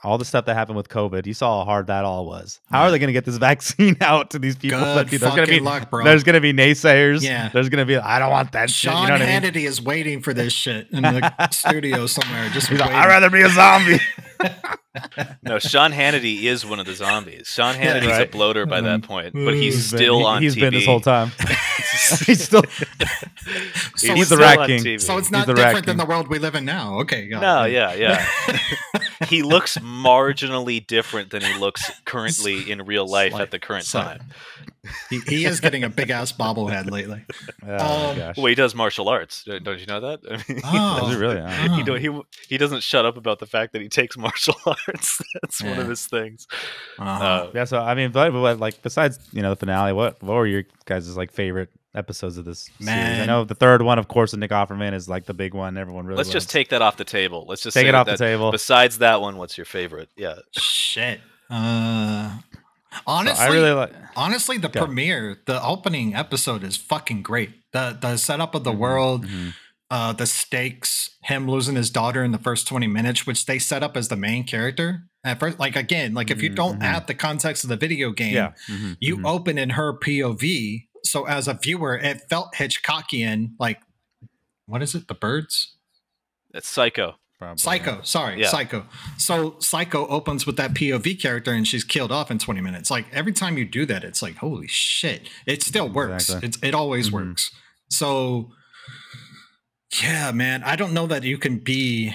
all 0.04 0.18
the 0.18 0.24
stuff 0.24 0.46
that 0.46 0.54
happened 0.54 0.76
with 0.76 0.88
COVID. 0.88 1.26
You 1.26 1.34
saw 1.34 1.60
how 1.60 1.64
hard 1.64 1.86
that 1.86 2.04
all 2.04 2.26
was. 2.26 2.60
How 2.70 2.82
are 2.82 2.90
they 2.90 2.98
going 2.98 3.08
to 3.08 3.12
get 3.12 3.24
this 3.24 3.36
vaccine 3.38 3.96
out 4.00 4.30
to 4.30 4.38
these 4.38 4.56
people? 4.56 4.80
Good 4.80 5.08
there's 5.08 5.20
going 5.20 5.46
to 5.46 5.52
be 5.52 5.60
luck, 5.60 5.90
bro. 5.90 6.04
there's 6.04 6.24
going 6.24 6.34
to 6.34 6.40
be 6.40 6.52
naysayers. 6.52 7.22
Yeah. 7.22 7.50
There's 7.50 7.68
going 7.68 7.86
to 7.86 7.86
be 7.86 7.96
I 7.96 8.18
don't 8.18 8.30
want 8.30 8.52
that 8.52 8.70
shit. 8.70 8.90
Sean 8.92 9.02
You 9.02 9.08
know 9.08 9.14
what 9.14 9.22
I 9.22 9.40
mean? 9.40 9.52
Hannity 9.52 9.66
is 9.66 9.80
waiting 9.80 10.20
for 10.22 10.34
this 10.34 10.52
shit 10.52 10.88
in 10.90 11.02
the 11.02 11.48
studio 11.50 12.06
somewhere. 12.06 12.48
Just 12.50 12.68
He's 12.68 12.80
like. 12.80 12.90
I'd 12.90 13.06
rather 13.06 13.30
be 13.30 13.42
a 13.42 13.48
zombie. 13.48 14.00
No, 15.42 15.58
Sean 15.58 15.90
Hannity 15.92 16.42
is 16.42 16.66
one 16.66 16.78
of 16.78 16.86
the 16.86 16.94
zombies. 16.94 17.48
Sean 17.48 17.74
Yeah, 17.76 17.94
Hannity's 17.94 18.08
right. 18.10 18.28
a 18.28 18.30
bloater 18.30 18.66
by 18.66 18.80
that 18.82 19.00
mm-hmm. 19.00 19.06
point, 19.06 19.32
but 19.32 19.54
he's 19.54 19.74
mm, 19.74 19.76
He's 19.76 19.90
been- 19.90 19.98
still 19.98 20.26
on 20.26 20.42
He's 20.42 20.54
TV. 20.56 20.60
been 20.60 20.74
this 20.74 20.84
whole 20.86 21.00
time. 21.00 21.32
he's 22.26 22.44
still. 22.44 22.62
So 23.96 24.14
he's 24.14 24.28
the 24.28 24.36
still 24.36 24.38
Rat 24.38 24.66
King. 24.66 24.98
So 24.98 25.16
it's 25.16 25.28
He's 25.28 25.30
not 25.30 25.46
the 25.46 25.54
different 25.54 25.86
than 25.86 25.96
the 25.96 26.04
world 26.04 26.28
we 26.28 26.38
live 26.38 26.54
in 26.54 26.64
now. 26.64 26.98
Okay, 27.00 27.26
got 27.28 27.40
No, 27.40 27.62
it. 27.64 27.72
yeah, 27.72 27.94
yeah. 27.94 28.26
he 29.28 29.42
looks 29.42 29.78
marginally 29.78 30.86
different 30.86 31.30
than 31.30 31.42
he 31.42 31.58
looks 31.58 31.90
currently 32.04 32.70
in 32.70 32.82
real 32.82 33.06
life 33.08 33.32
Slight- 33.32 33.42
at 33.42 33.50
the 33.50 33.58
current 33.58 33.84
slight. 33.84 34.18
time. 34.18 34.28
He, 35.10 35.20
he 35.20 35.44
is 35.44 35.60
getting 35.60 35.84
a 35.84 35.88
big 35.88 36.10
ass 36.10 36.32
bobblehead 36.32 36.90
lately. 36.90 37.24
Oh 37.64 38.10
Um, 38.10 38.16
gosh. 38.18 38.36
Well, 38.36 38.46
he 38.46 38.56
does 38.56 38.74
martial 38.74 39.08
arts. 39.08 39.44
Don't 39.44 39.62
don't 39.62 39.78
you 39.78 39.86
know 39.86 40.00
that? 40.00 40.20
I 40.28 40.52
mean, 40.52 40.60
Oh, 40.64 41.08
Is 41.08 41.16
it 41.16 41.20
really? 41.20 41.38
Oh. 41.38 41.46
he, 41.76 41.82
don't, 41.84 42.00
he 42.00 42.20
he 42.48 42.58
doesn't 42.58 42.82
shut 42.82 43.06
up 43.06 43.16
about 43.16 43.38
the 43.38 43.46
fact 43.46 43.72
that 43.74 43.82
he 43.82 43.88
takes 43.88 44.16
martial 44.18 44.54
arts. 44.66 45.20
That's 45.40 45.62
one 45.62 45.78
of 45.78 45.88
his 45.88 46.06
things. 46.08 46.48
Uh-huh. 46.98 47.24
Uh, 47.24 47.50
Yeah, 47.54 47.64
so 47.64 47.78
I 47.80 47.94
mean, 47.94 48.10
but, 48.10 48.32
but 48.32 48.58
like 48.58 48.82
besides 48.82 49.20
you 49.32 49.42
know 49.42 49.50
the 49.50 49.56
finale, 49.56 49.92
what 49.92 50.20
what 50.22 50.34
were 50.34 50.46
your 50.46 50.64
guys' 50.86 51.16
like 51.16 51.30
favorite 51.30 51.70
episodes 51.94 52.36
of 52.38 52.44
this 52.44 52.68
series? 52.80 53.20
I 53.20 53.26
know 53.26 53.44
the 53.44 53.54
third 53.54 53.82
one, 53.82 53.98
of 54.00 54.08
course, 54.08 54.32
with 54.32 54.40
Nick 54.40 54.50
Offerman 54.50 54.92
is 54.94 55.08
like 55.08 55.26
the 55.26 55.34
big 55.34 55.54
one. 55.54 55.78
Everyone 55.78 56.04
really 56.06 56.18
let's 56.18 56.30
just 56.30 56.50
take 56.50 56.70
that 56.70 56.82
off 56.82 56.96
the 56.96 57.04
table. 57.04 57.44
Let's 57.48 57.62
just 57.62 57.74
Take 57.76 57.84
say 57.84 57.88
it 57.90 57.94
off 57.94 58.06
the 58.08 58.16
table. 58.16 58.50
Besides 58.50 58.98
that 58.98 59.20
one, 59.20 59.36
what's 59.36 59.56
your 59.56 59.66
favorite? 59.66 60.08
Yeah, 60.16 60.36
Shit. 60.50 61.20
Uh, 61.48 62.38
So 62.38 62.51
honestly, 63.12 63.44
I 63.46 63.48
really 63.52 63.70
like. 63.72 63.92
honestly, 64.16 64.58
the 64.58 64.68
Go. 64.68 64.84
premiere, 64.86 65.38
the 65.46 65.62
opening 65.64 66.14
episode 66.14 66.62
is 66.64 66.76
fucking 66.76 67.22
great. 67.22 67.50
The 67.72 67.96
the 68.00 68.16
setup 68.16 68.54
of 68.54 68.64
the 68.64 68.72
Mhm, 68.72 68.78
world, 68.78 69.26
mhm. 69.26 69.54
uh, 69.90 70.12
the 70.12 70.26
stakes, 70.26 71.10
him 71.24 71.48
losing 71.48 71.76
his 71.76 71.90
daughter 71.90 72.24
in 72.24 72.32
the 72.32 72.38
first 72.38 72.66
twenty 72.66 72.86
minutes, 72.88 73.26
which 73.26 73.46
they 73.46 73.58
set 73.58 73.82
up 73.82 73.96
as 73.96 74.08
the 74.08 74.16
main 74.16 74.44
character 74.44 75.04
at 75.24 75.38
first. 75.40 75.58
Like 75.58 75.76
again, 75.76 76.14
like 76.14 76.30
if 76.30 76.42
you 76.42 76.50
Mhm, 76.50 76.54
don't 76.56 76.78
mhm. 76.80 76.82
have 76.82 77.06
the 77.06 77.14
context 77.14 77.64
of 77.64 77.68
the 77.70 77.76
video 77.76 78.10
game, 78.12 78.34
Yeah, 78.34 78.52
mhm, 78.68 78.96
you 79.00 79.18
mhm. 79.18 79.26
open 79.26 79.58
in 79.58 79.70
her 79.70 79.92
POV. 79.98 80.88
So 81.04 81.24
as 81.26 81.48
a 81.48 81.54
viewer, 81.54 81.96
it 81.96 82.22
felt 82.30 82.54
Hitchcockian. 82.54 83.54
Like, 83.58 83.80
what 84.66 84.82
is 84.82 84.94
it? 84.94 85.08
The 85.08 85.14
birds. 85.14 85.76
it's 86.54 86.68
Psycho. 86.68 87.14
Probably, 87.42 87.58
Psycho, 87.58 88.00
sorry, 88.02 88.40
Yeah. 88.40 88.48
Psycho. 88.50 88.86
So 89.18 89.56
Psycho 89.58 90.06
opens 90.06 90.46
with 90.46 90.56
that 90.58 90.74
POV 90.74 91.20
character 91.20 91.52
and 91.52 91.66
she's 91.66 91.82
killed 91.82 92.12
off 92.12 92.30
in 92.30 92.38
20 92.38 92.60
minutes. 92.60 92.88
Like 92.88 93.06
every 93.12 93.32
time 93.32 93.58
you 93.58 93.64
do 93.64 93.84
that, 93.86 94.04
it's 94.04 94.22
like, 94.22 94.36
holy 94.36 94.68
shit. 94.68 95.28
It 95.44 95.60
still 95.64 95.88
works. 95.88 96.24
Exactly. 96.28 96.48
It's, 96.48 96.58
it 96.62 96.72
always 96.74 97.08
Mhm. 97.10 97.12
works. 97.12 97.50
So 97.90 98.52
yeah, 100.02 100.30
man, 100.30 100.62
I 100.62 100.76
don't 100.76 100.92
know 100.92 101.08
that 101.08 101.24
you 101.24 101.36
can 101.36 101.58
be 101.58 102.14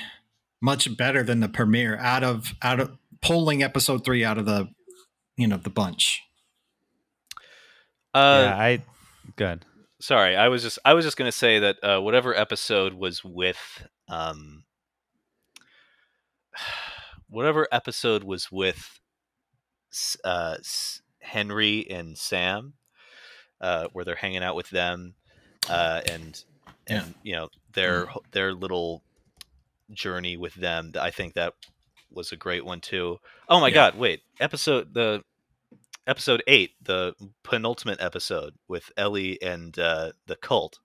much 0.61 0.95
better 0.95 1.23
than 1.23 1.41
the 1.41 1.49
premiere 1.49 1.97
out 1.97 2.23
of 2.23 2.53
out 2.61 2.79
of 2.79 2.97
pulling 3.21 3.61
episode 3.61 4.05
three 4.05 4.23
out 4.23 4.37
of 4.37 4.45
the 4.45 4.69
you 5.35 5.45
know 5.47 5.57
the 5.57 5.69
bunch. 5.69 6.21
Uh, 8.13 8.43
yeah, 8.45 8.57
I 8.57 8.83
good. 9.35 9.65
sorry 9.99 10.35
i 10.35 10.47
was 10.47 10.63
just 10.63 10.79
i 10.85 10.93
was 10.93 11.03
just 11.05 11.17
going 11.17 11.27
to 11.29 11.37
say 11.37 11.59
that 11.59 11.75
uh, 11.83 11.99
whatever 11.99 12.33
episode 12.35 12.93
was 12.93 13.23
with 13.23 13.59
um 14.07 14.63
whatever 17.29 17.67
episode 17.71 18.23
was 18.23 18.51
with 18.51 18.99
uh 20.23 20.55
henry 21.19 21.89
and 21.89 22.17
sam 22.17 22.73
uh 23.61 23.87
where 23.93 24.05
they're 24.05 24.15
hanging 24.15 24.43
out 24.43 24.55
with 24.55 24.69
them 24.69 25.13
uh 25.69 26.01
and 26.09 26.43
Yeah. 26.89 27.03
and 27.03 27.15
you 27.23 27.33
know 27.33 27.49
their 27.73 28.07
their 28.31 28.53
little 28.53 29.01
journey 29.91 30.37
with 30.37 30.53
them 30.55 30.91
i 30.99 31.11
think 31.11 31.33
that 31.33 31.53
was 32.11 32.31
a 32.31 32.35
great 32.37 32.65
one 32.65 32.81
too 32.81 33.17
oh 33.49 33.59
my 33.59 33.67
Yeah. 33.69 33.73
god 33.73 33.95
wait 33.97 34.21
episode 34.39 34.93
the 34.93 35.23
episode 36.05 36.41
eight, 36.47 36.71
the 36.81 37.13
penultimate 37.43 37.99
episode 37.99 38.53
with 38.69 38.89
Ellie 38.95 39.41
and 39.41 39.77
uh, 39.77 40.13
the 40.25 40.37
cult. 40.37 40.79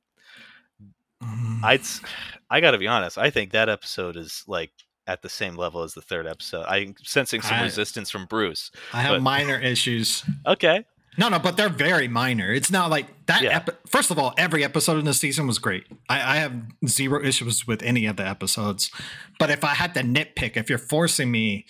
Mm. 1.23 1.63
I'd, 1.63 1.81
I 2.51 2.61
got 2.61 2.73
to 2.73 2.79
be 2.79 2.89
honest. 2.89 3.19
I 3.19 3.31
think 3.31 3.53
that 3.53 3.69
episode 3.69 4.17
is 4.17 4.43
like 4.49 4.73
at 5.07 5.23
the 5.23 5.29
same 5.29 5.57
level 5.57 5.83
as 5.83 5.95
the 5.95 6.03
third 6.03 6.27
episode. 6.27 6.65
I'm 6.67 6.95
sensing 7.03 7.41
some 7.43 7.59
I- 7.59 7.63
resistance 7.65 8.11
from 8.11 8.27
Bruce. 8.27 8.71
I 8.93 9.03
have 9.03 9.13
but- 9.17 9.23
minor 9.23 9.59
issues. 9.59 10.25
Okay, 10.47 10.85
No, 11.19 11.29
no, 11.29 11.39
but 11.39 11.59
they're 11.59 11.69
very 11.69 12.09
minor. 12.09 12.51
It's 12.53 12.71
not 12.71 12.89
like 12.89 13.07
that. 13.27 13.43
Yeah. 13.43 13.57
Epi- 13.57 13.73
First 13.87 14.11
of 14.11 14.19
all, 14.19 14.33
every 14.39 14.65
episode 14.65 14.99
in 14.99 15.05
the 15.05 15.13
season 15.13 15.47
was 15.47 15.59
great. 15.59 15.85
I, 16.09 16.15
I 16.15 16.37
have 16.37 16.55
zero 16.87 17.23
issues 17.23 17.67
with 17.67 17.83
any 17.83 18.07
of 18.07 18.17
the 18.17 18.27
episodes. 18.27 18.91
But 19.39 19.51
if 19.51 19.63
I 19.63 19.75
had 19.75 19.93
to 19.95 20.01
nitpick, 20.01 20.57
if 20.57 20.71
you're 20.71 20.79
forcing 20.79 21.31
me 21.31 21.67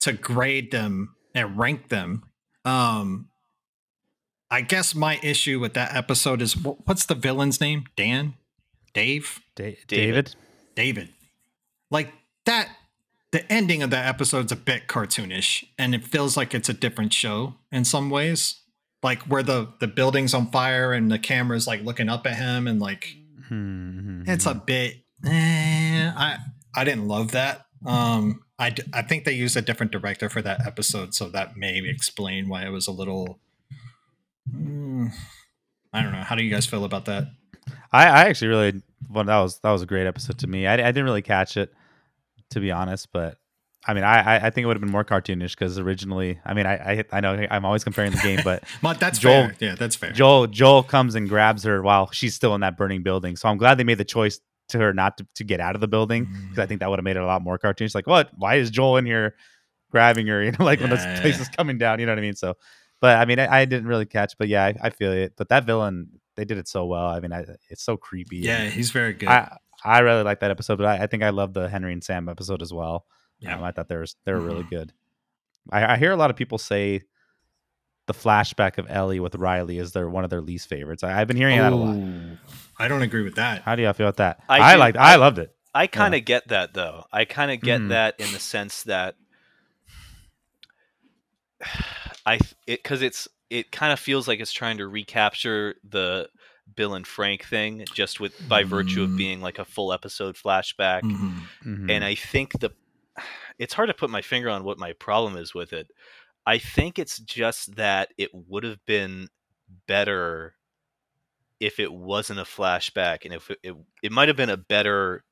to 0.00 0.12
grade 0.14 0.72
them 0.72 1.14
and 1.32 1.56
rank 1.56 1.90
them, 1.90 2.24
um, 2.64 3.28
I 4.50 4.62
guess 4.62 4.94
my 4.96 5.20
issue 5.22 5.60
with 5.60 5.74
that 5.74 5.94
episode 5.94 6.42
is 6.42 6.56
what's 6.56 7.06
the 7.06 7.14
villain's 7.14 7.60
name? 7.60 7.84
Dan, 7.96 8.34
Dave, 8.94 9.40
Da- 9.54 9.78
David. 9.86 9.86
David. 9.86 10.34
David. 10.74 11.08
Like 11.90 12.12
that. 12.46 12.70
The 13.32 13.52
ending 13.52 13.82
of 13.82 13.90
that 13.90 14.06
episode's 14.06 14.52
a 14.52 14.56
bit 14.56 14.86
cartoonish, 14.86 15.64
and 15.78 15.94
it 15.94 16.04
feels 16.04 16.36
like 16.36 16.54
it's 16.54 16.68
a 16.68 16.72
different 16.72 17.12
show 17.12 17.54
in 17.70 17.84
some 17.84 18.08
ways. 18.08 18.62
Like 19.02 19.22
where 19.22 19.42
the 19.42 19.72
the 19.80 19.88
building's 19.88 20.32
on 20.32 20.50
fire 20.50 20.92
and 20.92 21.10
the 21.10 21.18
camera's 21.18 21.66
like 21.66 21.82
looking 21.82 22.08
up 22.08 22.26
at 22.26 22.36
him, 22.36 22.66
and 22.66 22.80
like 22.80 23.16
Hmm, 23.48 24.22
it's 24.26 24.46
a 24.46 24.54
bit. 24.54 24.96
Eh, 25.24 26.12
I 26.16 26.38
I 26.74 26.84
didn't 26.84 27.08
love 27.08 27.32
that. 27.32 27.66
Um, 27.84 28.40
I 28.58 28.70
d- 28.70 28.82
I 28.92 29.02
think 29.02 29.24
they 29.24 29.32
used 29.32 29.56
a 29.56 29.62
different 29.62 29.92
director 29.92 30.28
for 30.28 30.42
that 30.42 30.66
episode, 30.66 31.14
so 31.14 31.28
that 31.28 31.56
may 31.56 31.78
explain 31.78 32.48
why 32.48 32.64
it 32.64 32.70
was 32.70 32.86
a 32.86 32.92
little. 32.92 33.38
Mm, 34.52 35.10
I 35.92 36.02
don't 36.02 36.12
know. 36.12 36.22
How 36.22 36.34
do 36.34 36.42
you 36.42 36.50
guys 36.50 36.66
feel 36.66 36.84
about 36.84 37.04
that? 37.06 37.28
I, 37.92 38.06
I 38.06 38.24
actually 38.28 38.48
really 38.48 38.82
well 39.10 39.24
that 39.24 39.38
was 39.38 39.58
that 39.60 39.70
was 39.70 39.82
a 39.82 39.86
great 39.86 40.06
episode 40.06 40.38
to 40.38 40.46
me. 40.46 40.66
I, 40.66 40.74
I 40.74 40.76
didn't 40.76 41.04
really 41.04 41.22
catch 41.22 41.56
it 41.56 41.72
to 42.50 42.60
be 42.60 42.70
honest, 42.70 43.08
but 43.12 43.38
I 43.86 43.94
mean 43.94 44.04
I 44.04 44.36
I, 44.46 44.50
think 44.50 44.64
it 44.64 44.66
would 44.66 44.76
have 44.76 44.80
been 44.80 44.90
more 44.90 45.04
cartoonish 45.04 45.50
because 45.52 45.78
originally 45.78 46.40
I 46.44 46.54
mean 46.54 46.66
I, 46.66 46.74
I 47.00 47.04
I 47.12 47.20
know 47.20 47.46
I'm 47.50 47.64
always 47.64 47.84
comparing 47.84 48.12
the 48.12 48.18
game, 48.18 48.40
but 48.44 48.64
that's 48.98 49.18
Joel- 49.18 49.48
fair. 49.48 49.56
Yeah, 49.60 49.74
that's 49.74 49.94
fair. 49.96 50.12
Joel 50.12 50.46
Joel 50.48 50.82
comes 50.82 51.14
and 51.14 51.28
grabs 51.28 51.62
her 51.64 51.82
while 51.82 52.10
she's 52.10 52.34
still 52.34 52.54
in 52.54 52.60
that 52.62 52.76
burning 52.76 53.02
building. 53.02 53.36
So 53.36 53.48
I'm 53.48 53.56
glad 53.58 53.78
they 53.78 53.84
made 53.84 53.98
the 53.98 54.04
choice 54.04 54.40
to 54.70 54.78
her 54.78 54.92
not 54.92 55.18
to, 55.18 55.26
to 55.36 55.44
get 55.44 55.60
out 55.60 55.76
of 55.76 55.80
the 55.80 55.86
building 55.88 56.24
because 56.24 56.58
I 56.58 56.66
think 56.66 56.80
that 56.80 56.90
would 56.90 56.98
have 56.98 57.04
made 57.04 57.16
it 57.16 57.22
a 57.22 57.26
lot 57.26 57.42
more 57.42 57.58
cartoonish. 57.58 57.94
Like 57.94 58.06
what? 58.08 58.30
Why 58.36 58.56
is 58.56 58.70
Joel 58.70 58.96
in 58.96 59.06
here 59.06 59.36
grabbing 59.92 60.26
her? 60.26 60.42
You 60.44 60.50
know, 60.52 60.64
like 60.64 60.80
when 60.80 60.90
Yeah, 60.90 60.96
this 60.96 61.04
yeah, 61.04 61.20
place 61.20 61.36
yeah. 61.36 61.42
is 61.42 61.48
coming 61.50 61.78
down. 61.78 62.00
You 62.00 62.06
know 62.06 62.12
what 62.12 62.18
I 62.18 62.22
mean? 62.22 62.34
So, 62.34 62.56
but 63.00 63.18
I 63.18 63.24
mean 63.24 63.38
I, 63.38 63.60
I 63.60 63.64
didn't 63.66 63.86
really 63.86 64.06
catch, 64.06 64.36
but 64.38 64.48
yeah, 64.48 64.64
I, 64.64 64.74
I 64.82 64.90
feel 64.90 65.12
it. 65.12 65.34
But 65.36 65.48
that 65.50 65.64
villain 65.64 66.08
they 66.34 66.44
did 66.44 66.58
it 66.58 66.66
so 66.66 66.86
well. 66.86 67.06
I 67.06 67.20
mean 67.20 67.32
I, 67.32 67.44
it's 67.70 67.84
so 67.84 67.96
creepy. 67.96 68.38
yeah, 68.38 68.64
he's 68.68 68.90
very 68.90 69.12
good. 69.12 69.28
I 69.28 69.56
I 69.86 70.00
really 70.00 70.22
like 70.22 70.40
that 70.40 70.50
episode, 70.50 70.76
but 70.78 70.86
I, 70.86 71.04
I 71.04 71.06
think 71.06 71.22
I 71.22 71.30
love 71.30 71.54
the 71.54 71.68
Henry 71.68 71.92
and 71.92 72.02
Sam 72.02 72.28
episode 72.28 72.60
as 72.62 72.72
well. 72.72 73.06
Yeah. 73.38 73.56
Um, 73.56 73.64
I 73.64 73.70
thought 73.72 73.88
they 73.88 73.96
were 73.96 74.06
they 74.24 74.32
were 74.32 74.40
really 74.40 74.64
Mhm. 74.64 74.70
good. 74.70 74.92
I, 75.70 75.94
I 75.94 75.96
hear 75.96 76.12
a 76.12 76.16
lot 76.16 76.30
of 76.30 76.36
people 76.36 76.58
say 76.58 77.02
the 78.06 78.14
flashback 78.14 78.78
of 78.78 78.86
Ellie 78.88 79.20
with 79.20 79.34
Riley 79.34 79.78
is 79.78 79.92
their 79.92 80.08
one 80.08 80.24
of 80.24 80.30
their 80.30 80.40
least 80.40 80.68
favorites. 80.68 81.02
I, 81.04 81.20
I've 81.20 81.26
been 81.28 81.36
hearing 81.36 81.58
that 81.58 81.72
a 81.72 81.76
lot. 81.76 82.38
I 82.78 82.88
don't 82.88 83.02
agree 83.02 83.22
with 83.22 83.34
that. 83.36 83.62
How 83.62 83.74
do 83.76 83.82
y'all 83.82 83.92
feel 83.92 84.06
about 84.08 84.16
that? 84.18 84.40
I 84.48 84.60
I, 84.60 84.72
do- 84.74 84.78
liked. 84.80 84.96
I, 84.98 85.12
I- 85.12 85.16
loved 85.16 85.38
it. 85.38 85.52
I 85.74 85.86
kind 85.88 86.14
of 86.14 86.24
get 86.24 86.48
that 86.48 86.72
though. 86.72 87.04
I 87.12 87.24
kind 87.26 87.50
of 87.50 87.60
get 87.60 87.80
Mhm. 87.82 87.88
that 87.90 88.18
in 88.18 88.32
the 88.32 88.38
sense 88.38 88.84
that 88.84 89.16
I 92.26 92.36
it 92.66 92.82
because 92.82 93.02
it's 93.02 93.28
it 93.50 93.70
kind 93.70 93.92
of 93.92 94.00
feels 94.00 94.26
like 94.26 94.40
it's 94.40 94.52
trying 94.52 94.78
to 94.78 94.88
recapture 94.88 95.76
the 95.88 96.28
Bill 96.76 96.94
and 96.94 97.06
Frank 97.06 97.44
thing 97.44 97.84
just 97.94 98.20
with 98.20 98.48
by 98.48 98.62
virtue 98.62 99.02
of 99.02 99.10
Mm. 99.10 99.16
being 99.16 99.40
like 99.40 99.58
a 99.58 99.64
full 99.64 99.92
episode 99.92 100.36
flashback. 100.36 101.02
Mhm. 101.02 101.40
Mhm. 101.64 101.90
And 101.90 102.04
I 102.04 102.14
think 102.14 102.52
the 102.60 102.70
it's 103.58 103.74
hard 103.74 103.88
to 103.88 103.94
put 103.94 104.10
my 104.10 104.22
finger 104.22 104.48
on 104.50 104.62
what 104.64 104.78
my 104.78 104.92
problem 104.92 105.36
is 105.36 105.54
with 105.54 105.72
it. 105.72 105.90
I 106.46 106.58
think 106.58 106.98
it's 106.98 107.18
just 107.18 107.74
that 107.76 108.12
it 108.18 108.30
would 108.32 108.62
have 108.64 108.84
been 108.86 109.28
better 109.88 110.54
if 111.58 111.80
it 111.80 111.92
wasn't 111.92 112.38
a 112.38 112.44
flashback 112.44 113.24
and 113.24 113.32
if 113.34 113.50
it 113.50 113.58
it, 113.62 113.74
it 114.02 114.12
might 114.12 114.28
have 114.28 114.36
been 114.36 114.50
a 114.50 114.56
better 114.56 115.24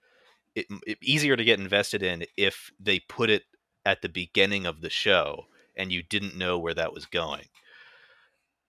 it, 0.55 0.67
it 0.87 0.99
easier 1.03 1.37
to 1.37 1.45
get 1.45 1.61
invested 1.61 2.03
in 2.03 2.25
if 2.37 2.71
they 2.81 2.99
put 3.01 3.29
it 3.29 3.43
at 3.85 4.01
the 4.03 4.09
beginning 4.09 4.65
of 4.67 4.81
the 4.81 4.89
show 4.91 5.45
and 5.77 5.93
you 5.93 6.03
didn't 6.03 6.37
know 6.37 6.59
where 6.59 6.75
that 6.75 6.93
was 6.95 7.05
going 7.07 7.45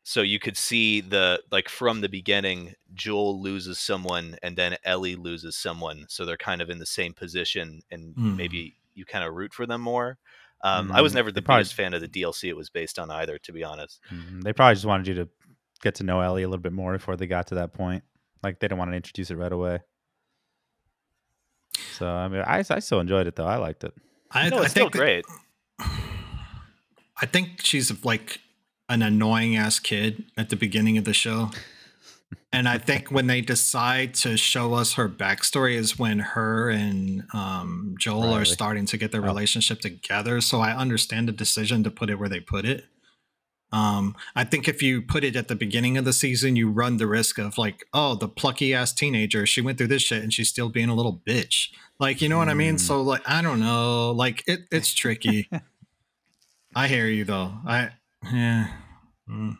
so 0.07 0.21
you 0.21 0.37
could 0.39 0.55
see 0.55 1.01
the 1.01 1.41
like 1.51 1.67
from 1.67 2.01
the 2.01 2.07
beginning 2.09 2.73
joel 2.93 3.41
loses 3.41 3.79
someone 3.79 4.37
and 4.43 4.55
then 4.55 4.77
ellie 4.83 5.15
loses 5.15 5.55
someone 5.57 6.05
so 6.07 6.23
they're 6.25 6.37
kind 6.37 6.61
of 6.61 6.69
in 6.69 6.77
the 6.77 6.85
same 6.85 7.11
position 7.13 7.81
and 7.89 8.13
Hmm. 8.15 8.35
maybe 8.37 8.75
you 8.93 9.03
kind 9.03 9.25
of 9.25 9.33
root 9.33 9.51
for 9.53 9.65
them 9.65 9.81
more 9.81 10.17
um, 10.61 10.91
i 10.91 11.01
was 11.01 11.13
Mm, 11.13 11.15
never 11.15 11.31
the 11.31 11.41
probably- 11.41 11.61
biggest 11.63 11.73
fan 11.73 11.93
of 11.95 12.01
the 12.01 12.07
dlc 12.07 12.43
it 12.47 12.55
was 12.55 12.69
based 12.69 12.99
on 12.99 13.09
either 13.09 13.37
to 13.39 13.51
be 13.51 13.63
honest 13.63 13.99
Mhm. 14.13 14.43
They 14.43 14.53
probably 14.53 14.75
just 14.75 14.85
wanted 14.85 15.07
you 15.07 15.15
to 15.15 15.29
get 15.81 15.95
to 15.95 16.03
know 16.03 16.21
Ellie 16.21 16.43
a 16.43 16.47
little 16.47 16.61
bit 16.63 16.71
more 16.73 16.93
before 16.93 17.15
they 17.17 17.27
got 17.27 17.47
to 17.47 17.55
that 17.55 17.73
point. 17.73 18.03
Like 18.41 18.59
they 18.59 18.67
didn't 18.67 18.79
want 18.79 18.91
to 18.91 18.95
introduce 18.95 19.29
it 19.29 19.35
right 19.35 19.51
away. 19.51 19.79
So 21.97 22.07
I 22.07 22.27
mean, 22.27 22.41
I, 22.45 22.63
I 22.69 22.79
still 22.79 22.99
enjoyed 22.99 23.27
it 23.27 23.35
though. 23.35 23.45
I 23.45 23.57
liked 23.57 23.83
it. 23.83 23.93
I, 24.31 24.49
no 24.49 24.59
I 24.59 24.61
it's 24.63 24.71
still 24.71 24.89
think 24.89 24.93
that- 24.93 24.99
great 24.99 25.25
I 27.21 27.25
think 27.25 27.61
she's 27.61 28.03
like 28.03 28.39
an 28.89 29.01
annoying 29.01 29.55
ass 29.55 29.79
kid 29.79 30.25
at 30.37 30.49
the 30.49 30.55
beginning 30.55 30.97
of 30.97 31.05
the 31.05 31.13
show. 31.13 31.49
And 32.51 32.67
I 32.67 32.77
think 32.77 33.11
when 33.11 33.27
they 33.27 33.41
decide 33.41 34.13
to 34.15 34.37
show 34.37 34.73
us 34.73 34.93
her 34.93 35.09
backstory 35.09 35.75
is 35.75 35.99
when 35.99 36.19
her 36.19 36.69
and 36.69 37.23
um, 37.33 37.95
Joel 37.99 38.33
are 38.33 38.45
starting 38.45 38.85
to 38.87 38.97
get 38.97 39.11
their 39.11 39.21
Oh. 39.21 39.25
relationship 39.25 39.79
together. 39.81 40.41
So 40.41 40.59
I 40.61 40.75
understand 40.75 41.27
the 41.27 41.31
decision 41.33 41.83
to 41.83 41.91
put 41.91 42.09
it 42.09 42.15
where 42.19 42.29
they 42.29 42.39
put 42.39 42.65
it. 42.65 42.85
Um, 43.71 44.15
I 44.35 44.45
think 44.45 44.67
if 44.69 44.81
you 44.81 45.01
put 45.01 45.23
it 45.25 45.35
at 45.35 45.49
the 45.49 45.55
beginning 45.55 45.97
of 45.97 46.05
the 46.05 46.13
season, 46.13 46.55
you 46.55 46.69
run 46.69 46.95
the 46.97 47.07
risk 47.07 47.37
of 47.37 47.57
like, 47.57 47.83
oh, 47.93 48.15
the 48.15 48.29
plucky 48.29 48.73
ass 48.73 48.93
teenager, 48.93 49.45
she 49.45 49.59
went 49.59 49.77
through 49.77 49.87
this 49.87 50.03
shit 50.03 50.23
and 50.23 50.33
she's 50.33 50.47
still 50.49 50.69
being 50.69 50.87
a 50.87 50.95
little 50.95 51.21
bitch. 51.27 51.69
Like, 51.99 52.21
you 52.21 52.29
know 52.29 52.37
what 52.37 52.47
I 52.47 52.53
mean? 52.53 52.75
Mm. 52.75 52.79
So 52.79 53.01
like, 53.01 53.27
I 53.27 53.41
don't 53.41 53.59
know. 53.59 54.11
Like 54.11 54.43
it, 54.47 54.61
it's 54.71 54.93
tricky. 54.93 55.49
I 56.75 56.87
hear 56.87 57.07
you 57.07 57.25
though. 57.25 57.53
I 57.67 57.89
yeah. 58.33 58.67
Mm. 59.29 59.57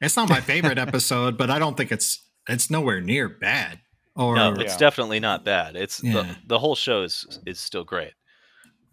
It's 0.00 0.16
not 0.16 0.28
my 0.28 0.40
favorite 0.40 0.78
episode, 0.88 1.36
but 1.38 1.50
I 1.50 1.58
don't 1.58 1.76
think 1.76 1.92
it's 1.92 2.24
it's 2.48 2.70
nowhere 2.70 3.00
near 3.00 3.28
bad. 3.28 3.80
Or 4.16 4.34
no 4.36 4.52
it's 4.52 4.72
Yeah. 4.74 4.78
definitely 4.78 5.20
not 5.20 5.42
bad 5.44 5.74
it's 5.74 6.02
Yeah. 6.04 6.12
the, 6.12 6.36
the 6.46 6.58
whole 6.58 6.74
show 6.74 7.02
is 7.02 7.38
is 7.46 7.58
still 7.58 7.84
great 7.84 8.12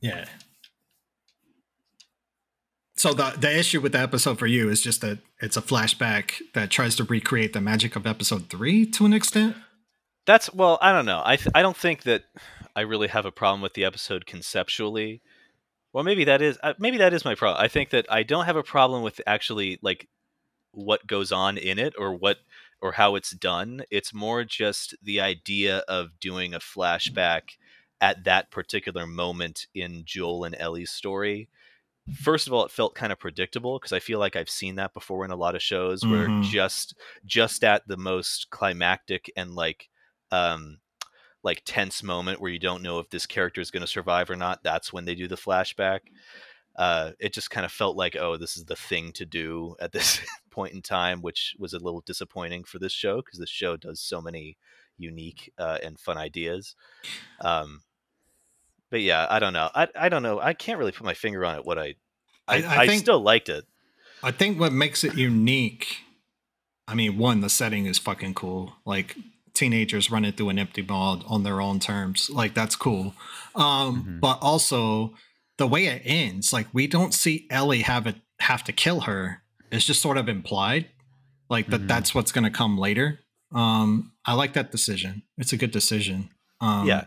yeah. 0.01 0.25
So 2.95 3.13
the 3.13 3.33
the 3.37 3.57
issue 3.57 3.79
with 3.81 3.93
the 3.93 3.99
episode 3.99 4.37
for 4.39 4.47
you 4.47 4.69
is 4.69 4.81
just 4.81 5.01
that 5.01 5.19
it's 5.41 5.55
a 5.57 5.61
flashback 5.61 6.33
that 6.53 6.69
tries 6.69 6.95
to 6.97 7.03
recreate 7.05 7.53
the 7.53 7.61
magic 7.61 7.95
of 7.95 8.05
episode 8.05 8.49
three 8.49 8.85
to 8.91 9.05
an 9.05 9.13
extent. 9.13 9.55
That's 10.25 10.53
well, 10.53 10.77
I 10.81 10.91
don't 10.91 11.05
know. 11.05 11.21
I 11.25 11.37
th- 11.37 11.49
I 11.55 11.61
don't 11.61 11.77
think 11.77 12.03
that 12.03 12.23
I 12.75 12.81
really 12.81 13.07
have 13.07 13.25
a 13.25 13.31
problem 13.31 13.61
with 13.61 13.73
the 13.73 13.85
episode 13.85 14.25
conceptually. 14.25 15.21
Well, 15.93 16.03
maybe 16.03 16.23
that 16.25 16.41
is 16.41 16.57
uh, 16.61 16.73
maybe 16.79 16.97
that 16.97 17.13
is 17.13 17.25
my 17.25 17.35
problem. 17.35 17.63
I 17.63 17.67
think 17.67 17.89
that 17.89 18.05
I 18.11 18.23
don't 18.23 18.45
have 18.45 18.55
a 18.55 18.63
problem 18.63 19.01
with 19.03 19.21
actually 19.25 19.79
like 19.81 20.07
what 20.71 21.07
goes 21.07 21.31
on 21.31 21.57
in 21.57 21.79
it 21.79 21.95
or 21.97 22.15
what 22.15 22.39
or 22.81 22.93
how 22.93 23.15
it's 23.15 23.31
done. 23.31 23.83
It's 23.91 24.13
more 24.13 24.43
just 24.43 24.95
the 25.03 25.21
idea 25.21 25.79
of 25.89 26.19
doing 26.19 26.53
a 26.53 26.59
flashback 26.59 27.57
at 28.01 28.25
that 28.25 28.51
particular 28.51 29.07
moment 29.07 29.67
in 29.75 30.03
Joel 30.05 30.45
and 30.45 30.55
Ellie's 30.59 30.91
story. 30.91 31.49
First 32.13 32.47
of 32.47 32.53
all, 32.53 32.65
it 32.65 32.71
felt 32.71 32.95
kind 32.95 33.11
of 33.11 33.19
predictable 33.19 33.79
because 33.79 33.93
I 33.93 33.99
feel 33.99 34.19
like 34.19 34.35
I've 34.35 34.49
seen 34.49 34.75
that 34.75 34.93
before 34.93 35.25
in 35.25 35.31
a 35.31 35.35
lot 35.35 35.55
of 35.55 35.61
shows 35.63 36.07
where 36.07 36.29
Mhm. 36.29 36.41
just 36.41 36.95
just 37.25 37.63
at 37.63 37.87
the 37.87 37.97
most 37.97 38.49
climactic 38.51 39.31
and 39.37 39.55
like 39.55 39.89
um 40.31 40.79
like 41.43 41.61
tense 41.65 42.03
moment 42.03 42.41
where 42.41 42.51
you 42.51 42.59
don't 42.59 42.83
know 42.83 42.99
if 42.99 43.09
this 43.09 43.25
character 43.25 43.61
is 43.61 43.71
going 43.71 43.81
to 43.81 43.87
survive 43.87 44.29
or 44.29 44.35
not 44.35 44.61
that's 44.63 44.91
when 44.91 45.05
they 45.05 45.15
do 45.15 45.27
the 45.27 45.35
flashback. 45.37 45.99
Uh 46.75 47.11
it 47.19 47.33
just 47.33 47.49
kind 47.49 47.65
of 47.65 47.71
felt 47.71 47.95
like 47.95 48.15
oh 48.15 48.37
this 48.37 48.57
is 48.57 48.65
the 48.65 48.75
thing 48.75 49.11
to 49.13 49.25
do 49.25 49.75
at 49.79 49.91
this 49.91 50.19
point 50.51 50.73
in 50.73 50.81
time 50.81 51.21
which 51.21 51.55
was 51.57 51.73
a 51.73 51.79
little 51.79 52.01
disappointing 52.01 52.63
for 52.63 52.79
this 52.79 52.91
show 52.91 53.17
because 53.17 53.39
this 53.39 53.49
show 53.49 53.75
does 53.77 53.99
so 54.01 54.21
many 54.21 54.57
unique 54.97 55.51
uh, 55.57 55.77
and 55.81 55.97
fun 55.99 56.17
ideas. 56.17 56.75
Um 57.41 57.81
but 58.89 59.01
yeah 59.01 59.27
i 59.29 59.39
don't 59.39 59.53
know. 59.53 59.69
I, 59.73 59.87
I 59.95 60.09
don't 60.09 60.23
know. 60.23 60.39
I 60.39 60.53
can't 60.53 60.77
really 60.79 60.91
put 60.91 61.05
my 61.05 61.13
finger 61.13 61.45
on 61.45 61.55
it 61.57 61.65
what 61.65 61.79
i 61.79 61.95
i, 62.47 62.57
I- 62.63 62.77
I 62.83 62.87
think- 62.87 63.01
still 63.01 63.19
liked 63.21 63.49
it. 63.49 63.65
I 64.21 64.31
think 64.31 64.59
what 64.59 64.73
makes 64.73 65.05
it 65.05 65.15
unique, 65.15 65.99
I 66.89 66.93
mean, 66.93 67.17
one, 67.17 67.39
the 67.39 67.49
setting 67.49 67.85
is 67.85 67.97
fucking 67.97 68.33
cool. 68.33 68.73
Like 68.83 69.15
teenagers 69.59 70.09
running 70.09 70.31
through 70.33 70.49
an 70.49 70.59
empty 70.59 70.81
mall 70.81 71.21
on 71.27 71.43
their 71.43 71.59
own 71.61 71.79
terms. 71.79 72.29
Like 72.29 72.53
that's 72.53 72.75
cool. 72.75 73.13
Um, 73.55 74.03
Mhm. 74.03 74.19
but 74.21 74.39
also 74.41 75.13
the 75.57 75.67
way 75.67 75.85
it 75.87 76.01
ends, 76.05 76.53
like 76.53 76.67
we 76.73 76.87
don't 76.87 77.13
see 77.13 77.45
Ellie 77.49 77.81
have 77.81 78.07
it 78.07 78.15
have 78.39 78.63
to 78.63 78.71
kill 78.73 79.01
her. 79.01 79.43
It's 79.71 79.85
just 79.85 80.01
sort 80.01 80.17
of 80.17 80.27
implied. 80.29 80.87
Like 81.49 81.67
that 81.67 81.81
Mhm. 81.81 81.87
that's 81.87 82.15
what's 82.15 82.31
gonna 82.31 82.49
come 82.61 82.77
later. 82.77 83.19
Um, 83.51 84.13
I 84.25 84.33
like 84.33 84.53
that 84.53 84.71
decision. 84.71 85.23
It's 85.37 85.53
a 85.53 85.57
good 85.57 85.71
decision. 85.71 86.29
Um 86.61 86.87
Yeah. 86.87 87.05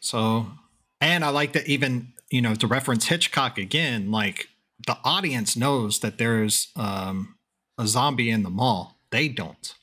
so, 0.00 0.52
and 1.00 1.24
I 1.24 1.28
like 1.30 1.52
that 1.52 1.66
even, 1.68 2.12
you 2.30 2.40
know, 2.42 2.54
to 2.54 2.66
reference 2.66 3.06
Hitchcock 3.06 3.58
again, 3.58 4.10
like 4.10 4.48
the 4.86 4.98
audience 5.04 5.56
knows 5.56 6.00
that 6.00 6.18
there's 6.18 6.68
um, 6.76 7.36
a 7.78 7.86
zombie 7.86 8.30
in 8.30 8.42
the 8.42 8.50
mall. 8.50 8.98
They 9.10 9.28
don't. 9.28 9.74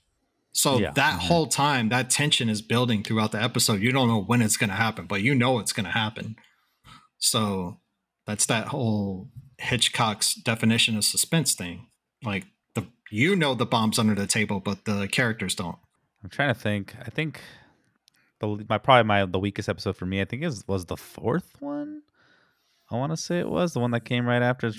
So 0.53 0.77
Yeah. 0.79 0.91
that 0.91 1.19
Mhm. 1.19 1.23
whole 1.27 1.47
time, 1.47 1.89
that 1.89 2.09
tension 2.09 2.47
is 2.47 2.61
building 2.61 3.03
throughout 3.03 3.31
the 3.31 3.41
episode. 3.41 3.81
You 3.81 3.91
don't 3.91 4.07
know 4.07 4.21
when 4.21 4.41
it's 4.41 4.55
going 4.55 4.69
to 4.69 4.75
happen, 4.75 5.07
but 5.07 5.21
you 5.23 5.33
know 5.35 5.59
it's 5.59 5.73
going 5.73 5.85
to 5.85 5.91
happen. 5.91 6.35
So 7.17 7.79
that's 8.25 8.45
that 8.45 8.67
whole 8.67 9.29
Hitchcock's 9.57 10.33
definition 10.35 10.95
of 10.97 11.05
suspense 11.05 11.53
thing. 11.55 11.87
Like 12.23 12.45
the 12.75 12.85
you 13.09 13.35
know 13.35 13.53
the 13.55 13.65
bomb's 13.65 13.97
under 13.99 14.15
the 14.15 14.27
table, 14.27 14.59
but 14.59 14.85
the 14.85 15.07
characters 15.07 15.55
don't. 15.55 15.77
I'm 16.23 16.29
trying 16.29 16.53
to 16.53 16.59
think. 16.59 16.95
I 16.99 17.09
think 17.09 17.41
the 18.39 18.65
my 18.69 18.77
probably 18.77 19.03
my 19.07 19.25
the 19.25 19.39
weakest 19.39 19.69
episode 19.69 19.95
for 19.97 20.05
me. 20.05 20.21
I 20.21 20.25
think 20.25 20.43
is 20.43 20.67
was 20.67 20.85
the 20.85 20.97
fourth 20.97 21.55
one. 21.61 22.01
I 22.91 22.95
want 22.97 23.11
to 23.11 23.17
say 23.17 23.39
it 23.39 23.49
was 23.49 23.73
the 23.73 23.79
one 23.79 23.91
that 23.91 24.05
came 24.05 24.25
right 24.25 24.41
after. 24.41 24.71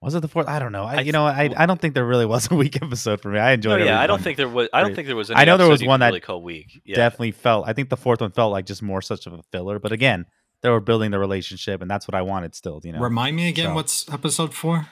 It's 0.00 0.04
right- 0.04 0.06
Was 0.06 0.14
it 0.14 0.20
the 0.20 0.28
fourth? 0.28 0.48
I 0.48 0.58
don't 0.58 0.72
know. 0.72 0.84
I, 0.84 0.96
I 0.96 1.00
you 1.00 1.12
know, 1.12 1.24
I, 1.26 1.50
I 1.56 1.66
don't 1.66 1.80
think 1.80 1.94
there 1.94 2.06
really 2.06 2.26
was 2.26 2.50
a 2.50 2.54
weak 2.62 2.76
episode 2.82 3.20
for 3.20 3.30
me. 3.30 3.38
I 3.38 3.50
oh 3.50 3.54
enjoyed 3.54 3.80
it. 3.82 3.86
yeah 3.86 4.00
i 4.00 4.06
don't 4.06 4.22
think 4.22 4.36
there 4.36 4.48
was 4.48 4.68
i 4.72 4.80
don't 4.80 4.94
think 4.94 5.06
there 5.06 5.16
was 5.16 5.30
any 5.30 5.40
I 5.40 5.44
know 5.44 5.56
there 5.56 5.68
was 5.68 5.80
you 5.80 5.86
could 5.86 5.90
one 5.90 6.00
that 6.00 6.06
really 6.08 6.20
call 6.20 6.42
weak 6.42 6.80
yeah 6.84 6.96
definitely 6.96 7.32
felt. 7.32 7.66
I 7.68 7.72
think 7.72 7.88
the 7.90 7.96
fourth 7.96 8.20
one 8.20 8.30
felt 8.32 8.52
like 8.52 8.66
just 8.66 8.82
more 8.82 9.02
such 9.02 9.26
of 9.26 9.32
a 9.32 9.42
filler. 9.52 9.78
But 9.78 9.92
again, 9.92 10.26
they 10.62 10.70
were 10.70 10.80
building 10.80 11.10
the 11.10 11.18
relationship, 11.18 11.82
and 11.82 11.90
that's 11.90 12.08
what 12.08 12.14
I 12.14 12.22
wanted. 12.22 12.54
Still, 12.54 12.80
you 12.84 12.92
know, 12.92 13.00
Remind 13.00 13.36
me 13.36 13.48
again 13.48 13.66
So- 13.66 13.74
what's 13.74 14.08
episode 14.10 14.54
four? 14.54 14.86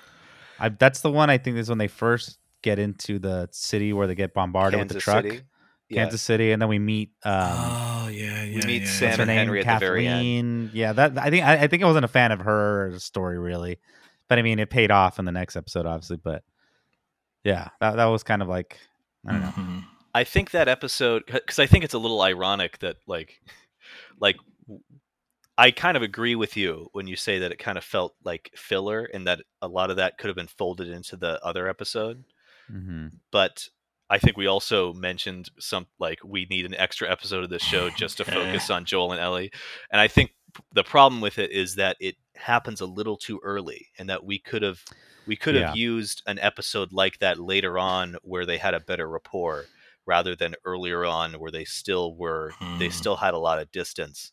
I, 0.59 0.71
that's 0.71 1.01
the 1.01 1.11
one. 1.11 1.29
I 1.29 1.39
think 1.39 1.59
is 1.59 1.69
when 1.69 1.79
they 1.79 1.89
first 1.89 2.39
get 2.63 2.79
into 2.79 3.19
the 3.19 3.49
city 3.53 3.93
where 3.93 4.07
they 4.07 4.15
get 4.15 4.33
bombarded 4.35 4.81
with 4.81 4.89
the 4.89 4.99
truck, 5.01 5.25
City. 5.25 5.43
Yeah. 5.89 6.03
Kansas 6.03 6.23
City, 6.23 6.51
and 6.53 6.61
then 6.61 6.69
we 6.69 6.79
meet. 6.79 7.11
Um, 7.25 7.33
oh 7.35 8.09
yeah, 8.09 8.43
yeah. 8.43 8.67
meet 8.67 8.83
yeah. 8.83 8.89
Sam 8.89 9.21
and 9.21 9.29
name? 9.29 9.37
Henry 9.37 9.65
at 9.65 9.75
the 9.81 9.87
very 9.87 10.07
end. 10.07 10.17
Kathleen. 10.17 10.71
Yeah, 10.73 10.93
that 10.95 11.19
I 11.19 11.31
think 11.31 11.45
I, 11.45 11.63
I 11.63 11.67
think 11.69 11.83
I 11.83 11.87
wasn't 11.87 12.07
a 12.07 12.09
fan 12.09 12.33
of 12.33 12.41
her 12.41 12.95
story 12.99 13.39
really, 13.39 13.79
but 14.29 14.39
I 14.39 14.43
mean 14.43 14.59
it 14.59 14.71
paid 14.71 14.91
off 14.91 15.19
in 15.19 15.25
the 15.25 15.33
next 15.33 15.57
episode, 15.57 15.87
obviously. 15.87 16.17
But 16.17 16.43
yeah, 17.45 17.69
that 17.81 17.97
that 17.97 18.07
was 18.07 18.23
kind 18.23 18.43
of 18.43 18.49
like 18.49 18.79
I 19.27 19.33
don't 19.33 19.41
know. 19.43 19.49
Mhm. 19.49 19.85
I 20.15 20.25
think 20.25 20.53
that 20.53 20.69
episode 20.69 21.25
because 21.27 21.59
I 21.59 21.67
think 21.67 21.85
it's 21.85 21.95
a 21.95 21.99
little 21.99 22.23
ironic 22.23 22.79
that 22.79 22.97
like 23.07 23.41
like 24.21 24.37
I 25.59 25.71
kind 25.71 25.97
of 25.97 26.03
agree 26.03 26.35
with 26.35 26.57
you 26.57 26.89
when 26.93 27.07
you 27.07 27.17
say 27.17 27.39
that 27.39 27.53
it 27.53 27.59
kind 27.59 27.79
of 27.79 27.85
felt 27.85 28.15
like 28.25 28.51
filler 28.55 29.09
and 29.15 29.27
that 29.27 29.41
a 29.63 29.69
lot 29.69 29.91
of 29.91 29.97
that 29.97 30.19
could 30.19 30.29
have 30.29 30.37
been 30.37 30.47
folded 30.47 30.89
into 30.89 31.17
the 31.17 31.43
other 31.45 31.69
episode. 31.69 32.25
hmm 32.71 33.09
But 33.31 33.69
I 34.09 34.19
think 34.19 34.37
we 34.37 34.47
also 34.47 34.93
mentioned 34.93 35.51
some 35.59 35.87
like 35.99 36.21
we 36.25 36.47
need 36.49 36.67
an 36.67 36.75
extra 36.75 37.11
episode 37.11 37.45
of 37.45 37.51
this 37.51 37.63
show 37.63 37.91
just 37.91 38.19
to 38.19 38.25
focus 38.37 38.71
on 38.71 38.85
Joel 38.85 39.13
and 39.13 39.21
Ellie. 39.21 39.51
And 39.91 40.01
I 40.01 40.09
think 40.09 40.33
the 40.73 40.85
problem 40.85 41.21
with 41.21 41.39
it 41.39 41.51
is 41.51 41.75
that 41.77 41.97
it 42.01 42.17
happens 42.37 42.81
a 42.81 42.87
little 42.87 43.17
too 43.17 43.41
early 43.43 43.89
and 43.99 44.09
that 44.09 44.25
we 44.25 44.39
could 44.39 44.63
have 44.63 44.81
we 45.27 45.37
could 45.37 45.55
have 45.57 45.69
Yeah. 45.69 45.75
used 45.75 46.23
an 46.27 46.39
episode 46.41 46.93
like 46.93 47.19
that 47.19 47.39
later 47.39 47.79
on 47.79 48.17
where 48.23 48.47
they 48.47 48.59
had 48.59 48.75
a 48.75 48.81
better 48.81 49.09
rapport 49.09 49.69
rather 50.07 50.37
than 50.37 50.55
earlier 50.65 51.05
on 51.05 51.35
where 51.35 51.51
they 51.51 51.65
still 51.65 52.15
were 52.17 52.57
they 52.79 52.89
Hmm. 52.89 52.91
still 52.91 53.17
had 53.17 53.35
a 53.35 53.39
lot 53.39 53.59
of 53.61 53.71
distance. 53.73 54.33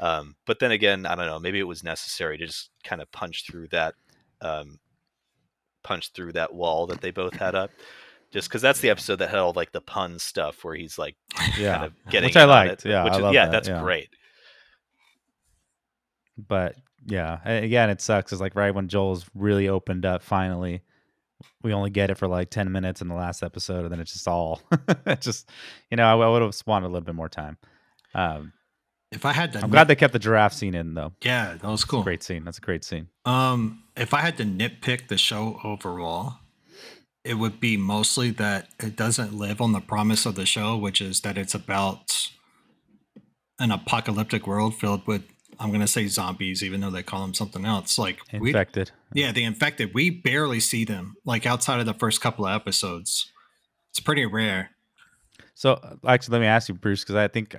Um, 0.00 0.36
but 0.46 0.58
then 0.60 0.72
again, 0.72 1.06
I 1.06 1.14
don't 1.16 1.26
know. 1.26 1.40
Maybe 1.40 1.58
it 1.60 1.64
was 1.64 1.84
necessary 1.84 2.38
to 2.38 2.46
just 2.46 2.70
kind 2.84 3.02
of 3.02 3.10
punch 3.12 3.46
through 3.46 3.68
that 3.68 3.94
um, 4.40 4.78
punch 5.82 6.12
through 6.12 6.32
that 6.32 6.54
wall 6.54 6.86
that 6.86 7.00
they 7.00 7.10
both 7.10 7.34
had 7.34 7.54
up. 7.54 7.70
Just 8.32 8.48
because 8.48 8.60
that's 8.62 8.80
the 8.80 8.90
episode 8.90 9.16
that 9.16 9.30
had 9.30 9.38
all 9.38 9.52
like 9.56 9.72
the 9.72 9.80
pun 9.80 10.18
stuff 10.18 10.62
where 10.64 10.74
he's 10.74 10.98
like 10.98 11.16
Yeah, 11.56 11.72
kind 11.72 11.84
of 11.84 11.94
getting 12.10 12.26
which 12.26 12.36
I 12.36 12.44
liked. 12.44 12.84
it, 12.84 12.90
Yeah, 12.90 13.04
which 13.04 13.14
I 13.14 13.16
is, 13.16 13.32
yeah, 13.32 13.44
that, 13.44 13.52
that's 13.52 13.68
yeah. 13.68 13.80
great. 13.80 14.08
but 16.36 16.74
yeah, 17.08 17.48
again, 17.48 17.90
it 17.90 18.00
sucks. 18.00 18.32
It's 18.32 18.40
like 18.40 18.54
right 18.54 18.74
when 18.74 18.88
Joel's 18.88 19.24
really 19.34 19.68
opened 19.68 20.04
up. 20.04 20.22
Finally, 20.22 20.82
we 21.62 21.72
only 21.72 21.90
get 21.90 22.10
it 22.10 22.18
for 22.18 22.28
like 22.28 22.50
ten 22.50 22.70
minutes 22.70 23.00
in 23.00 23.08
the 23.08 23.14
last 23.14 23.42
episode, 23.42 23.84
and 23.84 23.92
then 23.92 24.00
it's 24.00 24.12
just 24.12 24.28
all. 24.28 24.60
it's 25.06 25.24
just 25.24 25.50
you 25.90 25.96
know, 25.96 26.04
I, 26.04 26.28
would 26.28 26.42
have 26.42 26.54
wanted 26.66 26.86
a 26.86 26.90
little 26.90 27.06
bit 27.06 27.14
more 27.14 27.28
time. 27.28 27.56
Um, 28.14 28.52
If 29.10 29.24
I 29.24 29.32
had 29.32 29.54
to, 29.54 29.62
I'm 29.62 29.70
glad 29.70 29.88
they 29.88 29.96
kept 29.96 30.12
the 30.12 30.18
giraffe 30.18 30.52
scene 30.52 30.74
in 30.74 30.94
though. 30.94 31.12
Yeah, 31.22 31.54
that 31.54 31.68
was 31.68 31.84
cool. 31.84 32.02
Great 32.02 32.22
scene. 32.22 32.44
That's 32.44 32.58
a 32.58 32.62
great 32.62 32.84
scene. 32.84 33.08
Um, 33.24 33.84
if 33.96 34.12
I 34.12 34.20
had 34.20 34.36
to 34.36 34.44
nitpick 34.44 35.08
the 35.08 35.16
show 35.16 35.60
overall, 35.64 36.34
it 37.24 37.34
would 37.34 37.58
be 37.58 37.78
mostly 37.78 38.30
that 38.32 38.68
it 38.78 38.96
doesn't 38.96 39.32
live 39.32 39.62
on 39.62 39.72
the 39.72 39.80
promise 39.80 40.26
of 40.26 40.34
the 40.34 40.46
show, 40.46 40.76
which 40.76 41.00
is 41.00 41.22
that 41.22 41.38
it's 41.38 41.54
about 41.54 42.12
an 43.58 43.72
apocalyptic 43.72 44.46
world 44.46 44.74
filled 44.74 45.06
with 45.06 45.22
I'm 45.60 45.72
gonna 45.72 45.86
say 45.86 46.06
zombies, 46.06 46.62
even 46.62 46.80
though 46.80 46.90
they 46.90 47.02
call 47.02 47.22
them 47.22 47.34
something 47.34 47.64
else. 47.64 47.98
Like 47.98 48.20
we, 48.32 48.50
Infected. 48.50 48.90
yeah, 49.12 49.32
the 49.32 49.44
infected. 49.44 49.92
We 49.94 50.10
barely 50.10 50.60
see 50.60 50.84
them. 50.84 51.16
Like 51.24 51.46
outside 51.46 51.80
of 51.80 51.86
the 51.86 51.94
first 51.94 52.20
couple 52.20 52.46
of 52.46 52.54
episodes, 52.54 53.30
it's 53.90 54.00
pretty 54.00 54.24
rare. 54.26 54.70
So 55.54 55.72
uh, 55.74 55.94
actually, 56.06 56.32
let 56.34 56.40
me 56.40 56.46
ask 56.46 56.68
you, 56.68 56.74
Bruce, 56.74 57.02
because 57.02 57.16
I 57.16 57.28
think 57.28 57.56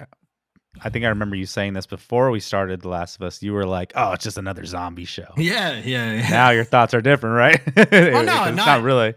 I 0.81 0.89
think 0.89 1.03
I 1.03 1.09
remember 1.09 1.35
you 1.35 1.45
saying 1.45 1.73
this 1.73 1.85
before 1.85 2.31
we 2.31 2.39
started 2.39 2.81
The 2.81 2.89
Last 2.89 3.15
of 3.15 3.23
Us. 3.23 3.41
You 3.43 3.53
were 3.53 3.65
like, 3.65 3.91
"Oh, 3.95 4.13
it's 4.13 4.23
just 4.23 4.37
another 4.37 4.65
zombie 4.65 5.05
show." 5.05 5.27
Yeah, 5.37 5.81
yeah. 5.83 6.13
yeah. 6.13 6.29
now 6.29 6.49
your 6.51 6.63
thoughts 6.63 6.93
are 6.93 7.01
different, 7.01 7.35
right? 7.35 7.91
Well, 7.91 8.23
no, 8.23 8.45
it's 8.45 8.55
not- 8.55 8.55
not 8.55 8.83
really. 8.83 9.15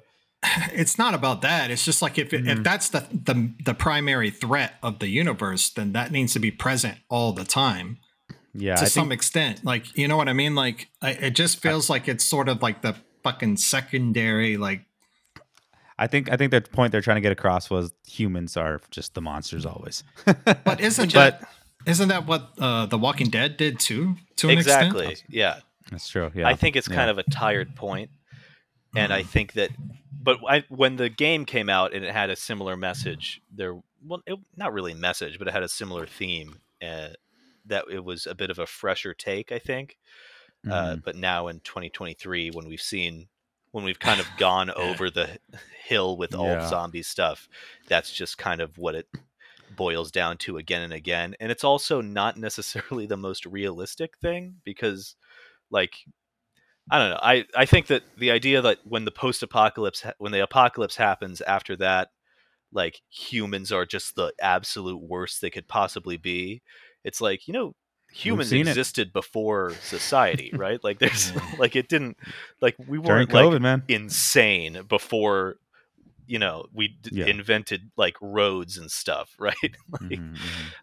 it's 0.72 0.98
not 0.98 1.14
about 1.14 1.42
that. 1.42 1.70
It's 1.70 1.84
just 1.84 2.02
like 2.02 2.18
if 2.18 2.32
if 2.32 2.40
Mhm. 2.42 2.64
that's 2.64 2.88
the, 2.88 3.06
the 3.12 3.52
the 3.64 3.74
primary 3.74 4.30
threat 4.30 4.74
of 4.82 4.98
the 4.98 5.06
universe, 5.08 5.70
then 5.70 5.92
that 5.92 6.10
needs 6.10 6.32
to 6.32 6.40
be 6.40 6.50
present 6.50 6.98
all 7.08 7.32
the 7.32 7.44
time 7.44 7.98
Yeah, 8.54 8.76
to 8.76 8.82
I 8.82 8.84
some 8.86 9.04
think, 9.04 9.14
extent. 9.14 9.64
Like 9.64 9.96
you 9.96 10.08
know 10.08 10.16
what 10.16 10.28
I 10.28 10.32
mean? 10.32 10.54
Like 10.54 10.88
I, 11.00 11.10
it 11.10 11.30
just 11.30 11.60
feels 11.60 11.88
like 11.88 12.08
it's 12.08 12.24
sort 12.24 12.48
of 12.48 12.62
like 12.62 12.82
the 12.82 12.94
fucking 13.22 13.56
secondary. 13.56 14.56
Like 14.56 14.84
I 15.98 16.06
think 16.06 16.30
I 16.30 16.36
think 16.36 16.50
the 16.50 16.60
point 16.60 16.92
they're 16.92 17.00
trying 17.00 17.16
to 17.16 17.20
get 17.22 17.32
across 17.32 17.70
was 17.70 17.92
humans 18.06 18.56
are 18.56 18.80
just 18.90 19.14
the 19.14 19.20
monsters 19.20 19.64
always. 19.64 20.04
but 20.44 20.80
isn't 20.80 21.12
But- 21.14 21.40
that 21.40 21.48
isn't 21.86 22.08
that 22.08 22.26
what 22.26 22.50
uh, 22.58 22.86
The 22.86 22.98
Walking 22.98 23.28
Dead 23.28 23.56
did 23.56 23.80
too? 23.80 24.16
To 24.36 24.48
an 24.48 24.58
Exactly. 24.58 25.08
extent. 25.08 25.30
Yeah. 25.30 25.60
That's 25.90 26.08
true. 26.08 26.30
Yeah, 26.34 26.48
I 26.48 26.54
think 26.54 26.76
it's 26.76 26.88
yeah. 26.88 26.94
kind 26.94 27.10
of 27.10 27.18
a 27.18 27.24
tired 27.24 27.74
point, 27.74 28.10
and 28.96 29.12
I 29.12 29.24
think 29.24 29.54
that, 29.54 29.70
but 30.12 30.38
I, 30.48 30.64
when 30.68 30.96
the 30.96 31.08
game 31.08 31.44
came 31.44 31.68
out 31.68 31.92
and 31.92 32.04
it 32.04 32.12
had 32.12 32.30
a 32.30 32.36
similar 32.36 32.76
message, 32.76 33.42
there, 33.54 33.74
well, 34.06 34.22
it, 34.26 34.38
not 34.56 34.72
really 34.72 34.94
message, 34.94 35.38
but 35.38 35.48
it 35.48 35.52
had 35.52 35.64
a 35.64 35.68
similar 35.68 36.06
theme. 36.06 36.60
Uh, 36.80 37.08
that 37.66 37.84
it 37.90 38.04
was 38.04 38.26
a 38.26 38.34
bit 38.34 38.50
of 38.50 38.58
a 38.58 38.66
fresher 38.66 39.14
take, 39.14 39.52
I 39.52 39.58
think. 39.58 39.98
Uh, 40.70 40.96
Mhm. 40.96 41.02
but 41.04 41.16
now 41.16 41.48
in 41.48 41.60
2023, 41.60 42.50
when 42.50 42.66
we've 42.68 42.80
seen, 42.80 43.28
when 43.72 43.84
we've 43.84 43.98
kind 44.00 44.20
of 44.20 44.36
gone 44.36 44.70
over 44.76 45.10
the 45.10 45.38
hill 45.84 46.16
with 46.16 46.34
all 46.34 46.60
Yeah. 46.60 46.60
zombie 46.60 47.02
stuff, 47.02 47.48
that's 47.88 48.12
just 48.12 48.38
kind 48.38 48.60
of 48.60 48.78
what 48.78 48.94
it 48.94 49.08
boils 49.70 50.10
down 50.10 50.36
to 50.38 50.58
again 50.58 50.82
and 50.82 50.92
again. 50.92 51.34
And 51.40 51.50
it's 51.52 51.64
also 51.64 52.00
not 52.00 52.36
necessarily 52.36 53.06
the 53.06 53.16
most 53.16 53.46
realistic 53.46 54.18
thing 54.18 54.60
because, 54.64 55.16
like, 55.70 55.94
I 56.90 56.98
don't 56.98 57.10
know. 57.10 57.20
I, 57.22 57.46
I 57.56 57.64
think 57.66 57.86
that 57.86 58.02
the 58.18 58.30
idea 58.30 58.60
that 58.62 58.78
when 58.84 59.04
the 59.04 59.10
post 59.10 59.42
apocalypse, 59.42 60.02
ha- 60.02 60.12
when 60.18 60.32
the 60.32 60.42
apocalypse 60.42 60.96
happens 60.96 61.40
after 61.40 61.76
that, 61.76 62.10
like 62.72 63.00
humans 63.10 63.72
are 63.72 63.86
just 63.86 64.16
the 64.16 64.32
absolute 64.40 64.98
worst 65.02 65.40
they 65.40 65.50
could 65.50 65.68
possibly 65.68 66.16
be. 66.16 66.62
It's 67.04 67.20
like, 67.20 67.46
you 67.48 67.52
know, 67.54 67.74
humans 68.12 68.50
seen 68.50 68.66
it. 68.66 68.70
existed 68.70 69.12
before 69.12 69.72
society, 69.82 70.50
right? 70.56 70.82
Like 70.84 70.98
there's 70.98 71.32
like 71.58 71.76
it 71.76 71.88
didn't 71.88 72.16
like 72.60 72.76
we 72.86 72.98
weren't 72.98 73.30
COVID, 73.30 73.52
like 73.52 73.62
man. 73.62 73.82
insane 73.88 74.82
before 74.88 75.56
you 76.26 76.38
know 76.38 76.66
we 76.72 76.88
d- 76.88 77.10
Yeah. 77.14 77.26
invented 77.26 77.90
like 77.96 78.16
roads 78.20 78.78
and 78.78 78.90
stuff, 78.90 79.34
right? 79.38 79.54
like 79.62 80.10
Mhm, 80.20 80.36
mhm. 80.36 80.38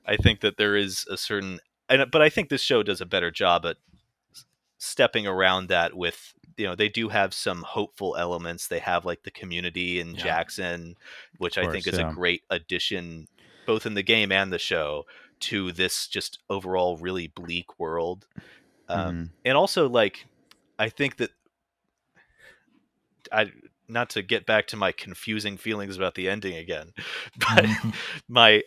I 0.05 0.17
think 0.17 0.41
that 0.41 0.57
there 0.57 0.75
is 0.75 1.05
a 1.09 1.17
certain, 1.17 1.59
and 1.87 2.09
but 2.11 2.21
I 2.21 2.29
think 2.29 2.49
this 2.49 2.61
show 2.61 2.83
does 2.83 2.99
a 3.01 3.05
better 3.05 3.31
job 3.31 3.65
at 3.65 3.77
stepping 4.77 5.27
around 5.27 5.67
that 5.67 5.93
with 5.93 6.33
you 6.57 6.65
know 6.65 6.75
they 6.75 6.89
do 6.89 7.09
have 7.09 7.33
some 7.33 7.63
hopeful 7.63 8.15
elements. 8.17 8.67
They 8.67 8.79
have 8.79 9.05
like 9.05 9.23
the 9.23 9.31
community 9.31 9.99
in 9.99 10.15
Yeah. 10.15 10.23
Jackson, 10.23 10.95
which 11.37 11.57
Of 11.57 11.67
I 11.67 11.71
think 11.71 11.87
is 11.87 11.97
yeah. 11.97 12.09
a 12.09 12.13
great 12.13 12.43
addition, 12.49 13.27
both 13.65 13.85
in 13.85 13.93
the 13.93 14.03
game 14.03 14.31
and 14.31 14.51
the 14.51 14.59
show, 14.59 15.05
to 15.41 15.71
this 15.71 16.07
just 16.07 16.39
overall 16.49 16.97
really 16.97 17.27
bleak 17.27 17.79
world. 17.79 18.27
Um, 18.89 19.15
Mhm. 19.15 19.33
and 19.45 19.57
also 19.57 19.89
like 19.89 20.25
I 20.79 20.89
think 20.89 21.17
that 21.17 21.31
I 23.31 23.51
not 23.87 24.09
to 24.11 24.21
get 24.21 24.45
back 24.45 24.67
to 24.67 24.77
my 24.77 24.91
confusing 24.91 25.57
feelings 25.57 25.97
about 25.97 26.15
the 26.15 26.29
ending 26.29 26.55
again, 26.55 26.91
but 27.55 27.65
Mhm. 27.65 27.95
my 28.27 28.63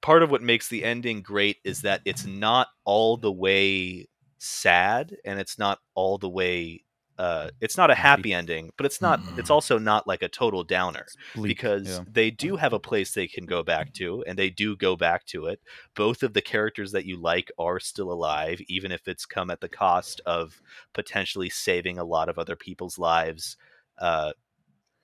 part 0.00 0.22
of 0.22 0.30
what 0.30 0.42
makes 0.42 0.68
the 0.68 0.84
ending 0.84 1.22
great 1.22 1.58
is 1.64 1.82
that 1.82 2.00
it's 2.04 2.26
not 2.26 2.68
all 2.84 3.16
the 3.16 3.32
way 3.32 4.08
sad 4.38 5.16
and 5.24 5.38
it's 5.38 5.58
not 5.58 5.78
all 5.94 6.18
the 6.18 6.28
way 6.28 6.84
uh 7.18 7.50
it's 7.60 7.76
not 7.76 7.90
a 7.90 7.94
happy 7.94 8.32
ending 8.32 8.70
but 8.76 8.86
it's 8.86 9.00
not 9.02 9.20
it's 9.36 9.50
Mhm. 9.50 9.54
also 9.54 9.78
not 9.78 10.06
like 10.06 10.22
a 10.22 10.28
total 10.28 10.64
downer 10.64 11.06
bleak, 11.34 11.48
because 11.58 11.88
yeah. 11.88 12.04
they 12.10 12.30
do 12.30 12.56
have 12.56 12.72
a 12.72 12.80
place 12.80 13.12
they 13.12 13.28
can 13.28 13.44
go 13.44 13.62
back 13.62 13.92
to 13.94 14.24
and 14.26 14.38
they 14.38 14.48
do 14.50 14.76
go 14.76 14.96
back 14.96 15.26
to 15.26 15.46
it 15.46 15.60
both 15.94 16.22
of 16.22 16.32
the 16.32 16.40
characters 16.40 16.92
that 16.92 17.04
you 17.04 17.16
like 17.20 17.50
are 17.58 17.78
still 17.78 18.10
alive 18.10 18.60
even 18.68 18.90
if 18.92 19.06
it's 19.08 19.26
come 19.26 19.50
at 19.50 19.60
the 19.60 19.68
cost 19.68 20.20
of 20.24 20.60
potentially 20.94 21.50
saving 21.50 21.98
a 21.98 22.04
lot 22.04 22.28
of 22.30 22.38
other 22.38 22.56
people's 22.56 22.98
lives 22.98 23.56
uh 23.98 24.32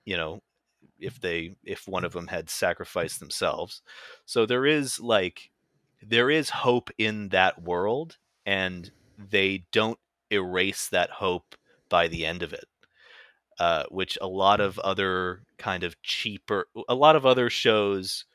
you 0.05 0.17
know 0.17 0.41
if 0.99 1.19
they 1.21 1.55
if 1.63 1.87
one 1.87 2.03
of 2.05 2.13
them 2.13 2.27
had 2.27 2.49
sacrificed 2.49 3.19
themselves 3.19 3.81
so 4.25 4.45
there 4.45 4.65
is 4.65 4.99
like 4.99 5.51
there 6.01 6.29
is 6.29 6.49
hope 6.49 6.89
in 6.97 7.29
that 7.29 7.61
world 7.61 8.17
and 8.45 8.91
they 9.17 9.65
don't 9.71 9.99
erase 10.31 10.87
that 10.89 11.09
hope 11.09 11.55
by 11.89 12.07
the 12.07 12.25
end 12.25 12.43
of 12.43 12.53
it 12.53 12.65
uh, 13.59 13.83
which 13.89 14.17
a 14.21 14.27
lot 14.27 14.61
of 14.61 14.79
other 14.79 15.43
kind 15.57 15.83
of 15.83 16.01
cheaper 16.01 16.67
a 16.87 16.95
lot 16.95 17.15
of 17.15 17.25
other 17.25 17.49
shows 17.49 18.25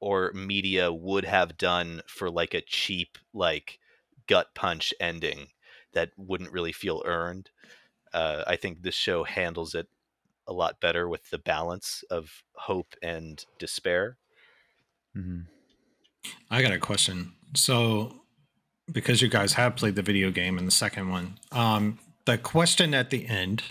or 0.00 0.32
media 0.32 0.92
would 0.92 1.24
have 1.24 1.56
done 1.58 2.02
for 2.06 2.30
like 2.30 2.54
a 2.54 2.60
cheap 2.62 3.18
like 3.34 3.78
gut 4.26 4.48
punch 4.54 4.94
ending 5.00 5.48
that 5.92 6.10
wouldn't 6.16 6.52
really 6.52 6.72
feel 6.72 7.02
earned 7.06 7.50
uh, 8.14 8.44
i 8.46 8.56
think 8.56 8.82
this 8.82 8.94
show 8.94 9.24
handles 9.24 9.74
it 9.74 9.88
a 10.46 10.52
lot 10.52 10.80
better 10.80 11.08
with 11.08 11.28
the 11.30 11.38
balance 11.38 12.04
of 12.10 12.44
hope 12.56 12.94
and 13.02 13.46
despair 13.58 14.18
Mhm. 15.16 15.46
I 16.50 16.62
got 16.62 16.72
a 16.72 16.78
question. 16.78 17.34
So, 17.54 18.22
because 18.92 19.22
you 19.22 19.28
guys 19.28 19.54
have 19.54 19.76
played 19.76 19.96
the 19.96 20.02
video 20.02 20.30
game 20.30 20.58
in 20.58 20.64
the 20.64 20.70
second 20.70 21.10
one, 21.10 21.38
um, 21.52 21.98
the 22.28 22.36
question 22.36 22.92
at 22.92 23.08
the 23.08 23.26
end 23.26 23.62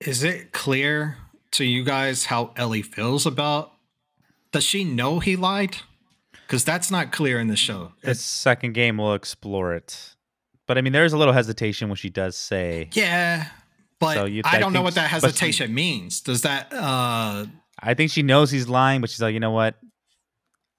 is 0.00 0.22
it 0.22 0.52
clear 0.52 1.16
to 1.50 1.64
you 1.64 1.82
guys 1.82 2.26
how 2.26 2.52
Ellie 2.56 2.82
feels 2.82 3.26
about? 3.26 3.72
Does 4.52 4.62
she 4.62 4.84
know 4.84 5.18
he 5.18 5.34
lied? 5.34 5.78
Because 6.46 6.64
that's 6.64 6.90
not 6.92 7.10
clear 7.10 7.40
in 7.40 7.48
the 7.48 7.56
show. 7.56 7.92
The 8.02 8.14
second 8.14 8.74
game 8.74 8.98
will 8.98 9.14
explore 9.14 9.74
it, 9.74 10.14
but 10.68 10.78
I 10.78 10.80
mean, 10.80 10.92
there's 10.92 11.12
a 11.12 11.16
little 11.18 11.34
hesitation 11.34 11.88
when 11.88 11.96
she 11.96 12.08
does 12.08 12.36
say, 12.36 12.88
Yeah, 12.92 13.46
but 13.98 14.14
So 14.14 14.24
you- 14.26 14.42
I 14.44 14.58
I 14.58 14.60
don't 14.60 14.72
know 14.72 14.82
what 14.82 14.94
that 14.94 15.10
but 15.10 15.20
she- 15.20 15.26
hesitation 15.26 15.74
means. 15.74 16.20
Does 16.20 16.42
that? 16.42 16.72
uh 16.72 17.46
I 17.80 17.94
think 17.94 18.12
she 18.12 18.22
knows 18.22 18.52
he's 18.52 18.68
lying, 18.68 19.00
but 19.00 19.10
she's 19.10 19.20
like, 19.20 19.34
you 19.34 19.40
know 19.40 19.50
what? 19.50 19.74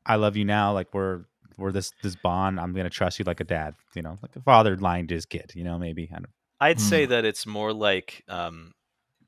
I 0.06 0.16
love 0.16 0.38
you 0.38 0.46
now. 0.46 0.72
Like 0.72 0.94
we're 0.94 1.26
we're 1.58 1.72
this 1.72 1.91
this 2.01 2.16
bond. 2.16 2.60
I'm 2.60 2.74
gonna 2.74 2.89
trust 2.89 3.20
you 3.20 3.26
like 3.26 3.39
a 3.39 3.43
dad. 3.45 3.76
You 3.95 4.01
know, 4.01 4.18
like 4.22 4.36
a 4.36 4.41
father 4.41 4.76
lying 4.78 5.08
to 5.08 5.14
his 5.16 5.26
kid. 5.26 5.51
You 5.56 5.64
know, 5.64 5.78
maybe. 5.78 6.10
I 6.12 6.16
don't, 6.16 6.30
I'd 6.60 6.80
say 6.80 7.06
Hmm. 7.06 7.12
that 7.12 7.26
it's 7.26 7.45
more 7.45 7.74
like 7.74 8.24
um 8.28 8.74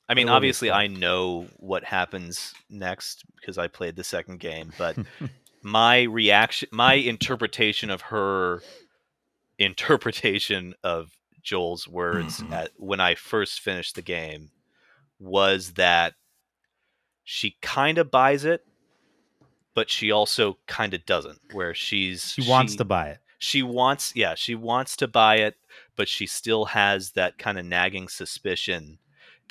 I 0.08 0.14
mean 0.14 0.28
It 0.28 0.32
will 0.32 0.34
be 0.34 0.36
obviously. 0.38 0.72
I 0.72 0.88
know 0.88 1.48
what 1.58 1.84
happens 1.84 2.54
next 2.70 3.24
because 3.36 3.58
I 3.58 3.68
played 3.68 3.96
the 3.96 4.04
second 4.04 4.40
game, 4.40 4.72
but 4.78 4.98
my 5.64 6.04
reaction 6.04 6.70
my 6.72 6.94
interpretation 6.94 7.90
of 7.90 8.02
her 8.02 8.62
interpretation 9.58 10.74
of 10.84 11.12
Joel's 11.42 11.88
words 11.88 12.42
Mhm. 12.42 12.52
at, 12.52 12.72
when 12.78 13.00
I 13.00 13.16
first 13.16 13.60
finished 13.62 13.96
the 13.96 14.02
game 14.02 14.52
was 15.20 15.74
that 15.74 16.16
she 17.24 17.58
kind 17.62 17.98
of 17.98 18.12
buys 18.12 18.46
it, 18.46 18.66
but 19.76 19.90
she 19.90 20.10
also 20.12 20.58
kind 20.68 20.94
of 20.94 21.06
doesn't. 21.06 21.40
Where 21.54 21.74
she's 21.76 22.32
She 22.32 22.50
wants 22.50 22.76
to 22.78 22.86
buy 22.86 23.10
it. 23.10 23.20
she 23.38 23.62
wants 23.62 24.14
yeah 24.16 24.34
she 24.36 24.56
wants 24.56 24.96
to 24.98 25.08
buy 25.08 25.36
it 25.36 25.56
but 25.98 26.08
she 26.08 26.26
still 26.26 26.66
has 26.66 27.12
that 27.12 27.38
kind 27.38 27.60
of 27.60 27.66
nagging 27.66 28.08
suspicion 28.08 28.98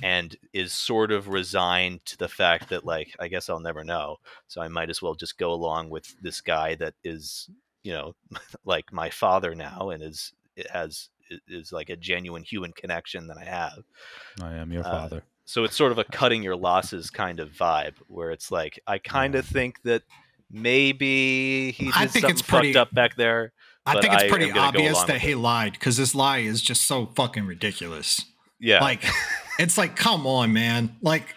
and 0.03 0.37
is 0.53 0.73
sort 0.73 1.13
of 1.13 1.29
resigned 1.29 2.05
to 2.07 2.17
the 2.17 2.29
fact 2.29 2.71
that 2.71 2.85
like 2.85 3.15
i 3.21 3.29
guess 3.29 3.49
i'll 3.49 3.61
never 3.61 3.85
know 3.85 4.17
so 4.49 4.61
i 4.63 4.69
might 4.69 4.91
as 4.91 5.01
well 5.03 5.15
just 5.15 5.39
go 5.39 5.53
along 5.53 5.91
with 5.91 6.17
this 6.23 6.41
guy 6.41 6.75
that 6.75 6.95
is 7.05 7.49
you 7.85 7.93
know 7.93 8.15
like 8.65 8.91
my 8.93 9.11
father 9.11 9.55
now 9.55 9.91
and 9.91 10.03
is 10.03 10.33
it 10.57 10.69
has 10.71 11.11
is 11.49 11.71
like 11.71 11.91
a 11.91 11.97
genuine 11.97 12.43
human 12.43 12.73
connection 12.73 13.27
that 13.29 13.37
i 13.39 13.45
have 13.45 13.85
I 14.43 14.55
am 14.55 14.73
your 14.73 14.85
Uh, 14.85 14.91
father. 14.91 15.25
So 15.47 15.65
it's 15.65 15.77
sort 15.77 15.93
of 15.93 15.99
a 15.99 16.05
cutting 16.05 16.43
your 16.43 16.57
losses 16.57 17.11
kind 17.11 17.39
of 17.41 17.51
vibe 17.53 17.95
where 18.09 18.31
it's 18.31 18.51
like 18.51 18.81
i 18.87 18.99
kind 18.99 19.35
of 19.35 19.45
think 19.47 19.81
that 19.83 20.03
maybe 20.51 21.73
he 21.73 21.85
did 21.87 21.95
I 21.95 22.07
think 22.07 22.13
something 22.25 22.31
it's 22.31 22.43
pretty- 22.43 22.73
fucked 22.73 22.89
up 22.91 22.95
back 22.95 23.17
there 23.17 23.53
I 23.87 24.01
think 24.01 24.15
it's 24.15 24.25
pretty 24.31 24.47
am 24.47 24.55
gonna 24.55 24.73
go 24.73 24.79
obvious 24.79 25.03
that 25.05 25.21
he 25.21 25.33
it. 25.33 25.37
lied 25.37 25.73
because 25.75 25.99
this 25.99 26.15
lie 26.15 26.39
is 26.39 26.63
just 26.63 26.85
so 26.87 27.05
fucking 27.15 27.45
ridiculous. 27.47 28.25
yeah 28.59 28.81
Like, 28.81 29.05
it's 29.59 29.77
like, 29.77 29.95
come 29.95 30.27
on, 30.27 30.55
man. 30.55 30.97
Like, 31.03 31.35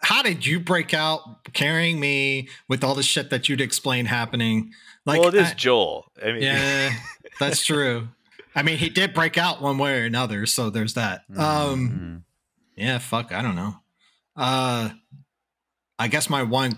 how 0.00 0.22
did 0.22 0.46
you 0.46 0.60
break 0.60 0.94
out 0.94 1.52
carrying 1.52 1.98
me 1.98 2.48
with 2.68 2.84
all 2.84 2.94
the 2.94 3.02
shit 3.02 3.30
that 3.30 3.48
you'd 3.48 3.60
explain 3.60 4.06
happening? 4.06 4.70
Like, 5.04 5.18
well, 5.18 5.30
it 5.30 5.34
is 5.34 5.48
I- 5.50 5.54
Joel. 5.54 6.06
I 6.24 6.26
mean, 6.30 6.42
yeah, 6.42 6.92
that's 7.40 7.66
true. 7.66 8.06
I 8.54 8.62
mean, 8.62 8.78
he 8.78 8.88
did 8.88 9.12
break 9.12 9.36
out 9.36 9.60
one 9.60 9.76
way 9.76 10.00
or 10.00 10.04
another, 10.04 10.46
so 10.46 10.70
there's 10.70 10.94
that. 10.94 11.24
Um, 11.36 11.90
Mhm. 11.90 12.22
Yeah, 12.80 12.98
fuck, 12.98 13.32
I 13.32 13.42
don't 13.42 13.54
know. 13.56 13.76
Uh, 14.36 14.90
I 15.98 16.08
guess 16.08 16.30
my 16.30 16.42
one 16.42 16.76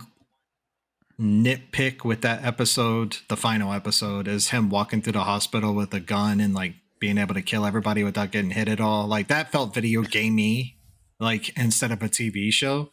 nitpick 1.20 2.05
with 2.05 2.22
that 2.22 2.44
episode, 2.44 3.18
the 3.28 3.36
final 3.36 3.72
episode, 3.72 4.26
is 4.28 4.48
him 4.50 4.68
walking 4.70 5.03
through 5.03 5.12
the 5.12 5.20
hospital 5.24 5.74
with 5.74 5.92
a 5.94 6.00
gun 6.00 6.40
and 6.40 6.55
like 6.55 6.74
being 6.98 7.18
able 7.18 7.34
to 7.34 7.42
kill 7.42 7.64
everybody 7.66 8.03
without 8.05 8.30
getting 8.30 8.50
hit 8.50 8.68
at 8.68 8.80
all. 8.80 9.07
Like 9.07 9.28
that 9.28 9.53
felt 9.53 9.74
video 9.74 10.03
gamey, 10.03 10.76
like 11.20 11.57
instead 11.57 11.90
of 11.92 12.03
a 12.03 12.09
TV 12.09 12.53
show. 12.53 12.90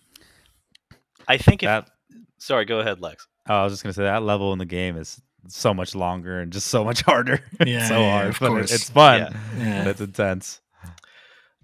I 1.27 1.37
think 1.37 1.63
if. 1.63 1.67
that 1.67 1.89
sorry, 2.37 2.65
go 2.65 2.79
ahead, 2.79 3.01
Lex. 3.01 3.27
oh, 3.47 3.55
I 3.55 3.63
was 3.63 3.73
just 3.73 3.83
gonna 3.83 3.93
say 3.93 4.03
that 4.03 4.23
level 4.23 4.51
in 4.53 4.59
the 4.59 4.65
game 4.65 4.97
is 4.97 5.21
so 5.47 5.73
much 5.73 5.95
longer 5.95 6.39
and 6.41 6.51
just 6.51 6.67
so 6.67 6.83
much 6.83 7.01
harder. 7.05 7.39
Yeah, 7.65 7.87
so 7.87 7.99
yeah, 7.99 8.11
hard, 8.11 8.27
of 8.29 8.39
but 8.39 8.45
it- 8.45 8.49
course. 8.49 8.71
it's 8.71 8.89
fun. 8.89 9.19
Yeah. 9.21 9.63
Yeah. 9.63 9.83
But 9.83 9.89
it's 9.91 10.01
intense. 10.01 10.61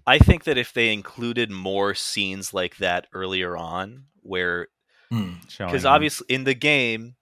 I 0.06 0.18
think 0.18 0.44
that 0.44 0.58
if 0.58 0.72
they 0.72 0.92
included 0.92 1.50
more 1.50 1.94
scenes 1.94 2.54
like 2.54 2.76
that 2.76 3.06
earlier 3.12 3.56
on, 3.56 4.04
where 4.22 4.68
Hmm. 5.10 5.34
because 5.42 5.52
Showing- 5.52 5.86
obviously 5.86 6.26
in 6.28 6.44
the 6.44 6.54
game 6.54 7.14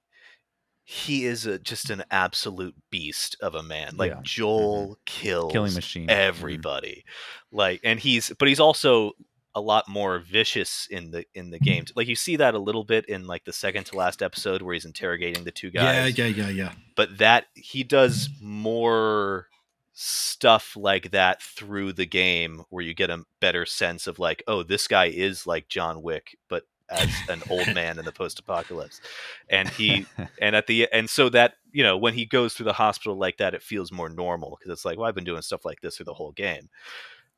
he 0.86 1.24
is 1.24 1.46
a, 1.46 1.58
just 1.58 1.88
an 1.88 2.04
absolute 2.10 2.74
beast 2.90 3.36
of 3.40 3.54
a 3.54 3.62
man. 3.62 3.96
Like 3.96 4.12
Yeah. 4.12 4.20
Joel 4.22 4.82
mm-hmm. 4.82 4.92
kills 5.06 5.52
killing 5.52 5.74
machine. 5.74 6.08
Mm-hmm. 6.08 6.20
everybody, 6.20 7.04
like, 7.50 7.80
and 7.84 7.98
he's 7.98 8.30
but 8.38 8.48
he's 8.48 8.60
also 8.60 9.12
a 9.54 9.60
lot 9.60 9.88
more 9.88 10.18
vicious 10.18 10.86
in 10.90 11.10
the 11.10 11.24
in 11.34 11.50
the 11.50 11.56
mm-hmm. 11.56 11.64
game. 11.64 11.84
Like 11.96 12.06
you 12.08 12.16
see 12.16 12.36
that 12.36 12.54
a 12.54 12.58
little 12.58 12.84
bit 12.84 13.06
in 13.08 13.26
like 13.26 13.44
the 13.44 13.52
second 13.52 13.84
to 13.84 13.96
last 13.96 14.22
episode 14.22 14.60
where 14.60 14.74
he's 14.74 14.84
interrogating 14.84 15.44
the 15.44 15.52
two 15.52 15.70
guys. 15.70 16.16
yeah, 16.18 16.26
yeah, 16.26 16.44
yeah. 16.44 16.48
Yeah. 16.50 16.72
But 16.96 17.16
that 17.18 17.46
he 17.54 17.82
does 17.82 18.28
more 18.42 19.46
stuff 19.94 20.76
like 20.76 21.12
that 21.12 21.40
through 21.40 21.92
the 21.92 22.06
game 22.06 22.64
where 22.68 22.84
you 22.84 22.92
get 22.92 23.10
a 23.10 23.24
better 23.40 23.64
sense 23.64 24.08
of 24.08 24.18
like 24.18 24.42
oh 24.48 24.64
this 24.64 24.88
guy 24.88 25.06
is 25.06 25.46
like 25.46 25.68
john 25.68 26.02
wick 26.02 26.36
but 26.48 26.64
as 26.90 27.08
an 27.28 27.42
old 27.50 27.66
man 27.74 27.98
in 27.98 28.04
the 28.04 28.12
post-apocalypse. 28.12 29.00
And 29.48 29.68
he 29.68 30.06
and 30.40 30.56
at 30.56 30.66
the 30.66 30.88
and 30.92 31.08
so 31.08 31.28
that 31.30 31.54
you 31.72 31.82
know 31.82 31.96
when 31.96 32.14
he 32.14 32.24
goes 32.24 32.54
through 32.54 32.64
the 32.64 32.72
hospital 32.72 33.16
like 33.16 33.38
that 33.38 33.54
it 33.54 33.62
feels 33.62 33.92
more 33.92 34.08
normal 34.08 34.58
because 34.58 34.72
it's 34.72 34.84
like 34.84 34.98
well 34.98 35.08
i've 35.08 35.14
been 35.14 35.24
doing 35.24 35.42
stuff 35.42 35.64
like 35.64 35.80
this 35.80 35.96
through 35.96 36.04
the 36.04 36.14
whole 36.14 36.32
game. 36.32 36.68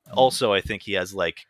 Mm. 0.08 0.14
Also 0.16 0.52
i 0.52 0.60
think 0.60 0.82
he 0.82 0.94
has 0.94 1.14
like 1.14 1.46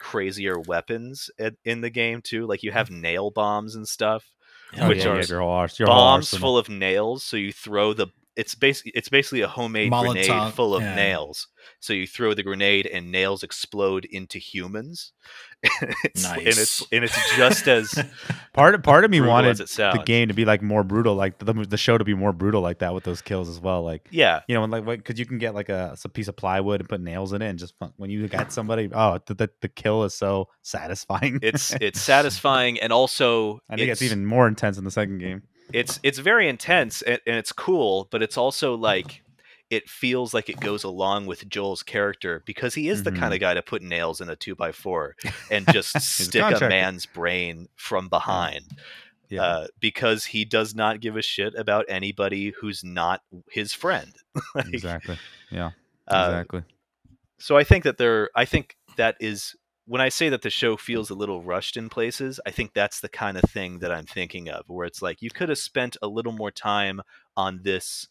crazier 0.00 0.58
weapons 0.60 1.30
in, 1.38 1.56
in 1.64 1.80
the 1.80 1.90
game 1.90 2.22
too 2.22 2.46
like 2.46 2.62
you 2.62 2.70
mm. 2.70 2.74
have 2.74 2.90
nail 2.90 3.30
bombs 3.30 3.74
and 3.74 3.86
stuff 3.86 4.30
Oh, 4.78 4.88
which 4.88 4.98
yeah, 4.98 5.12
are 5.12 5.16
have 5.16 5.30
your 5.30 5.40
whole, 5.40 5.78
your 5.78 5.88
bombs 5.88 6.28
full 6.28 6.58
of 6.58 6.68
nails. 6.68 7.22
So 7.22 7.38
you 7.38 7.52
throw 7.52 7.94
the 7.94 8.08
it's 8.38 8.54
basically 8.54 8.92
it's 8.94 9.08
basically 9.08 9.40
a 9.40 9.48
homemade 9.48 9.90
grenade 9.90 10.54
full 10.54 10.74
of 10.74 10.82
yeah. 10.82 10.94
nails. 10.94 11.48
So 11.80 11.92
you 11.92 12.06
throw 12.06 12.34
the 12.34 12.44
grenade 12.44 12.86
and 12.86 13.10
nails 13.10 13.42
explode 13.42 14.04
into 14.04 14.38
humans. 14.38 15.12
it's, 16.04 16.24
And 16.24 16.46
it's 16.46 16.80
Nice. 16.80 16.88
and 16.92 17.04
it's 17.04 17.36
just 17.36 17.66
as 17.66 17.92
part 18.52 18.80
part 18.84 19.04
of 19.04 19.10
me 19.10 19.20
wanted 19.20 19.50
as 19.50 19.60
it 19.60 19.68
sounds. 19.68 19.98
the 19.98 20.04
game 20.04 20.28
to 20.28 20.34
be 20.34 20.44
like 20.44 20.62
more 20.62 20.84
brutal, 20.84 21.16
like 21.16 21.38
the, 21.38 21.52
the 21.52 21.76
show 21.76 21.98
to 21.98 22.04
be 22.04 22.14
more 22.14 22.32
brutal 22.32 22.60
like 22.60 22.78
that 22.78 22.94
with 22.94 23.02
those 23.02 23.20
kills 23.20 23.48
as 23.48 23.58
well. 23.58 23.82
Like 23.82 24.06
Yeah, 24.12 24.42
you 24.46 24.54
know, 24.54 24.60
when, 24.60 24.70
like 24.70 24.84
because 24.84 25.18
you 25.18 25.26
can 25.26 25.38
get 25.38 25.56
like 25.56 25.68
a, 25.68 25.96
a 26.02 26.08
piece 26.08 26.28
of 26.28 26.36
plywood 26.36 26.80
and 26.80 26.88
put 26.88 27.00
nails 27.00 27.32
in 27.32 27.42
it, 27.42 27.48
and 27.48 27.58
just 27.58 27.74
when 27.96 28.08
you 28.08 28.28
got 28.28 28.52
somebody, 28.52 28.88
oh, 28.94 29.18
the 29.26 29.34
the, 29.34 29.50
the 29.62 29.68
kill 29.68 30.04
is 30.04 30.14
so 30.14 30.48
satisfying. 30.62 31.40
it's 31.42 31.72
it's 31.80 32.00
satisfying 32.00 32.78
and 32.78 32.92
also 32.92 33.58
I 33.68 33.74
think 33.74 33.90
it's, 33.90 34.02
even 34.02 34.24
more 34.24 34.46
intense 34.46 34.78
in 34.78 34.84
the 34.84 34.92
second 34.92 35.18
game. 35.18 35.42
It's 35.72 36.00
it's 36.02 36.18
very 36.18 36.48
intense 36.48 37.02
and, 37.02 37.20
and 37.26 37.36
it's 37.36 37.52
cool, 37.52 38.08
but 38.10 38.22
it's 38.22 38.36
also 38.36 38.74
like 38.74 39.22
it 39.70 39.88
feels 39.88 40.32
like 40.32 40.48
it 40.48 40.58
goes 40.60 40.82
along 40.82 41.26
with 41.26 41.46
Joel's 41.48 41.82
character 41.82 42.42
because 42.46 42.74
he 42.74 42.88
is 42.88 43.02
the 43.02 43.12
Mhm. 43.12 43.18
kind 43.18 43.34
of 43.34 43.40
guy 43.40 43.52
to 43.52 43.60
put 43.62 43.82
nails 43.82 44.20
in 44.22 44.30
a 44.30 44.36
two 44.36 44.54
by 44.54 44.72
four 44.72 45.14
and 45.50 45.66
just 45.72 46.00
stick 46.00 46.36
a 46.36 46.40
contractor. 46.50 46.68
man's 46.70 47.04
brain 47.06 47.68
from 47.76 48.08
behind. 48.08 48.64
Yeah, 49.28 49.42
uh, 49.42 49.66
because 49.78 50.24
he 50.24 50.46
does 50.46 50.74
not 50.74 51.00
give 51.00 51.18
a 51.18 51.22
shit 51.22 51.54
about 51.54 51.84
anybody 51.86 52.54
who's 52.58 52.82
not 52.82 53.20
his 53.50 53.74
friend. 53.74 54.14
Like, 54.54 54.68
exactly. 54.72 55.18
Yeah, 55.50 55.72
uh, 56.06 56.28
exactly. 56.30 56.62
so 57.38 57.58
I 57.58 57.64
think 57.64 57.84
that 57.84 57.98
there, 57.98 58.30
I 58.34 58.46
think 58.46 58.76
that 58.96 59.16
is 59.20 59.54
when 59.88 60.00
I 60.02 60.10
say 60.10 60.28
that 60.28 60.42
the 60.42 60.50
show 60.50 60.76
feels 60.76 61.08
a 61.10 61.14
little 61.14 61.42
rushed 61.42 61.76
in 61.76 61.88
places. 61.88 62.38
I 62.46 62.50
think 62.50 62.74
that's 62.74 63.00
the 63.00 63.08
kind 63.08 63.38
of 63.38 63.44
thing 63.50 63.78
that 63.78 63.90
I'm 63.90 64.04
thinking 64.06 64.48
of, 64.50 64.68
where 64.68 64.86
it's 64.86 65.00
like 65.02 65.22
you 65.22 65.30
could 65.30 65.48
have 65.48 65.58
spent 65.58 65.96
a 66.02 66.06
little 66.08 66.32
more 66.32 66.50
time 66.50 67.00
on 67.36 67.60
this, 67.62 68.06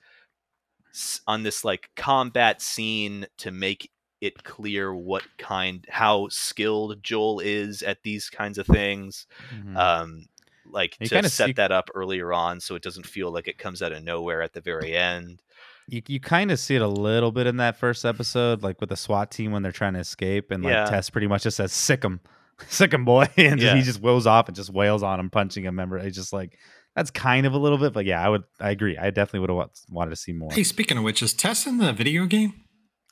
on 1.28 1.44
this 1.44 1.64
like 1.64 1.90
combat 1.96 2.62
scene 2.62 3.28
to 3.38 3.52
make 3.52 3.92
it 4.20 4.44
clear 4.44 4.96
what 4.96 5.24
kind, 5.38 5.86
how 5.90 6.28
skilled 6.30 7.04
Joel 7.04 7.40
is 7.40 7.84
at 7.84 8.02
these 8.04 8.30
kinds 8.30 8.58
of 8.58 8.66
things. 8.66 9.28
Mhm. 9.54 9.78
um, 9.78 10.26
like 10.70 10.98
You 11.00 11.08
to 11.08 11.30
set 11.30 11.48
see- 11.48 11.54
that 11.54 11.72
up 11.72 11.90
earlier 11.96 12.34
on 12.34 12.60
so 12.60 12.76
it 12.76 12.82
doesn't 12.82 13.06
feel 13.06 13.32
like 13.32 13.48
it 13.48 13.58
comes 13.58 13.82
out 13.82 13.94
of 13.94 14.04
nowhere 14.04 14.42
at 14.42 14.52
the 14.54 14.60
very 14.62 14.98
end. 14.98 15.42
You 15.88 16.02
you 16.08 16.20
kind 16.20 16.52
of 16.52 16.60
see 16.60 16.76
it 16.76 16.82
a 16.82 16.88
little 16.88 17.32
bit 17.32 17.48
in 17.48 17.58
that 17.58 17.78
first 17.78 18.04
episode, 18.06 18.62
like 18.64 18.80
with 18.82 18.90
the 18.90 18.98
SWAT 18.98 19.32
team 19.32 19.52
when 19.52 19.64
they're 19.64 19.72
trying 19.72 19.94
to 19.94 20.00
escape, 20.00 20.52
and 20.52 20.64
like 20.64 20.72
Yeah. 20.74 20.86
Tess 20.86 21.10
pretty 21.10 21.28
much 21.28 21.44
just 21.44 21.58
says 21.58 21.72
"sic 21.72 22.04
him, 22.04 22.20
sic 22.68 22.94
him, 22.94 23.06
boy," 23.06 23.28
and 23.38 23.62
Yeah. 23.62 23.76
he 23.76 23.82
just 23.82 24.02
wheels 24.02 24.28
off 24.28 24.48
and 24.48 24.56
just 24.56 24.70
wails 24.72 25.02
on 25.04 25.20
him, 25.20 25.30
punching 25.30 25.64
him. 25.64 25.74
Remember, 25.76 25.98
it's 25.98 26.16
just 26.18 26.34
like 26.34 26.58
that's 26.96 27.10
kind 27.12 27.46
of 27.46 27.54
a 27.54 27.58
little 27.58 27.78
bit, 27.78 27.94
but 27.94 28.06
yeah, 28.06 28.22
I 28.24 28.28
would, 28.28 28.44
I 28.60 28.72
agree. 28.72 28.98
I 28.98 29.12
definitely 29.12 29.42
would 29.42 29.50
have 29.52 29.70
wanted 29.90 30.10
to 30.10 30.16
see 30.16 30.34
more. 30.34 30.50
Hey, 30.52 30.64
speaking 30.64 30.98
of 30.98 31.04
which, 31.04 31.22
is 31.22 31.34
Tess 31.34 31.66
in 31.68 31.78
the 31.78 31.94
video 31.94 32.26
game? 32.26 32.54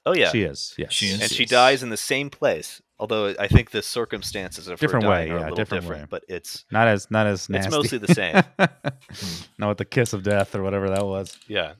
Oh 0.08 0.14
yeah, 0.14 0.30
She 0.32 0.42
is, 0.44 0.74
yes, 0.78 0.92
She 0.94 1.08
is. 1.08 1.22
and 1.22 1.32
she 1.32 1.44
yes. 1.44 1.50
dies 1.50 1.84
in 1.84 1.90
the 1.92 1.98
same 1.98 2.30
place. 2.30 2.82
Although 3.00 3.36
I 3.40 3.48
think 3.48 3.72
the 3.72 3.82
circumstances 3.82 4.68
of 4.68 4.80
Different 4.80 5.04
her 5.04 5.10
way, 5.12 5.24
are 5.24 5.28
yeah, 5.28 5.34
a 5.34 5.40
little 5.42 5.56
different 5.56 5.84
different, 5.84 6.02
way. 6.04 6.08
but 6.10 6.24
it's 6.30 6.64
Not 6.72 6.88
as, 6.88 7.10
not 7.12 7.26
as 7.28 7.50
nasty. 7.50 7.68
It's 7.68 7.76
mostly 7.76 7.98
the 7.98 8.14
same. 8.14 8.42
Not 9.58 9.70
with 9.70 9.78
the 9.80 9.86
kiss 9.86 10.14
of 10.14 10.24
death 10.24 10.56
or 10.56 10.64
whatever 10.64 10.90
that 10.90 11.06
was. 11.06 11.38
yeah, 11.48 11.74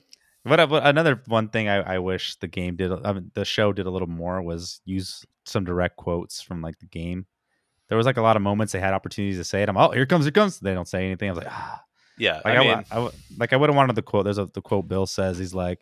But, 0.46 0.60
uh, 0.60 0.66
but 0.66 0.86
another 0.86 1.20
one 1.26 1.48
thing 1.48 1.68
I, 1.68 1.96
I 1.96 1.98
wish 1.98 2.36
the 2.36 2.46
game 2.46 2.76
did, 2.76 2.92
I 2.92 3.12
mean, 3.12 3.30
the 3.34 3.44
show 3.44 3.72
did 3.72 3.86
a 3.86 3.90
little 3.90 4.08
more 4.08 4.40
was 4.42 4.80
use 4.84 5.24
some 5.44 5.64
direct 5.64 5.96
quotes 5.96 6.40
from 6.40 6.62
like 6.62 6.78
the 6.78 6.86
game. 6.86 7.26
There 7.88 7.96
was 7.96 8.06
like 8.06 8.16
a 8.16 8.22
lot 8.22 8.36
of 8.36 8.42
moments 8.42 8.72
they 8.72 8.80
had 8.80 8.94
opportunities 8.94 9.38
to 9.38 9.44
say 9.44 9.62
it. 9.62 9.68
I'm 9.68 9.76
oh 9.76 9.90
here 9.90 10.06
comes 10.06 10.24
here 10.24 10.32
comes. 10.32 10.58
They 10.58 10.74
don't 10.74 10.88
say 10.88 11.04
anything. 11.04 11.28
I 11.28 11.32
was 11.32 11.44
like 11.44 11.52
ah. 11.52 11.82
yeah. 12.18 12.40
Like 12.44 12.46
I 12.46 12.56
I, 12.56 12.60
mean, 12.60 12.84
I 12.90 12.98
wa- 12.98 13.12
like 13.38 13.52
I 13.52 13.56
would 13.56 13.70
have 13.70 13.76
wanted 13.76 13.94
the 13.94 14.02
quote. 14.02 14.24
There's 14.24 14.38
a 14.38 14.46
the 14.46 14.60
quote 14.62 14.88
Bill 14.88 15.06
says 15.06 15.38
he's 15.38 15.54
like, 15.54 15.80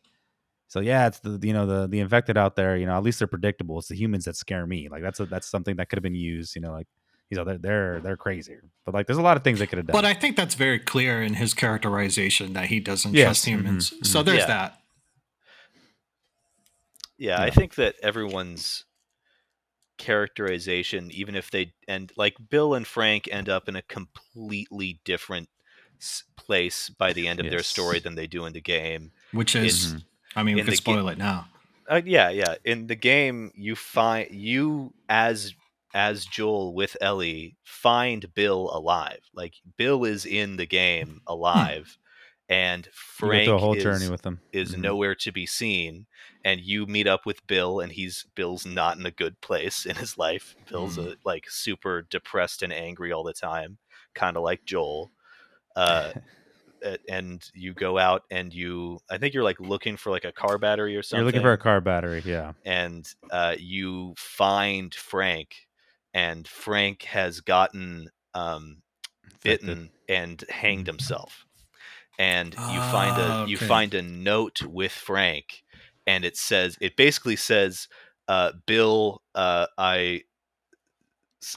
so 0.69 0.81
yeah, 0.81 1.07
it's 1.07 1.21
the 1.21 1.39
you 1.43 1.55
know 1.55 1.67
the 1.67 1.87
the 1.87 2.01
infected 2.01 2.37
out 2.37 2.57
there. 2.57 2.77
You 2.77 2.87
know 2.87 2.97
at 2.97 3.03
least 3.03 3.21
they're 3.21 3.29
predictable. 3.29 3.79
It's 3.79 3.89
the 3.89 3.97
humans 3.97 4.27
that 4.27 4.37
scare 4.37 4.67
me. 4.67 4.89
Like 4.91 5.03
that's 5.03 5.21
a, 5.21 5.27
that's 5.27 5.49
something 5.49 5.77
that 5.77 5.89
could 5.89 5.97
have 5.97 6.03
been 6.03 6.15
used. 6.15 6.55
You 6.55 6.61
know 6.61 6.73
like 6.73 6.89
you 7.31 7.37
know 7.37 7.45
they're 7.45 7.59
they're 7.59 8.01
they're 8.01 8.17
crazy. 8.17 8.57
But 8.85 8.95
like 8.95 9.07
there's 9.07 9.19
a 9.19 9.23
lot 9.23 9.37
of 9.37 9.45
things 9.45 9.59
they 9.59 9.67
could 9.67 9.79
have 9.79 9.87
done. 9.87 9.93
But 9.93 10.05
I 10.05 10.15
think 10.15 10.37
that's 10.37 10.55
very 10.55 10.79
clear 10.79 11.23
in 11.23 11.35
his 11.35 11.55
characterization 11.55 12.53
that 12.53 12.67
he 12.67 12.81
doesn't 12.81 13.15
Yes, 13.15 13.25
trust 13.25 13.47
humans. 13.47 13.91
mhm, 13.91 14.07
So 14.07 14.23
there's 14.23 14.39
Yeah. 14.41 14.47
that. 14.47 14.81
yeah, 17.19 17.41
I 17.41 17.51
think 17.51 17.77
that 17.77 17.95
everyone's 18.03 18.85
characterization, 19.97 21.11
even 21.13 21.35
if 21.37 21.51
they 21.51 21.73
and 21.89 22.13
like 22.17 22.35
Bill 22.51 22.75
and 22.75 22.87
Frank 22.87 23.29
end 23.31 23.49
up 23.49 23.69
in 23.69 23.77
a 23.77 23.83
completely 23.83 25.01
different 25.05 25.49
place 26.37 26.91
by 26.91 27.13
the 27.13 27.29
end 27.29 27.41
of 27.41 27.49
their 27.49 27.63
story 27.63 28.01
than 28.01 28.15
they 28.15 28.27
do 28.27 28.45
in 28.45 28.53
the 28.53 28.61
game. 28.61 29.13
Which 29.33 29.55
is, 29.57 29.95
Mhm. 29.95 30.05
I 30.37 30.43
mean, 30.43 30.55
we 30.57 30.61
in 30.63 30.67
could 30.67 30.77
spoil 30.77 31.05
ga- 31.05 31.13
it 31.13 31.19
now. 31.19 31.49
Uh, 31.89 32.03
yeah, 32.05 32.31
yeah. 32.31 32.57
In 32.65 32.87
the 32.89 32.97
game, 32.97 33.53
you 33.55 33.77
find 33.77 34.31
you 34.31 34.93
as 35.09 35.55
as 35.95 36.27
Joel 36.27 36.75
with 36.75 36.97
Ellie 37.01 37.57
find 37.63 38.35
Bill 38.35 38.69
alive. 38.75 39.21
Like 39.33 39.55
Bill 39.79 40.05
is 40.05 40.27
in 40.27 40.57
the 40.57 40.67
game 40.67 41.21
alive, 41.27 41.97
and 42.49 42.87
Frank 42.93 43.49
a 43.49 43.57
whole 43.59 43.75
is, 43.75 43.83
journey 43.83 44.09
with 44.11 44.23
them. 44.23 44.41
is 44.53 44.75
Mhm. 44.75 44.79
nowhere 44.81 45.15
to 45.15 45.33
be 45.33 45.47
seen. 45.47 46.07
And 46.45 46.61
you 46.61 46.85
meet 46.85 47.07
up 47.07 47.25
with 47.25 47.47
Bill, 47.47 47.81
and 47.81 47.91
he's 47.93 48.27
Bill's 48.35 48.67
not 48.67 48.99
in 48.99 49.07
a 49.07 49.11
good 49.11 49.41
place 49.41 49.87
in 49.87 49.97
his 49.97 50.19
life. 50.19 50.55
Bill's 50.69 50.99
a, 50.99 51.17
like 51.25 51.49
super 51.49 52.03
depressed 52.03 52.63
and 52.63 52.71
angry 52.73 53.13
all 53.13 53.25
the 53.25 53.33
time, 53.33 53.79
kind 54.15 54.37
of 54.37 54.43
like 54.43 54.65
Joel. 54.67 55.11
Uh, 55.75 56.13
and 57.09 57.51
you 57.55 57.73
go 57.73 57.97
out 57.97 58.25
and 58.31 58.53
you, 58.53 58.99
I 59.11 59.17
think 59.17 59.33
you're 59.33 59.43
like 59.43 59.59
looking 59.59 59.97
for 59.97 60.11
like 60.11 60.25
a 60.27 60.33
car 60.33 60.59
battery 60.59 60.97
or 60.97 61.03
something 61.03 61.21
You're 61.21 61.27
looking 61.27 61.41
for 61.41 61.53
a 61.53 61.59
car 61.59 61.81
battery, 61.81 62.23
yeah. 62.27 62.53
and 62.67 63.09
uh, 63.31 63.55
you 63.59 64.13
find 64.19 64.95
Frank, 64.95 65.55
and 66.15 66.49
Frank 66.49 67.05
has 67.05 67.41
gotten 67.41 68.11
um, 68.35 68.83
bitten 69.45 69.91
and 70.09 70.45
hanged 70.51 70.87
Mhm. 70.87 70.89
himself. 70.89 71.47
And 72.19 72.59
you 72.67 72.83
find 72.83 73.19
a 73.19 73.33
Ah, 73.33 73.45
you 73.45 73.59
find 73.59 73.95
a 73.95 74.03
note 74.03 74.63
with 74.65 74.93
Frank, 74.93 75.65
and 76.07 76.25
it 76.25 76.37
says 76.37 76.79
it 76.81 76.97
basically 76.97 77.37
says, 77.37 77.89
uh, 78.29 78.53
"Bill, 78.67 79.23
uh, 79.35 79.67
I." 79.79 80.23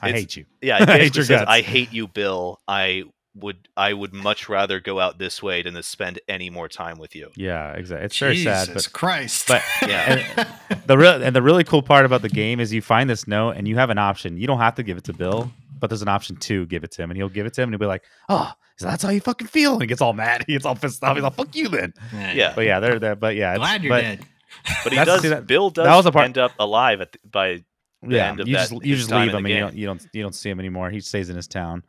I 0.01 0.11
hate 0.11 0.35
you. 0.35 0.45
Yeah, 0.61 0.79
I 0.87 0.99
hate 0.99 1.15
your 1.15 1.25
says, 1.25 1.41
guts. 1.41 1.47
"I 1.47 1.61
hate 1.61 1.91
you, 1.91 2.07
Bill. 2.07 2.59
I 2.67 3.03
would 3.39 3.67
I 3.77 3.93
would 3.93 4.13
much 4.13 4.49
rather 4.49 4.79
go 4.79 4.99
out 4.99 5.17
this 5.19 5.41
way 5.43 5.61
than 5.61 5.73
to 5.75 5.83
spend 5.83 6.19
any 6.27 6.49
more 6.49 6.67
time 6.67 6.97
with 6.97 7.15
you." 7.15 7.31
Yeah, 7.35 7.71
exactly. 7.73 8.05
It's 8.05 8.17
very 8.17 8.37
sad, 8.43 8.67
Jesus 8.67 8.85
but 8.87 8.93
Christ. 8.93 9.47
but- 9.47 9.63
Yeah. 9.87 10.45
the 10.85 10.97
real 10.97 11.21
and 11.23 11.35
the 11.35 11.41
really 11.41 11.63
cool 11.63 11.81
part 11.81 12.05
about 12.05 12.21
the 12.21 12.29
game 12.29 12.59
is 12.59 12.73
you 12.73 12.81
find 12.81 13.09
this 13.09 13.27
note 13.27 13.51
and 13.51 13.67
you 13.67 13.75
have 13.75 13.89
an 13.89 13.97
option. 13.97 14.37
You 14.37 14.47
don't 14.47 14.59
have 14.59 14.75
to 14.75 14.83
give 14.83 14.97
it 14.97 15.03
to 15.05 15.13
Bill, 15.13 15.51
but 15.79 15.89
there's 15.89 16.01
an 16.01 16.07
option 16.07 16.35
to 16.37 16.65
give 16.67 16.83
it 16.83 16.91
to 16.91 17.01
him, 17.03 17.11
and 17.11 17.17
he'll 17.17 17.29
give 17.29 17.45
it 17.45 17.53
to 17.53 17.61
him, 17.61 17.69
and 17.69 17.73
he'll 17.73 17.79
be 17.79 17.85
like, 17.85 18.03
"Oh, 18.29 18.51
so 18.77 18.87
that's 18.87 19.03
how 19.03 19.09
you 19.09 19.21
fucking 19.21 19.47
feel." 19.47 19.73
And 19.73 19.81
he 19.81 19.87
gets 19.87 20.01
all 20.01 20.13
mad. 20.13 20.43
He 20.47 20.53
gets 20.53 20.65
all 20.65 20.75
pissed 20.75 21.03
off. 21.03 21.15
He's 21.15 21.23
like, 21.23 21.33
"Fuck 21.35 21.55
you, 21.55 21.67
then." 21.67 21.93
Yeah. 22.13 22.53
But 22.55 22.65
yeah, 22.65 22.79
they're 22.79 22.99
there. 22.99 23.15
But 23.15 23.35
yeah, 23.35 23.53
it's- 23.55 23.59
Glad 23.59 23.83
you're 23.83 23.93
but, 23.95 24.01
dead. 24.01 24.25
But 24.83 24.93
he 24.93 25.05
does. 25.05 25.21
see, 25.21 25.29
that- 25.29 25.45
Bill 25.45 25.69
does 25.69 25.85
that 25.85 25.95
was 25.95 26.05
the 26.05 26.11
part- 26.11 26.25
end 26.25 26.37
up 26.37 26.51
alive 26.57 27.01
at 27.01 27.11
the, 27.11 27.19
by 27.29 27.63
the 28.01 28.15
Yeah, 28.15 28.29
end 28.29 28.39
of 28.39 28.47
you 28.47 28.55
that, 28.55 28.69
just 28.69 28.85
you 28.85 28.95
just 28.95 29.11
leave 29.11 29.33
him 29.33 29.45
and 29.45 29.49
you 29.53 29.59
don't 29.59 29.75
you 29.75 29.85
don't 29.85 30.07
you 30.13 30.23
don't 30.23 30.33
see 30.35 30.49
him 30.49 30.59
anymore. 30.59 30.89
He 30.89 30.99
stays 31.01 31.29
in 31.29 31.35
his 31.35 31.47
town. 31.47 31.83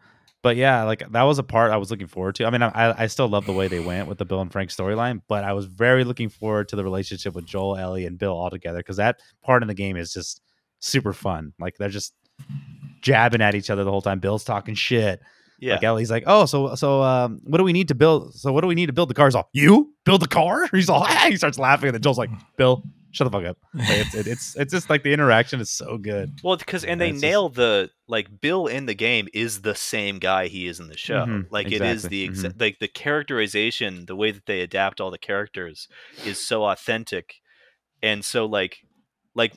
But 0.49 0.57
yeah, 0.57 0.85
like 0.85 1.07
that 1.13 1.25
was 1.25 1.39
a 1.39 1.43
part 1.43 1.73
I 1.73 1.77
was 1.77 1.91
looking 1.91 2.07
forward 2.07 2.37
to. 2.37 2.47
I 2.47 2.51
mean, 2.51 2.63
I 2.63 3.03
I 3.03 3.07
still 3.09 3.29
love 3.29 3.45
the 3.45 3.53
way 3.53 3.69
they 3.69 3.81
went 3.81 4.09
with 4.09 4.17
the 4.17 4.25
Bill 4.25 4.41
and 4.41 4.51
Frank 4.51 4.71
storyline, 4.71 5.21
but 5.29 5.45
I 5.45 5.53
was 5.53 5.67
very 5.67 6.05
looking 6.05 6.31
forward 6.31 6.71
to 6.71 6.77
the 6.77 6.83
relationship 6.83 7.35
with 7.35 7.45
Joel, 7.45 7.77
Ellie, 7.77 8.07
and 8.07 8.19
Bill 8.19 8.33
all 8.33 8.49
together 8.49 8.79
because 8.79 8.97
that 8.97 9.21
part 9.43 9.61
in 9.63 9.69
the 9.69 9.75
game 9.75 9.99
is 9.99 10.11
just 10.11 10.41
super 10.79 11.13
fun. 11.13 11.53
Like 11.61 11.77
they're 11.77 11.91
just 11.91 12.15
jabbing 13.03 13.43
at 13.43 13.55
each 13.57 13.69
other 13.69 13.85
the 13.85 13.91
whole 13.91 14.01
time. 14.01 14.21
Bill's 14.21 14.43
talking 14.43 14.75
shit. 14.75 15.21
Yeah, 15.61 15.75
Like 15.75 15.85
Ellie's 15.85 16.11
like, 16.11 16.25
oh, 16.27 16.47
so 16.47 16.75
so 16.77 17.03
um, 17.03 17.43
what 17.45 17.59
do 17.59 17.65
we 17.65 17.75
need 17.75 17.89
to 17.89 17.95
build? 17.95 18.33
So 18.35 18.51
what 18.51 18.63
do 18.63 18.69
we 18.69 18.75
need 18.75 18.87
to 18.87 18.95
build 18.95 19.11
the 19.11 19.15
cars 19.15 19.35
off? 19.35 19.49
You 19.53 19.93
build 20.07 20.23
the 20.23 20.29
car? 20.29 20.67
He's 20.73 20.89
all 20.89 21.05
he 21.27 21.37
starts 21.37 21.59
laughing, 21.59 21.89
and 21.89 21.95
then 21.95 22.01
Joel's 22.01 22.17
like, 22.17 22.31
Bill, 22.57 22.83
shut 23.13 23.31
the 23.31 23.37
fuck 23.39 23.47
up. 23.49 23.57
Like, 23.75 23.89
it's, 23.91 24.15
it, 24.15 24.27
it's 24.27 24.57
it's 24.57 24.73
just 24.73 24.91
like 24.91 25.03
the 25.03 25.13
interaction 25.13 25.61
is 25.61 25.71
so 25.71 25.97
good. 25.99 26.39
well, 26.45 26.57
because 26.57 26.85
and 26.85 27.01
they 27.01 27.09
It's 27.11 27.15
just- 27.17 27.23
nail 27.23 27.49
the 27.49 27.91
like 28.07 28.41
Bill 28.41 28.67
in 28.67 28.87
the 28.87 28.95
game 28.95 29.29
is 29.35 29.63
the 29.63 29.75
same 29.75 30.19
guy 30.19 30.47
he 30.49 30.67
is 30.67 30.81
in 30.81 30.89
the 30.89 30.97
show. 30.97 31.25
Mhm, 31.27 31.47
like 31.51 31.71
it 31.73 31.83
is 31.83 32.03
the 32.05 32.29
exa- 32.29 32.59
like 32.61 32.79
the 32.79 32.89
characterization, 32.89 34.07
the 34.07 34.17
way 34.17 34.31
that 34.31 34.47
they 34.47 34.61
adapt 34.61 35.01
all 35.01 35.11
the 35.11 35.19
characters 35.19 35.89
is 36.25 36.39
so 36.45 36.65
authentic, 36.65 37.35
and 38.03 38.25
so 38.25 38.47
like 38.47 38.79
like 39.35 39.53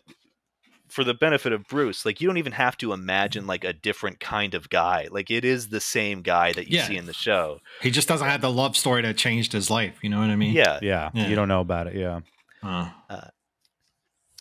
for 0.90 1.06
the 1.06 1.14
benefit 1.14 1.54
of 1.54 1.66
Bruce, 1.68 2.06
like 2.06 2.20
you 2.20 2.28
don't 2.28 2.38
even 2.38 2.52
have 2.52 2.76
to 2.78 2.92
imagine 2.92 3.48
like 3.48 3.64
a 3.64 3.72
different 3.72 4.20
kind 4.20 4.54
of 4.54 4.70
guy. 4.70 5.08
Like 5.10 5.32
it 5.32 5.46
is 5.46 5.70
the 5.70 5.80
same 5.80 6.22
guy 6.22 6.52
that 6.52 6.68
you 6.70 6.80
Yeah. 6.80 6.88
see 6.88 6.98
in 6.98 7.06
the 7.06 7.14
show. 7.14 7.60
He 7.82 7.92
just 7.92 8.10
doesn't 8.10 8.28
have 8.28 8.42
the 8.42 8.52
love 8.52 8.76
story 8.76 9.02
that 9.04 9.16
changed 9.16 9.54
his 9.54 9.70
life. 9.70 9.98
You 10.02 10.10
know 10.10 10.20
what 10.20 10.30
I 10.30 10.36
mean? 10.36 10.54
Yeah, 10.54 10.80
Yeah, 10.82 11.10
Yeah. 11.14 11.28
you 11.30 11.36
don't 11.36 11.48
know 11.48 11.62
about 11.62 11.88
it. 11.88 11.96
Yeah, 11.96 12.20
Uh, 12.62 12.90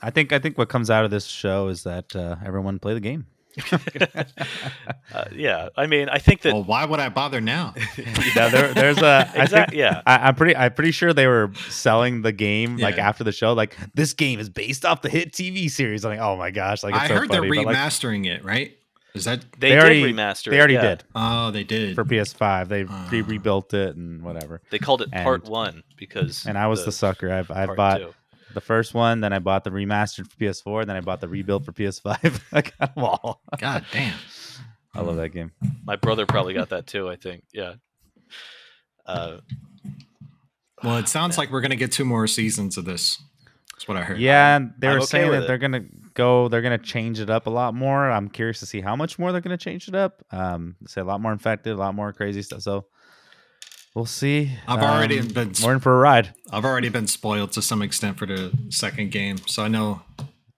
I 0.03 0.11
think 0.11 0.33
I 0.33 0.39
think 0.39 0.57
what 0.59 0.69
comes 0.69 0.91
out 0.91 1.05
of 1.05 1.11
this 1.11 1.27
show 1.27 1.69
is 1.69 1.83
that 1.85 2.15
uh, 2.17 2.37
everyone 2.45 2.79
play 2.79 2.95
the 2.95 3.01
game. 3.01 3.27
uh, 5.15 5.25
yeah. 5.33 5.69
I 5.77 5.87
mean, 5.87 6.09
I 6.09 6.19
think 6.19 6.43
that 6.43 6.53
well, 6.53 6.63
why 6.65 6.85
would 6.85 7.01
I 7.01 7.09
bother 7.09 7.41
now? 7.41 7.75
Yeah, 8.37 8.49
there, 8.49 8.73
there's 8.75 8.99
a. 8.99 9.31
I 9.35 9.47
think. 9.47 9.73
Yeah, 9.73 10.03
I, 10.07 10.29
I'm 10.29 10.35
pretty. 10.37 10.55
I'm 10.57 10.73
pretty 10.73 10.93
sure 10.93 11.13
they 11.13 11.27
were 11.27 11.51
selling 11.69 12.23
the 12.23 12.33
game 12.33 12.77
like 12.77 12.99
after 12.99 13.25
the 13.25 13.33
show. 13.33 13.53
Like 13.53 13.77
this 13.95 14.13
game 14.15 14.39
is 14.39 14.49
based 14.49 14.85
off 14.85 15.03
the 15.03 15.09
hit 15.09 15.33
TV 15.33 15.69
series. 15.71 16.05
I'm 16.05 16.13
like, 16.13 16.21
oh 16.21 16.37
my 16.37 16.51
gosh! 16.51 16.83
Like 16.85 16.95
it's 16.95 17.05
I 17.05 17.09
so 17.09 17.15
heard 17.17 17.29
funny, 17.29 17.49
they're 17.51 17.65
but, 17.65 17.67
like, 17.67 17.77
remastering 17.77 18.27
it, 18.27 18.45
right? 18.45 18.77
Is 19.15 19.25
that? 19.25 19.41
they, 19.59 19.71
They 19.71 19.75
did 19.75 19.79
already- 19.81 20.03
remaster. 20.13 20.51
they 20.51 20.59
already 20.59 20.75
yeah. 20.75 20.83
did 20.83 21.05
Oh, 21.17 21.51
they 21.51 21.65
did. 21.65 21.97
for 21.97 22.05
PS5. 22.05 22.69
They 22.69 22.85
Ah. 22.89 23.09
re 23.11 23.23
rebuilt 23.23 23.75
it 23.75 23.97
and 23.97 24.23
whatever. 24.23 24.63
They 24.71 24.79
called 24.79 25.03
it 25.03 25.11
Part 25.11 25.43
And- 25.43 25.51
One 25.51 25.83
because 25.97 26.47
And 26.47 26.57
I 26.57 26.69
was 26.69 26.85
the, 26.85 26.93
sucker. 26.93 27.29
I've 27.33 27.51
I 27.51 27.67
Part 27.67 27.77
bought 27.77 27.99
Two. 27.99 28.15
The 28.55 28.61
first 28.61 28.95
one, 28.95 29.21
then 29.21 29.33
I 29.33 29.39
bought 29.39 29.65
the 29.65 29.71
remastered 29.71 30.29
for 30.31 30.37
PS4, 30.37 30.87
then 30.87 30.97
I 30.97 31.01
bought 31.01 31.21
the 31.21 31.29
rebuild 31.29 31.65
for 31.65 31.73
PS5. 31.73 32.41
I 32.53 32.61
got 32.63 32.95
them 32.95 33.05
all. 33.05 33.43
God 33.59 33.85
damn. 33.93 34.15
I 34.95 35.01
love 35.03 35.17
that 35.17 35.29
game. 35.31 35.53
My 35.85 35.97
brother 35.97 36.27
probably 36.27 36.55
got 36.55 36.71
that 36.71 36.87
too. 36.87 37.09
I 37.09 37.17
think. 37.17 37.45
Yeah. 37.53 37.75
Uh, 39.07 39.39
Well, 40.83 40.97
it 40.97 41.09
sounds 41.09 41.37
like 41.39 41.51
we're 41.51 41.61
gonna 41.61 41.77
get 41.77 41.93
two 41.93 42.05
more 42.05 42.27
seasons 42.27 42.77
of 42.79 42.85
this. 42.87 43.23
That's 43.73 43.87
what 43.87 43.97
I 43.97 44.03
heard. 44.03 44.19
Yeah, 44.19 44.59
they 44.79 44.89
I'm 44.89 44.95
were 44.95 44.99
okay 45.01 45.07
saying 45.07 45.31
that 45.33 45.43
it. 45.45 45.47
they're 45.47 45.59
gonna 45.59 45.85
go. 46.15 46.49
They're 46.49 46.63
gonna 46.63 46.79
change 46.79 47.21
it 47.21 47.31
up 47.31 47.47
a 47.47 47.51
lot 47.51 47.75
more. 47.75 48.11
I'm 48.11 48.29
curious 48.29 48.61
to 48.61 48.67
see 48.67 48.81
how 48.81 48.97
much 48.97 49.19
more 49.19 49.31
they're 49.33 49.41
gonna 49.41 49.57
change 49.57 49.89
it 49.89 49.95
up. 49.95 50.25
Um, 50.33 50.77
say 50.87 51.01
a 51.01 51.05
lot 51.05 51.21
more 51.21 51.33
infected, 51.33 51.75
a 51.75 51.77
lot 51.77 51.95
more 51.95 52.13
crazy 52.13 52.43
stuff. 52.43 52.63
So 52.63 52.87
we'll 53.95 54.07
see. 54.07 54.53
I've 54.67 54.81
already 54.83 55.19
Um, 55.21 55.29
been 55.29 55.53
We're 55.63 55.75
in 55.75 55.81
for 55.81 55.95
a 55.95 55.99
ride. 55.99 56.35
I've 56.53 56.65
already 56.65 56.89
been 56.89 57.07
spoiled 57.07 57.53
to 57.53 57.63
some 57.63 57.83
extent 57.83 58.19
for 58.19 58.27
the 58.27 58.53
second 58.71 59.11
game, 59.11 59.39
so 59.47 59.63
I 59.65 59.69
know. 59.69 60.03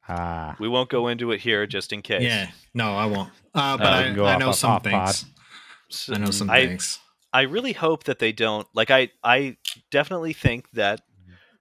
Ah, 0.08 0.56
we 0.58 0.68
won't 0.68 0.88
go 0.90 1.08
into 1.08 1.30
it 1.32 1.40
here, 1.40 1.66
just 1.66 1.92
in 1.92 2.02
case. 2.02 2.22
Yeah, 2.22 2.50
no, 2.74 2.94
I 2.96 3.06
won't. 3.06 3.30
Uh, 3.54 3.76
but 3.76 3.86
Uh, 3.86 3.90
I, 3.90 4.12
go 4.12 4.24
I 4.24 4.34
off- 4.34 4.40
know 4.40 4.48
off- 4.50 4.56
some 4.56 4.70
off 4.72 4.82
pod. 4.82 5.14
things. 5.14 5.24
So 5.88 6.14
I 6.14 6.18
know 6.18 6.30
some 6.30 6.50
I, 6.50 6.66
things. 6.66 6.98
I 7.32 7.42
really 7.42 7.72
hope 7.72 8.04
that 8.04 8.18
they 8.18 8.32
don't. 8.32 8.66
Like, 8.74 8.90
I, 8.90 9.10
I 9.22 9.56
definitely 9.90 10.32
think 10.32 10.70
that 10.72 11.00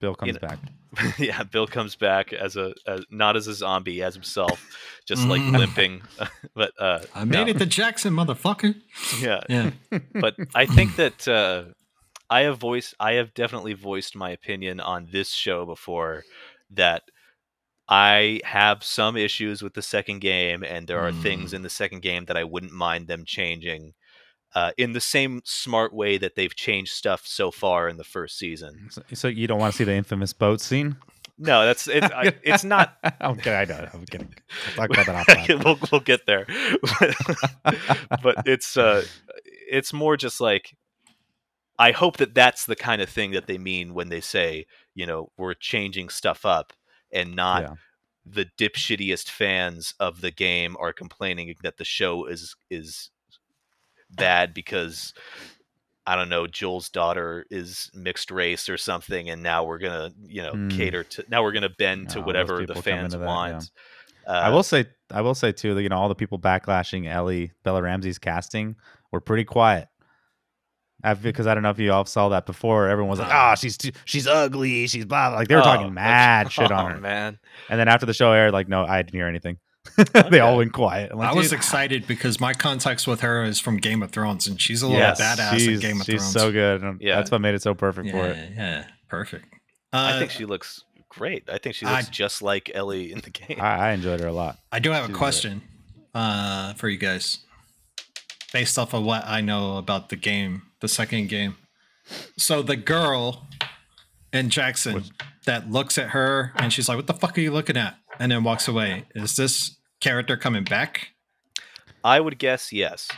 Bill 0.02 0.14
comes 0.16 0.34
know, 0.34 0.40
back. 0.48 0.58
yeah, 1.18 1.42
Bill 1.44 1.66
comes 1.66 1.94
back 1.96 2.32
as 2.34 2.56
a 2.56 2.74
as, 2.86 3.04
not 3.10 3.36
as 3.36 3.46
a 3.46 3.54
zombie, 3.54 4.02
as 4.02 4.14
himself, 4.14 4.60
just 5.06 5.26
like 5.26 5.40
Mhm. 5.40 5.56
limping. 5.56 6.02
but 6.54 6.72
uh, 6.78 7.00
I 7.14 7.24
made 7.24 7.44
no. 7.44 7.50
it 7.52 7.58
to 7.58 7.66
Jackson, 7.66 8.12
motherfucker. 8.12 8.74
Yeah, 9.20 9.40
Yeah. 9.48 9.70
but 10.20 10.34
I 10.54 10.66
think 10.66 10.96
that 10.96 11.26
uh, 11.28 11.64
I 12.28 12.40
have 12.42 12.58
voiced, 12.58 12.94
I 13.00 13.12
have 13.12 13.32
definitely 13.32 13.74
voiced 13.74 14.14
my 14.16 14.30
opinion 14.30 14.80
on 14.80 15.08
this 15.12 15.30
show 15.30 15.64
before 15.64 16.24
that 16.70 17.04
I 17.88 18.40
have 18.44 18.82
some 18.82 19.16
issues 19.16 19.62
with 19.62 19.74
the 19.74 19.82
second 19.82 20.20
game, 20.20 20.62
and 20.64 20.86
there 20.88 21.00
are 21.00 21.12
things 21.12 21.52
Mm. 21.52 21.54
in 21.56 21.62
the 21.62 21.70
second 21.70 22.02
game 22.02 22.24
that 22.26 22.36
I 22.36 22.44
wouldn't 22.44 22.72
mind 22.72 23.06
them 23.06 23.24
changing. 23.24 23.94
Uh, 24.54 24.72
in 24.76 24.92
the 24.92 25.00
same 25.00 25.40
smart 25.44 25.94
way 25.94 26.18
that 26.18 26.34
they've 26.34 26.54
changed 26.54 26.92
stuff 26.92 27.26
so 27.26 27.50
far 27.50 27.88
in 27.88 27.96
the 27.96 28.04
first 28.04 28.36
season. 28.38 28.88
So, 28.90 29.02
so 29.14 29.28
you 29.28 29.46
don't 29.46 29.58
want 29.58 29.72
to 29.72 29.78
see 29.78 29.84
the 29.84 29.94
infamous 29.94 30.34
boat 30.34 30.60
scene? 30.60 30.96
No, 31.38 31.64
that's 31.64 31.88
it's 31.88 32.06
I, 32.12 32.34
it's 32.42 32.62
not. 32.62 32.94
okay, 33.22 33.54
I 33.56 33.64
know. 33.64 33.88
I'm 33.94 34.04
kidding. 34.04 34.34
We'll 34.76 34.86
talk 34.88 34.90
about 34.90 35.06
that 35.06 35.14
off 35.38 35.48
pod. 35.48 35.64
we'll, 35.64 35.78
we'll 35.90 36.00
get 36.02 36.26
there, 36.26 36.46
but 38.22 38.36
it's 38.46 38.76
uh, 38.76 39.04
it's 39.68 39.92
more 39.92 40.16
just 40.16 40.40
like 40.40 40.76
I 41.78 41.92
hope 41.92 42.18
that 42.18 42.34
that's 42.34 42.66
the 42.66 42.76
kind 42.76 43.00
of 43.02 43.08
thing 43.08 43.30
that 43.32 43.46
they 43.46 43.58
mean 43.58 43.94
when 43.94 44.08
they 44.08 44.20
say 44.20 44.66
you 44.94 45.06
know 45.06 45.30
we're 45.36 45.54
changing 45.54 46.08
stuff 46.10 46.44
up 46.44 46.72
and 47.10 47.34
not 47.34 47.62
Yeah. 47.62 47.74
the 48.26 48.46
dipshittiest 48.58 49.28
fans 49.30 49.94
of 49.98 50.20
the 50.20 50.30
game 50.30 50.76
are 50.78 50.92
complaining 50.92 51.54
that 51.62 51.78
the 51.78 51.84
show 51.84 52.26
is 52.26 52.54
is 52.70 53.10
bad 54.16 54.54
because 54.54 55.14
I 56.06 56.16
don't 56.16 56.28
know 56.28 56.46
Joel's 56.46 56.88
daughter 56.88 57.46
is 57.50 57.90
mixed 57.94 58.30
race 58.30 58.68
or 58.68 58.76
something, 58.76 59.30
and 59.30 59.42
now 59.42 59.64
we're 59.64 59.78
gonna 59.78 60.10
you 60.26 60.42
know 60.42 60.52
Hmm. 60.52 60.68
cater 60.68 61.04
to 61.04 61.24
now 61.28 61.42
we're 61.42 61.52
gonna 61.52 61.68
bend 61.68 62.10
to 62.10 62.20
whatever 62.20 62.66
the 62.66 62.74
fans 62.74 63.12
that, 63.12 63.20
yeah. 63.20 63.26
want. 63.26 63.70
I 64.26 64.48
Uh, 64.48 64.52
will 64.52 64.62
say, 64.62 64.86
I 65.10 65.20
will 65.20 65.34
say 65.34 65.50
too 65.52 65.74
that 65.74 65.82
you 65.82 65.88
know 65.88 65.96
all 65.98 66.08
the 66.08 66.14
people 66.14 66.38
backlashing 66.38 67.06
Ellie 67.08 67.52
Bella 67.64 67.82
Ramsey's 67.82 68.18
casting 68.18 68.76
were 69.10 69.20
pretty 69.20 69.44
quiet. 69.44 69.88
Uh, 71.04 71.16
because 71.16 71.48
I 71.48 71.54
don't 71.54 71.64
know 71.64 71.70
if 71.70 71.80
you 71.80 71.92
all 71.92 72.04
saw 72.04 72.28
that 72.28 72.46
before. 72.46 72.88
Everyone 72.88 73.10
was 73.10 73.18
like, 73.18 73.32
"Ah, 73.32 73.54
she's 73.58 73.76
too, 73.76 73.90
she's 74.04 74.28
ugly, 74.28 74.86
she's 74.86 75.04
blah." 75.04 75.30
blah." 75.30 75.38
Like 75.38 75.48
they 75.48 75.56
were 75.56 75.60
Oh, 75.62 75.64
talking 75.64 75.92
mad 75.94 76.52
shit 76.52 76.70
on 76.70 76.84
oh, 76.92 76.94
her. 76.94 77.00
man. 77.00 77.38
And 77.68 77.80
then 77.80 77.88
after 77.88 78.06
the 78.06 78.14
show 78.14 78.30
aired, 78.32 78.52
like, 78.52 78.68
no, 78.68 78.84
I 78.84 79.02
didn't 79.02 79.14
hear 79.14 79.26
anything. 79.26 79.58
Okay. 79.98 80.28
they 80.30 80.40
all 80.40 80.56
went 80.58 80.72
quiet. 80.72 81.10
I'm 81.12 81.18
like, 81.18 81.30
I 81.30 81.34
was 81.34 81.52
excited 81.52 82.06
because 82.06 82.40
my 82.40 82.54
context 82.54 83.06
with 83.06 83.20
her 83.20 83.42
is 83.44 83.58
from 83.60 83.76
Game 83.78 84.02
of 84.02 84.10
Thrones, 84.10 84.46
and 84.46 84.60
she's 84.60 84.80
a 84.82 84.86
little 84.86 85.00
Yes, 85.00 85.20
badass 85.20 85.66
in 85.74 85.80
Game 85.80 86.00
of 86.00 86.06
she's 86.06 86.20
Thrones. 86.22 86.32
so 86.32 86.52
good. 86.52 86.82
and 86.82 87.00
Yeah. 87.00 87.16
that's 87.16 87.30
what 87.30 87.40
made 87.40 87.54
it 87.54 87.62
so 87.62 87.74
perfect 87.74 88.06
yeah, 88.06 88.12
for 88.12 88.26
it. 88.28 88.50
yeah, 88.56 88.84
perfect. 89.08 89.46
I 89.92 90.12
Uh, 90.12 90.18
think 90.20 90.30
she 90.30 90.44
looks 90.44 90.84
great. 91.08 91.44
I 91.50 91.58
think 91.58 91.74
she 91.74 91.84
I- 91.84 91.96
looks 91.98 92.08
just 92.08 92.42
like 92.42 92.70
Ellie 92.74 93.12
in 93.12 93.20
the 93.20 93.30
game. 93.30 93.58
I, 93.60 93.88
I 93.88 93.92
enjoyed 93.92 94.20
her 94.20 94.28
a 94.28 94.32
lot. 94.32 94.58
I 94.70 94.78
do 94.78 94.90
have 94.92 95.06
she's 95.06 95.14
a 95.14 95.18
question. 95.18 95.62
uh, 96.14 96.74
for 96.74 96.88
you 96.88 96.96
guys, 96.98 97.38
based 98.52 98.78
off 98.78 98.94
of 98.94 99.02
what 99.02 99.24
I 99.26 99.40
know 99.40 99.76
about 99.78 100.08
the 100.10 100.16
game, 100.16 100.62
the 100.80 100.88
second 100.88 101.28
game. 101.28 101.56
So 102.36 102.62
the 102.62 102.76
girl 102.76 103.46
and 104.32 104.50
Jackson 104.50 104.94
Which- 104.94 105.10
that 105.46 105.70
looks 105.70 105.98
at 105.98 106.10
her 106.10 106.52
and 106.56 106.72
she's 106.72 106.88
like, 106.88 106.96
"What 106.96 107.06
the 107.06 107.14
fuck 107.14 107.36
are 107.36 107.40
you 107.40 107.52
looking 107.52 107.76
at?" 107.76 107.96
and 108.18 108.30
then 108.30 108.44
walks 108.44 108.68
away. 108.68 109.04
Is 109.14 109.36
this 109.36 109.76
character 110.00 110.36
coming 110.36 110.64
back? 110.64 111.08
I 112.04 112.20
would 112.20 112.38
guess 112.38 112.72
yes. 112.72 113.08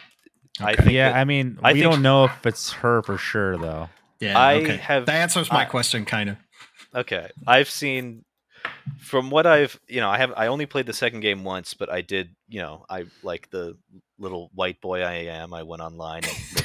I 0.61 0.77
think 0.77 0.93
yeah, 0.93 1.11
that- 1.11 1.19
I 1.19 1.25
mean, 1.25 1.59
I 1.63 1.73
we 1.73 1.81
think- 1.81 1.93
don't 1.93 2.03
know 2.03 2.25
if 2.25 2.47
it's 2.47 2.73
her 2.75 3.03
for 3.03 3.19
sure 3.19 3.57
though. 3.59 3.89
Yeah, 4.21 4.39
I 4.39 4.55
okay. 4.57 4.77
have- 4.77 5.07
that 5.07 5.17
answers 5.17 5.51
my 5.51 5.63
I- 5.63 5.65
question, 5.67 6.05
kind 6.05 6.31
of. 6.31 6.37
Okay, 6.95 7.29
I've 7.47 7.69
seen 7.69 8.25
from 8.99 9.29
what 9.31 9.47
I've 9.47 9.79
you 9.89 10.01
know 10.01 10.09
I 10.09 10.17
have 10.19 10.33
I 10.37 10.47
only 10.47 10.65
played 10.67 10.87
the 10.87 10.93
second 10.93 11.21
game 11.21 11.43
once, 11.45 11.75
but 11.75 11.91
I 11.91 12.01
did 12.03 12.35
you 12.49 12.61
know 12.61 12.87
I 12.89 13.07
like 13.23 13.51
the 13.51 13.77
little 14.19 14.51
white 14.55 14.81
boy 14.81 15.03
I 15.03 15.15
am. 15.15 15.53
I 15.53 15.65
went 15.65 15.83
online 15.83 16.23
and 16.25 16.33
looked, 16.55 16.64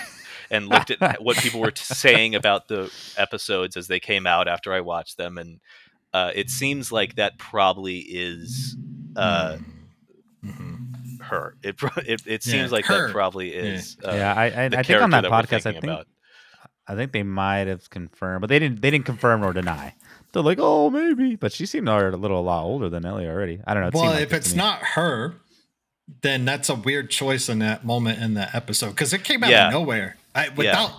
and 0.52 0.68
looked 0.70 0.92
at 0.92 1.24
what 1.24 1.38
people 1.38 1.60
were 1.60 1.72
t- 1.72 1.84
saying 1.84 2.36
about 2.36 2.68
the 2.68 2.92
episodes 3.18 3.78
as 3.78 3.88
they 3.88 4.00
came 4.00 4.26
out 4.28 4.48
after 4.48 4.74
I 4.74 4.82
watched 4.82 5.18
them, 5.18 5.38
and 5.38 5.60
uh, 6.14 6.32
it 6.36 6.50
seems 6.50 6.92
like 6.92 7.16
that 7.16 7.38
probably 7.38 8.00
is 8.00 8.76
uh, 9.16 9.58
Mhm. 10.46 11.22
her. 11.22 11.56
It 11.64 11.78
pro- 11.78 12.02
it, 12.04 12.22
it 12.26 12.46
Yeah, 12.46 12.52
seems 12.52 12.72
like 12.72 12.86
her. 12.86 13.08
that 13.08 13.14
probably 13.14 13.54
is 13.54 13.98
uh, 14.06 14.12
yeah, 14.14 14.34
I 14.34 14.46
I, 14.46 14.68
the 14.70 14.80
I 14.80 14.84
think 14.84 15.02
on 15.02 15.10
that 15.12 15.22
that 15.24 15.32
podcast, 15.32 15.66
I 15.66 15.74
think 15.74 15.84
about. 15.84 16.08
I 16.88 16.96
think 16.96 17.12
they 17.12 17.22
might 17.24 17.68
have 17.68 17.88
confirmed, 17.92 18.42
but 18.42 18.48
they 18.48 18.58
didn't. 18.58 18.82
They 18.82 18.90
didn't 18.90 19.06
confirm 19.06 19.44
or 19.44 19.54
deny. 19.54 19.94
They're 20.32 20.42
like, 20.42 20.58
oh, 20.60 20.90
maybe, 20.90 21.36
but 21.36 21.52
she 21.52 21.66
seemed 21.66 21.88
a 21.90 22.16
little 22.18 22.40
a 22.40 22.42
lot 22.42 22.64
older 22.64 22.90
than 22.90 23.06
Ellie 23.06 23.28
already. 23.28 23.60
I 23.68 23.74
don't 23.74 23.82
know. 23.84 23.90
it 23.90 23.94
Well, 23.94 24.06
like 24.06 24.22
if 24.22 24.34
it 24.34 24.38
it's 24.38 24.54
not 24.54 24.80
her, 24.80 25.36
then 26.22 26.46
that's 26.46 26.70
a 26.70 26.76
weird 26.76 27.10
choice 27.12 27.50
in 27.50 27.60
that 27.60 27.84
moment 27.86 28.20
in 28.22 28.34
that 28.36 28.56
episode 28.56 28.90
because 28.92 29.14
it 29.14 29.24
came 29.24 29.44
out 29.44 29.50
Yeah. 29.52 29.68
of 29.68 29.74
nowhere. 29.74 30.16
I, 30.36 30.50
without 30.50 30.92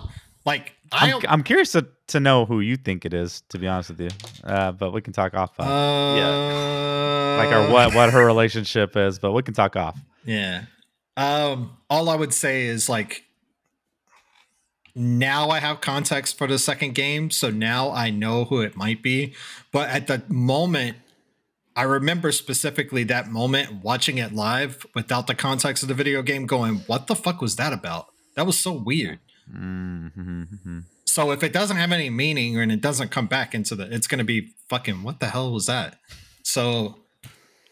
like 0.45 0.75
I 0.91 1.13
I'm. 1.13 1.21
I'm 1.27 1.43
curious 1.43 1.71
to, 1.73 1.87
to 2.07 2.19
know 2.19 2.45
who 2.45 2.59
you 2.59 2.75
think 2.75 3.05
it 3.05 3.13
is. 3.13 3.43
To 3.49 3.59
be 3.59 3.67
honest 3.67 3.89
with 3.89 4.01
you, 4.01 4.09
uh, 4.43 4.71
but 4.71 4.91
we 4.91 5.01
can 5.01 5.13
talk 5.13 5.33
off. 5.33 5.51
Uh, 5.59 5.63
uh, 5.63 7.37
like 7.37 7.53
our 7.53 7.71
what 7.71 7.95
what 7.95 8.11
her 8.11 8.25
relationship 8.25 8.97
is, 8.97 9.19
but 9.19 9.31
we 9.31 9.41
can 9.43 9.53
talk 9.53 9.75
off. 9.75 9.99
Yeah. 10.25 10.65
Um. 11.17 11.77
All 11.89 12.09
I 12.09 12.15
would 12.15 12.33
say 12.33 12.65
is 12.65 12.89
like. 12.89 13.25
Now 14.93 15.51
I 15.51 15.59
have 15.59 15.79
context 15.79 16.37
for 16.37 16.47
the 16.47 16.59
second 16.59 16.95
game, 16.95 17.31
so 17.31 17.49
now 17.49 17.91
I 17.91 18.09
know 18.09 18.43
who 18.43 18.59
it 18.59 18.75
might 18.75 19.01
be. 19.01 19.33
But 19.71 19.87
at 19.87 20.07
the 20.07 20.21
moment, 20.27 20.97
I 21.77 21.83
remember 21.83 22.33
specifically 22.33 23.05
that 23.05 23.29
moment 23.29 23.85
watching 23.85 24.17
it 24.17 24.33
live 24.33 24.85
without 24.93 25.27
the 25.27 25.35
context 25.35 25.81
of 25.81 25.87
the 25.87 25.95
video 25.95 26.21
game, 26.21 26.45
going, 26.45 26.79
"What 26.87 27.07
the 27.07 27.15
fuck 27.15 27.39
was 27.39 27.55
that 27.55 27.71
about?" 27.71 28.10
That 28.35 28.45
was 28.45 28.59
so 28.59 28.71
weird. 28.71 29.19
Mm-hmm. 29.53 30.79
So 31.05 31.31
if 31.31 31.43
it 31.43 31.51
doesn't 31.51 31.77
have 31.77 31.91
any 31.91 32.09
meaning 32.09 32.57
and 32.57 32.71
it 32.71 32.81
doesn't 32.81 33.09
come 33.09 33.27
back 33.27 33.53
into 33.53 33.75
the, 33.75 33.93
it's 33.93 34.07
gonna 34.07 34.23
be 34.23 34.53
fucking 34.69 35.03
what 35.03 35.19
the 35.19 35.27
hell 35.27 35.51
was 35.51 35.65
that? 35.65 35.99
So, 36.43 36.99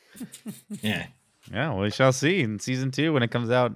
yeah, 0.81 1.07
Yeah, 1.51 1.73
we 1.75 1.89
shall 1.89 2.11
see 2.11 2.41
in 2.41 2.59
season 2.59 2.91
two 2.91 3.13
when 3.13 3.23
it 3.23 3.31
comes 3.31 3.49
out. 3.49 3.73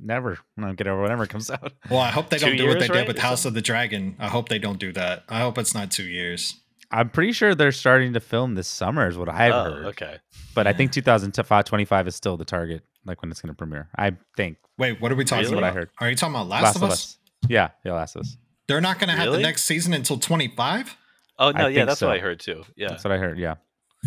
Never, 0.00 0.38
no, 0.56 0.72
get 0.74 0.86
over 0.86 1.02
whenever 1.02 1.24
it 1.24 1.30
comes 1.30 1.50
out. 1.50 1.72
well, 1.90 2.00
I 2.00 2.10
hope 2.10 2.30
they 2.30 2.38
don't 2.38 2.56
do 2.56 2.68
what 2.68 2.78
they 2.78 2.86
right? 2.86 2.98
did 2.98 3.08
with 3.08 3.18
House 3.18 3.44
of 3.44 3.54
the 3.54 3.60
Dragon. 3.60 4.16
I 4.18 4.28
hope 4.28 4.48
they 4.48 4.60
don't 4.60 4.78
do 4.78 4.92
that. 4.92 5.24
I 5.28 5.40
hope 5.40 5.58
it's 5.58 5.74
not 5.74 5.90
two 5.90 6.04
years. 6.04 6.56
I'm 6.92 7.08
pretty 7.08 7.32
sure 7.32 7.54
they're 7.54 7.72
starting 7.72 8.12
to 8.12 8.20
film 8.20 8.54
this 8.54 8.68
summer, 8.68 9.08
is 9.08 9.16
what 9.16 9.28
I've 9.28 9.52
oh, 9.52 9.64
heard. 9.64 9.84
okay. 9.86 10.18
But 10.54 10.66
I 10.66 10.72
think 10.72 10.92
2025 10.92 12.06
is 12.06 12.14
still 12.14 12.36
the 12.36 12.44
target, 12.44 12.84
like 13.04 13.22
when 13.22 13.30
it's 13.30 13.40
going 13.40 13.52
to 13.52 13.56
premiere. 13.56 13.88
I 13.96 14.16
think 14.36 14.58
Wait, 14.78 15.00
what 15.00 15.12
are 15.12 15.14
we 15.14 15.24
talking 15.24 15.44
Really? 15.44 15.58
about? 15.58 15.66
What 15.66 15.70
I 15.72 15.80
heard. 15.80 15.90
Are 16.00 16.10
you 16.10 16.16
talking 16.16 16.34
about 16.34 16.48
Last, 16.48 16.76
of 16.76 16.82
Us? 16.84 17.18
Yeah, 17.48 17.70
yeah, 17.84 17.92
Last 17.92 18.16
of 18.16 18.22
Us. 18.22 18.36
They're 18.68 18.80
not 18.80 18.98
going 18.98 19.10
to 19.10 19.14
have 19.16 19.32
the 19.32 19.38
next 19.38 19.64
season 19.64 19.92
until 19.92 20.18
25? 20.18 20.96
Oh 21.38 21.48
I 21.48 21.52
no, 21.52 21.66
yeah, 21.66 21.76
think 21.80 21.88
that's 21.88 22.00
what. 22.00 22.10
I 22.10 22.18
heard 22.18 22.40
too. 22.40 22.64
Yeah. 22.76 22.88
That's 22.88 23.04
what 23.04 23.12
I 23.12 23.18
heard. 23.18 23.38
Yeah. 23.38 23.56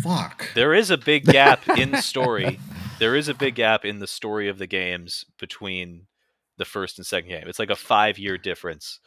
Fuck. 0.02 0.52
There 0.54 0.74
is 0.74 0.90
a 0.90 0.96
big 0.96 1.24
gap 1.24 1.68
in 1.78 1.96
story. 2.02 2.58
there 2.98 3.16
is 3.16 3.28
a 3.28 3.34
big 3.34 3.54
gap 3.54 3.84
in 3.84 3.98
the 3.98 4.06
story 4.06 4.48
of 4.48 4.58
the 4.58 4.66
games 4.66 5.24
between 5.38 6.06
the 6.58 6.64
first 6.64 6.98
and 6.98 7.06
second 7.06 7.28
game. 7.30 7.44
It's 7.46 7.58
like 7.58 7.70
a 7.70 7.76
five 7.76 8.18
year 8.18 8.38
difference, 8.38 9.00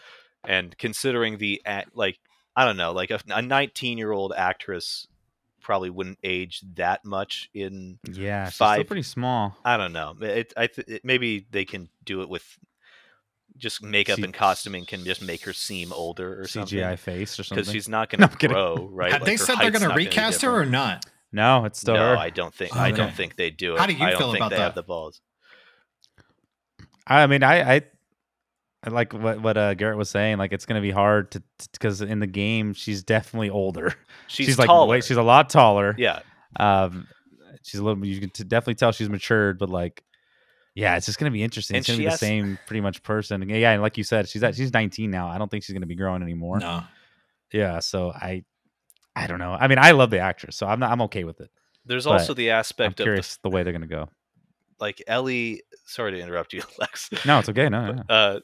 and 0.47 0.77
considering 0.77 1.37
the 1.37 1.61
act, 1.65 1.95
like 1.95 2.19
I 2.55 2.65
don't 2.65 2.77
know, 2.77 2.91
like 2.91 3.11
a 3.11 3.41
19 3.41 3.97
year 3.97 4.11
old 4.11 4.33
actress 4.35 5.07
probably 5.61 5.89
wouldn't 5.89 6.19
age 6.23 6.61
that 6.75 7.03
much 7.05 7.49
in. 7.53 7.99
Yeah, 8.11 8.45
she's 8.45 8.55
still 8.55 8.67
Five- 8.67 8.87
pretty 8.87 9.03
small. 9.03 9.57
I 9.65 9.77
don't 9.77 9.93
know. 9.93 10.15
It, 10.21 10.53
I 10.57 10.67
th- 10.67 10.87
it, 10.87 11.05
maybe 11.05 11.45
they 11.51 11.65
can 11.65 11.89
do 12.03 12.21
it 12.21 12.29
with 12.29 12.45
just 13.57 13.83
makeup 13.83 14.17
C- 14.17 14.23
and 14.23 14.33
costuming 14.33 14.85
can 14.85 15.03
just 15.03 15.21
make 15.21 15.43
her 15.43 15.51
seem 15.53 15.91
older 15.91 16.41
or 16.41 16.45
CGI 16.45 16.49
something. 16.51 16.97
face 16.97 17.39
or 17.39 17.43
something. 17.43 17.61
Because 17.63 17.73
she's 17.73 17.89
not 17.89 18.09
going 18.15 18.27
to 18.27 18.35
kidding. 18.37 18.53
grow, 18.53 18.89
right? 18.93 19.11
Have 19.11 19.21
Like, 19.21 19.25
they 19.31 19.37
said 19.37 19.55
they're 19.55 19.71
going 19.71 19.81
to 19.81 19.87
not 19.89 19.89
gonna 19.89 19.95
be 19.99 20.05
recast 20.05 20.41
her 20.43 20.51
or 20.61 20.65
not? 20.65 21.05
no, 21.31 21.65
it's 21.65 21.79
still 21.81 21.95
no, 21.95 21.99
her. 22.11 22.17
I 22.17 22.29
don't 22.29 22.53
think. 22.53 22.75
Oh, 22.75 22.79
I 22.79 22.91
don't 22.91 23.13
think 23.13 23.35
they 23.35 23.49
do 23.49 23.75
it. 23.75 23.79
How 23.79 23.85
do 23.85 23.93
you 23.93 24.03
I 24.05 24.11
don't 24.11 24.17
feel 24.19 24.31
think 24.31 24.37
about 24.41 24.49
they 24.51 24.55
that? 24.57 24.63
have 24.63 24.75
the 24.75 24.83
balls. 24.83 25.21
I 27.05 27.27
mean, 27.27 27.43
I, 27.43 27.61
I, 27.61 27.75
I 27.75 27.81
like 28.87 29.13
what 29.13 29.41
what 29.41 29.57
uh, 29.57 29.73
Garrett 29.73 29.97
was 29.97 30.09
saying. 30.09 30.37
Like, 30.37 30.53
it's 30.53 30.65
gonna 30.65 30.81
be 30.81 30.91
hard 30.91 31.31
to 31.31 31.43
because 31.73 32.01
in 32.01 32.19
the 32.19 32.27
game 32.27 32.73
she's 32.73 33.03
definitely 33.03 33.49
older. 33.49 33.93
She's, 34.27 34.59
like 34.59 34.67
taller. 34.67 34.87
way, 34.87 35.01
she's 35.01 35.17
a 35.17 35.23
lot 35.23 35.49
taller. 35.49 35.95
yeah, 35.97 36.19
Um, 36.57 37.07
she's 37.63 37.79
a 37.79 37.83
little. 37.83 38.05
You 38.05 38.19
can 38.19 38.29
t- 38.29 38.43
definitely 38.43 38.75
tell 38.75 38.91
she's 38.91 39.09
matured, 39.09 39.57
but 39.57 39.67
like, 39.69 40.03
yeah, 40.75 40.95
it's 40.97 41.07
just 41.07 41.17
gonna 41.19 41.31
be 41.31 41.41
interesting. 41.43 41.75
And 41.75 41.81
it's 41.81 41.87
gonna 41.87 41.97
she 41.97 42.01
be 42.01 42.05
the 42.05 42.11
has- 42.11 42.19
same 42.19 42.59
pretty 42.67 42.81
much 42.81 43.01
person. 43.03 43.49
Yeah, 43.49 43.71
and 43.71 43.81
like 43.81 43.97
you 43.97 44.03
said, 44.03 44.29
she's 44.29 44.43
at 44.43 44.55
she's 44.55 44.71
19 44.71 45.09
now. 45.09 45.27
I 45.27 45.37
don't 45.39 45.49
think 45.49 45.63
she's 45.63 45.73
gonna 45.73 45.85
be 45.87 45.95
growing 45.95 46.21
anymore. 46.21 46.59
No. 46.59 46.83
Yeah, 47.51 47.79
so 47.79 48.11
I, 48.11 48.43
I 49.15 49.25
don't 49.25 49.39
know. 49.39 49.53
I 49.59 49.67
mean, 49.67 49.79
I 49.79 49.91
love 49.91 50.11
the 50.11 50.19
actress, 50.19 50.55
so 50.55 50.67
I'm 50.67 50.79
not. 50.79 50.91
I'm 50.91 51.01
okay 51.03 51.23
with 51.23 51.41
it. 51.41 51.49
there's 51.85 52.05
But 52.05 52.11
also 52.21 52.33
the 52.35 52.51
aspect 52.51 52.79
I'm 52.81 52.85
aspect 52.85 52.91
of 52.91 52.95
the, 52.97 53.03
curious 53.03 53.37
the 53.41 53.49
way 53.49 53.63
they're 53.63 53.73
gonna 53.73 53.87
go. 53.87 54.09
like 54.79 55.01
Ellie. 55.07 55.63
Sorry 55.85 56.11
to 56.11 56.19
interrupt 56.19 56.53
you, 56.53 56.61
Lex. 56.79 57.09
No, 57.25 57.39
it's 57.39 57.49
okay. 57.49 57.67
No, 57.67 57.91
no. 57.93 58.03
Uh, 58.07 58.39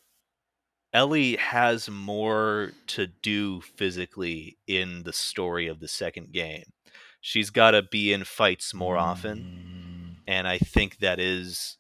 Ellie 0.96 1.36
has 1.36 1.90
more 1.90 2.72
to 2.88 3.08
do 3.08 3.60
physically 3.60 4.58
in 4.66 5.04
the 5.04 5.12
story 5.12 5.68
of 5.68 5.82
the 5.82 5.90
second 5.90 6.32
game. 6.32 6.72
She's 7.20 7.50
got 7.50 7.72
to 7.72 7.82
be 7.84 8.14
in 8.14 8.24
fights 8.24 8.74
more 8.74 8.96
often. 8.96 10.16
Mm, 10.18 10.22
and 10.26 10.48
I 10.48 10.58
think 10.58 11.00
that 11.00 11.20
is 11.20 11.76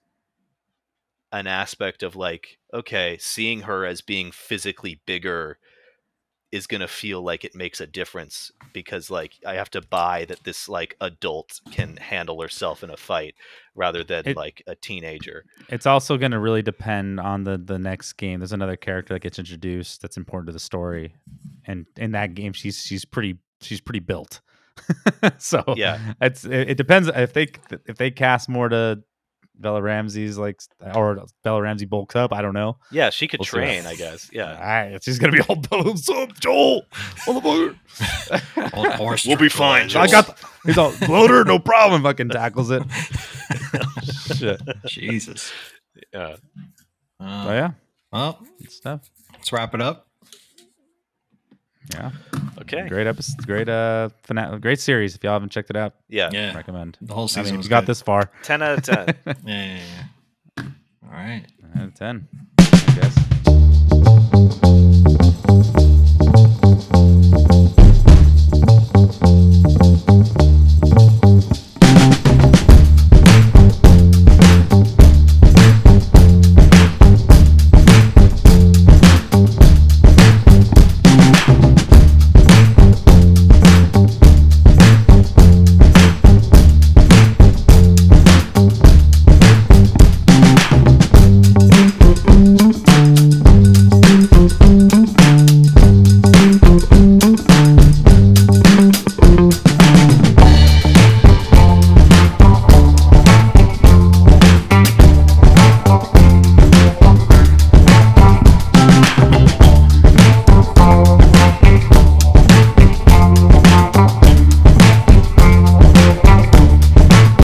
an 1.32 1.47
aspect 1.47 2.03
of 2.03 2.18
like 2.18 2.57
okay, 2.74 3.18
seeing 3.18 3.61
her 3.61 3.86
as 3.86 4.01
being 4.01 4.32
physically 4.32 4.99
bigger 5.05 5.59
is 6.52 6.68
going 6.68 6.82
to 6.82 6.88
feel 6.88 7.22
like 7.22 7.43
it 7.43 7.54
makes 7.56 7.82
a 7.82 7.88
difference 7.88 8.52
because 8.72 9.10
like 9.12 9.34
I 9.46 9.56
have 9.56 9.70
to 9.72 9.82
buy 9.82 10.26
that 10.26 10.43
this 10.43 10.70
like 10.70 10.96
adult 11.02 11.60
can 11.72 11.98
handle 11.98 12.41
herself 12.41 12.84
in 12.84 12.89
a 12.89 12.98
fight 12.98 13.36
rather 13.76 14.04
than 14.04 14.24
It- 14.26 14.38
like 14.38 14.62
a 14.68 14.76
teenager. 14.76 15.43
It's 15.70 15.86
also 15.86 16.18
going 16.18 16.32
to 16.32 16.39
really 16.39 16.62
depend 16.62 17.20
on 17.20 17.43
the 17.43 17.58
the 17.58 17.80
next 17.80 18.14
game. 18.14 18.39
There's 18.39 18.54
another 18.54 18.78
character 18.78 19.14
that 19.16 19.22
gets 19.24 19.39
introduced 19.39 20.02
that's 20.02 20.18
important 20.18 20.48
to 20.48 20.54
the 20.54 20.60
story, 20.60 21.16
and 21.66 21.86
in 21.98 22.12
that 22.12 22.36
game, 22.36 22.54
she's 22.54 22.80
she's 22.82 23.04
pretty 23.06 23.38
she's 23.62 23.82
pretty 23.82 24.00
built. 24.00 24.41
so 25.38 25.64
Yeah. 25.78 26.00
it's 26.22 26.46
it, 26.46 26.72
it 26.72 26.78
depends 26.78 27.08
if 27.08 27.34
they 27.34 27.48
if 27.88 27.98
they 27.98 28.12
cast 28.12 28.50
more 28.50 28.70
to 28.70 29.02
Bella 29.60 29.82
Ramsey's 29.82 30.38
like 30.38 30.60
or 30.93 31.24
Bella 31.43 31.62
Ramsey 31.62 31.86
bulks 31.86 32.16
up. 32.16 32.34
I 32.34 32.41
don't 32.41 32.53
know. 32.53 32.78
Yeah, 32.91 33.10
she 33.10 33.28
could 33.28 33.39
We'll 33.39 33.45
train, 33.45 33.86
I 33.86 33.95
guess. 33.95 34.30
Yeah. 34.34 34.53
Alright, 34.56 35.03
she's 35.03 35.18
gonna 35.20 35.32
be 35.34 35.41
all 35.41 35.56
What's 35.84 36.10
up, 36.10 36.38
Joel? 36.39 36.84
Motherfucker. 37.26 38.74
Old 38.76 38.88
horse 38.93 39.26
We'll 39.26 39.38
be 39.38 39.49
fine. 39.49 39.89
Joel. 39.89 40.03
I 40.03 40.08
got. 40.08 40.38
He's 40.66 40.78
all 40.78 40.93
bloater, 41.06 41.43
no 41.45 41.60
problem. 41.60 42.03
Fucking 42.03 42.30
tackles 42.30 42.72
it. 42.72 42.84
Shit. 44.36 44.62
Jesus. 44.88 45.51
Yeah. 46.14 46.36
Uh, 47.20 47.43
So 47.45 47.51
yeah, 47.53 47.72
Well, 48.12 48.39
good 48.60 48.72
stuff. 48.72 49.10
let's 49.34 49.51
wrap 49.53 49.74
it 49.74 49.82
up. 49.82 50.08
Yeah. 51.94 52.12
Okay. 52.62 52.88
Great 52.88 53.08
episode. 53.08 53.46
Great 53.46 53.70
uh, 53.70 54.10
finale. 54.24 54.60
Great 54.60 54.80
series. 54.80 55.16
If 55.16 55.24
y'all 55.24 55.34
haven't 55.34 55.50
checked 55.50 55.70
it 55.70 55.76
out, 55.76 55.94
yeah, 56.10 56.30
yeah. 56.32 56.56
recommend 56.56 56.98
the 57.02 57.14
whole 57.14 57.28
season. 57.28 57.48
I 57.48 57.52
mean, 57.52 57.62
you 57.64 57.70
got 57.70 57.86
this 57.86 58.02
far, 58.02 58.32
ten 58.44 58.62
out 58.62 58.78
of 58.78 58.84
ten. 58.84 59.08
yeah, 59.26 59.34
yeah, 59.46 59.80
yeah, 60.58 60.64
All 61.04 61.12
right. 61.12 61.46
Out 61.78 61.86
of 61.86 61.94
ten, 61.96 62.28
I 62.60 63.00
guess. 65.76 65.85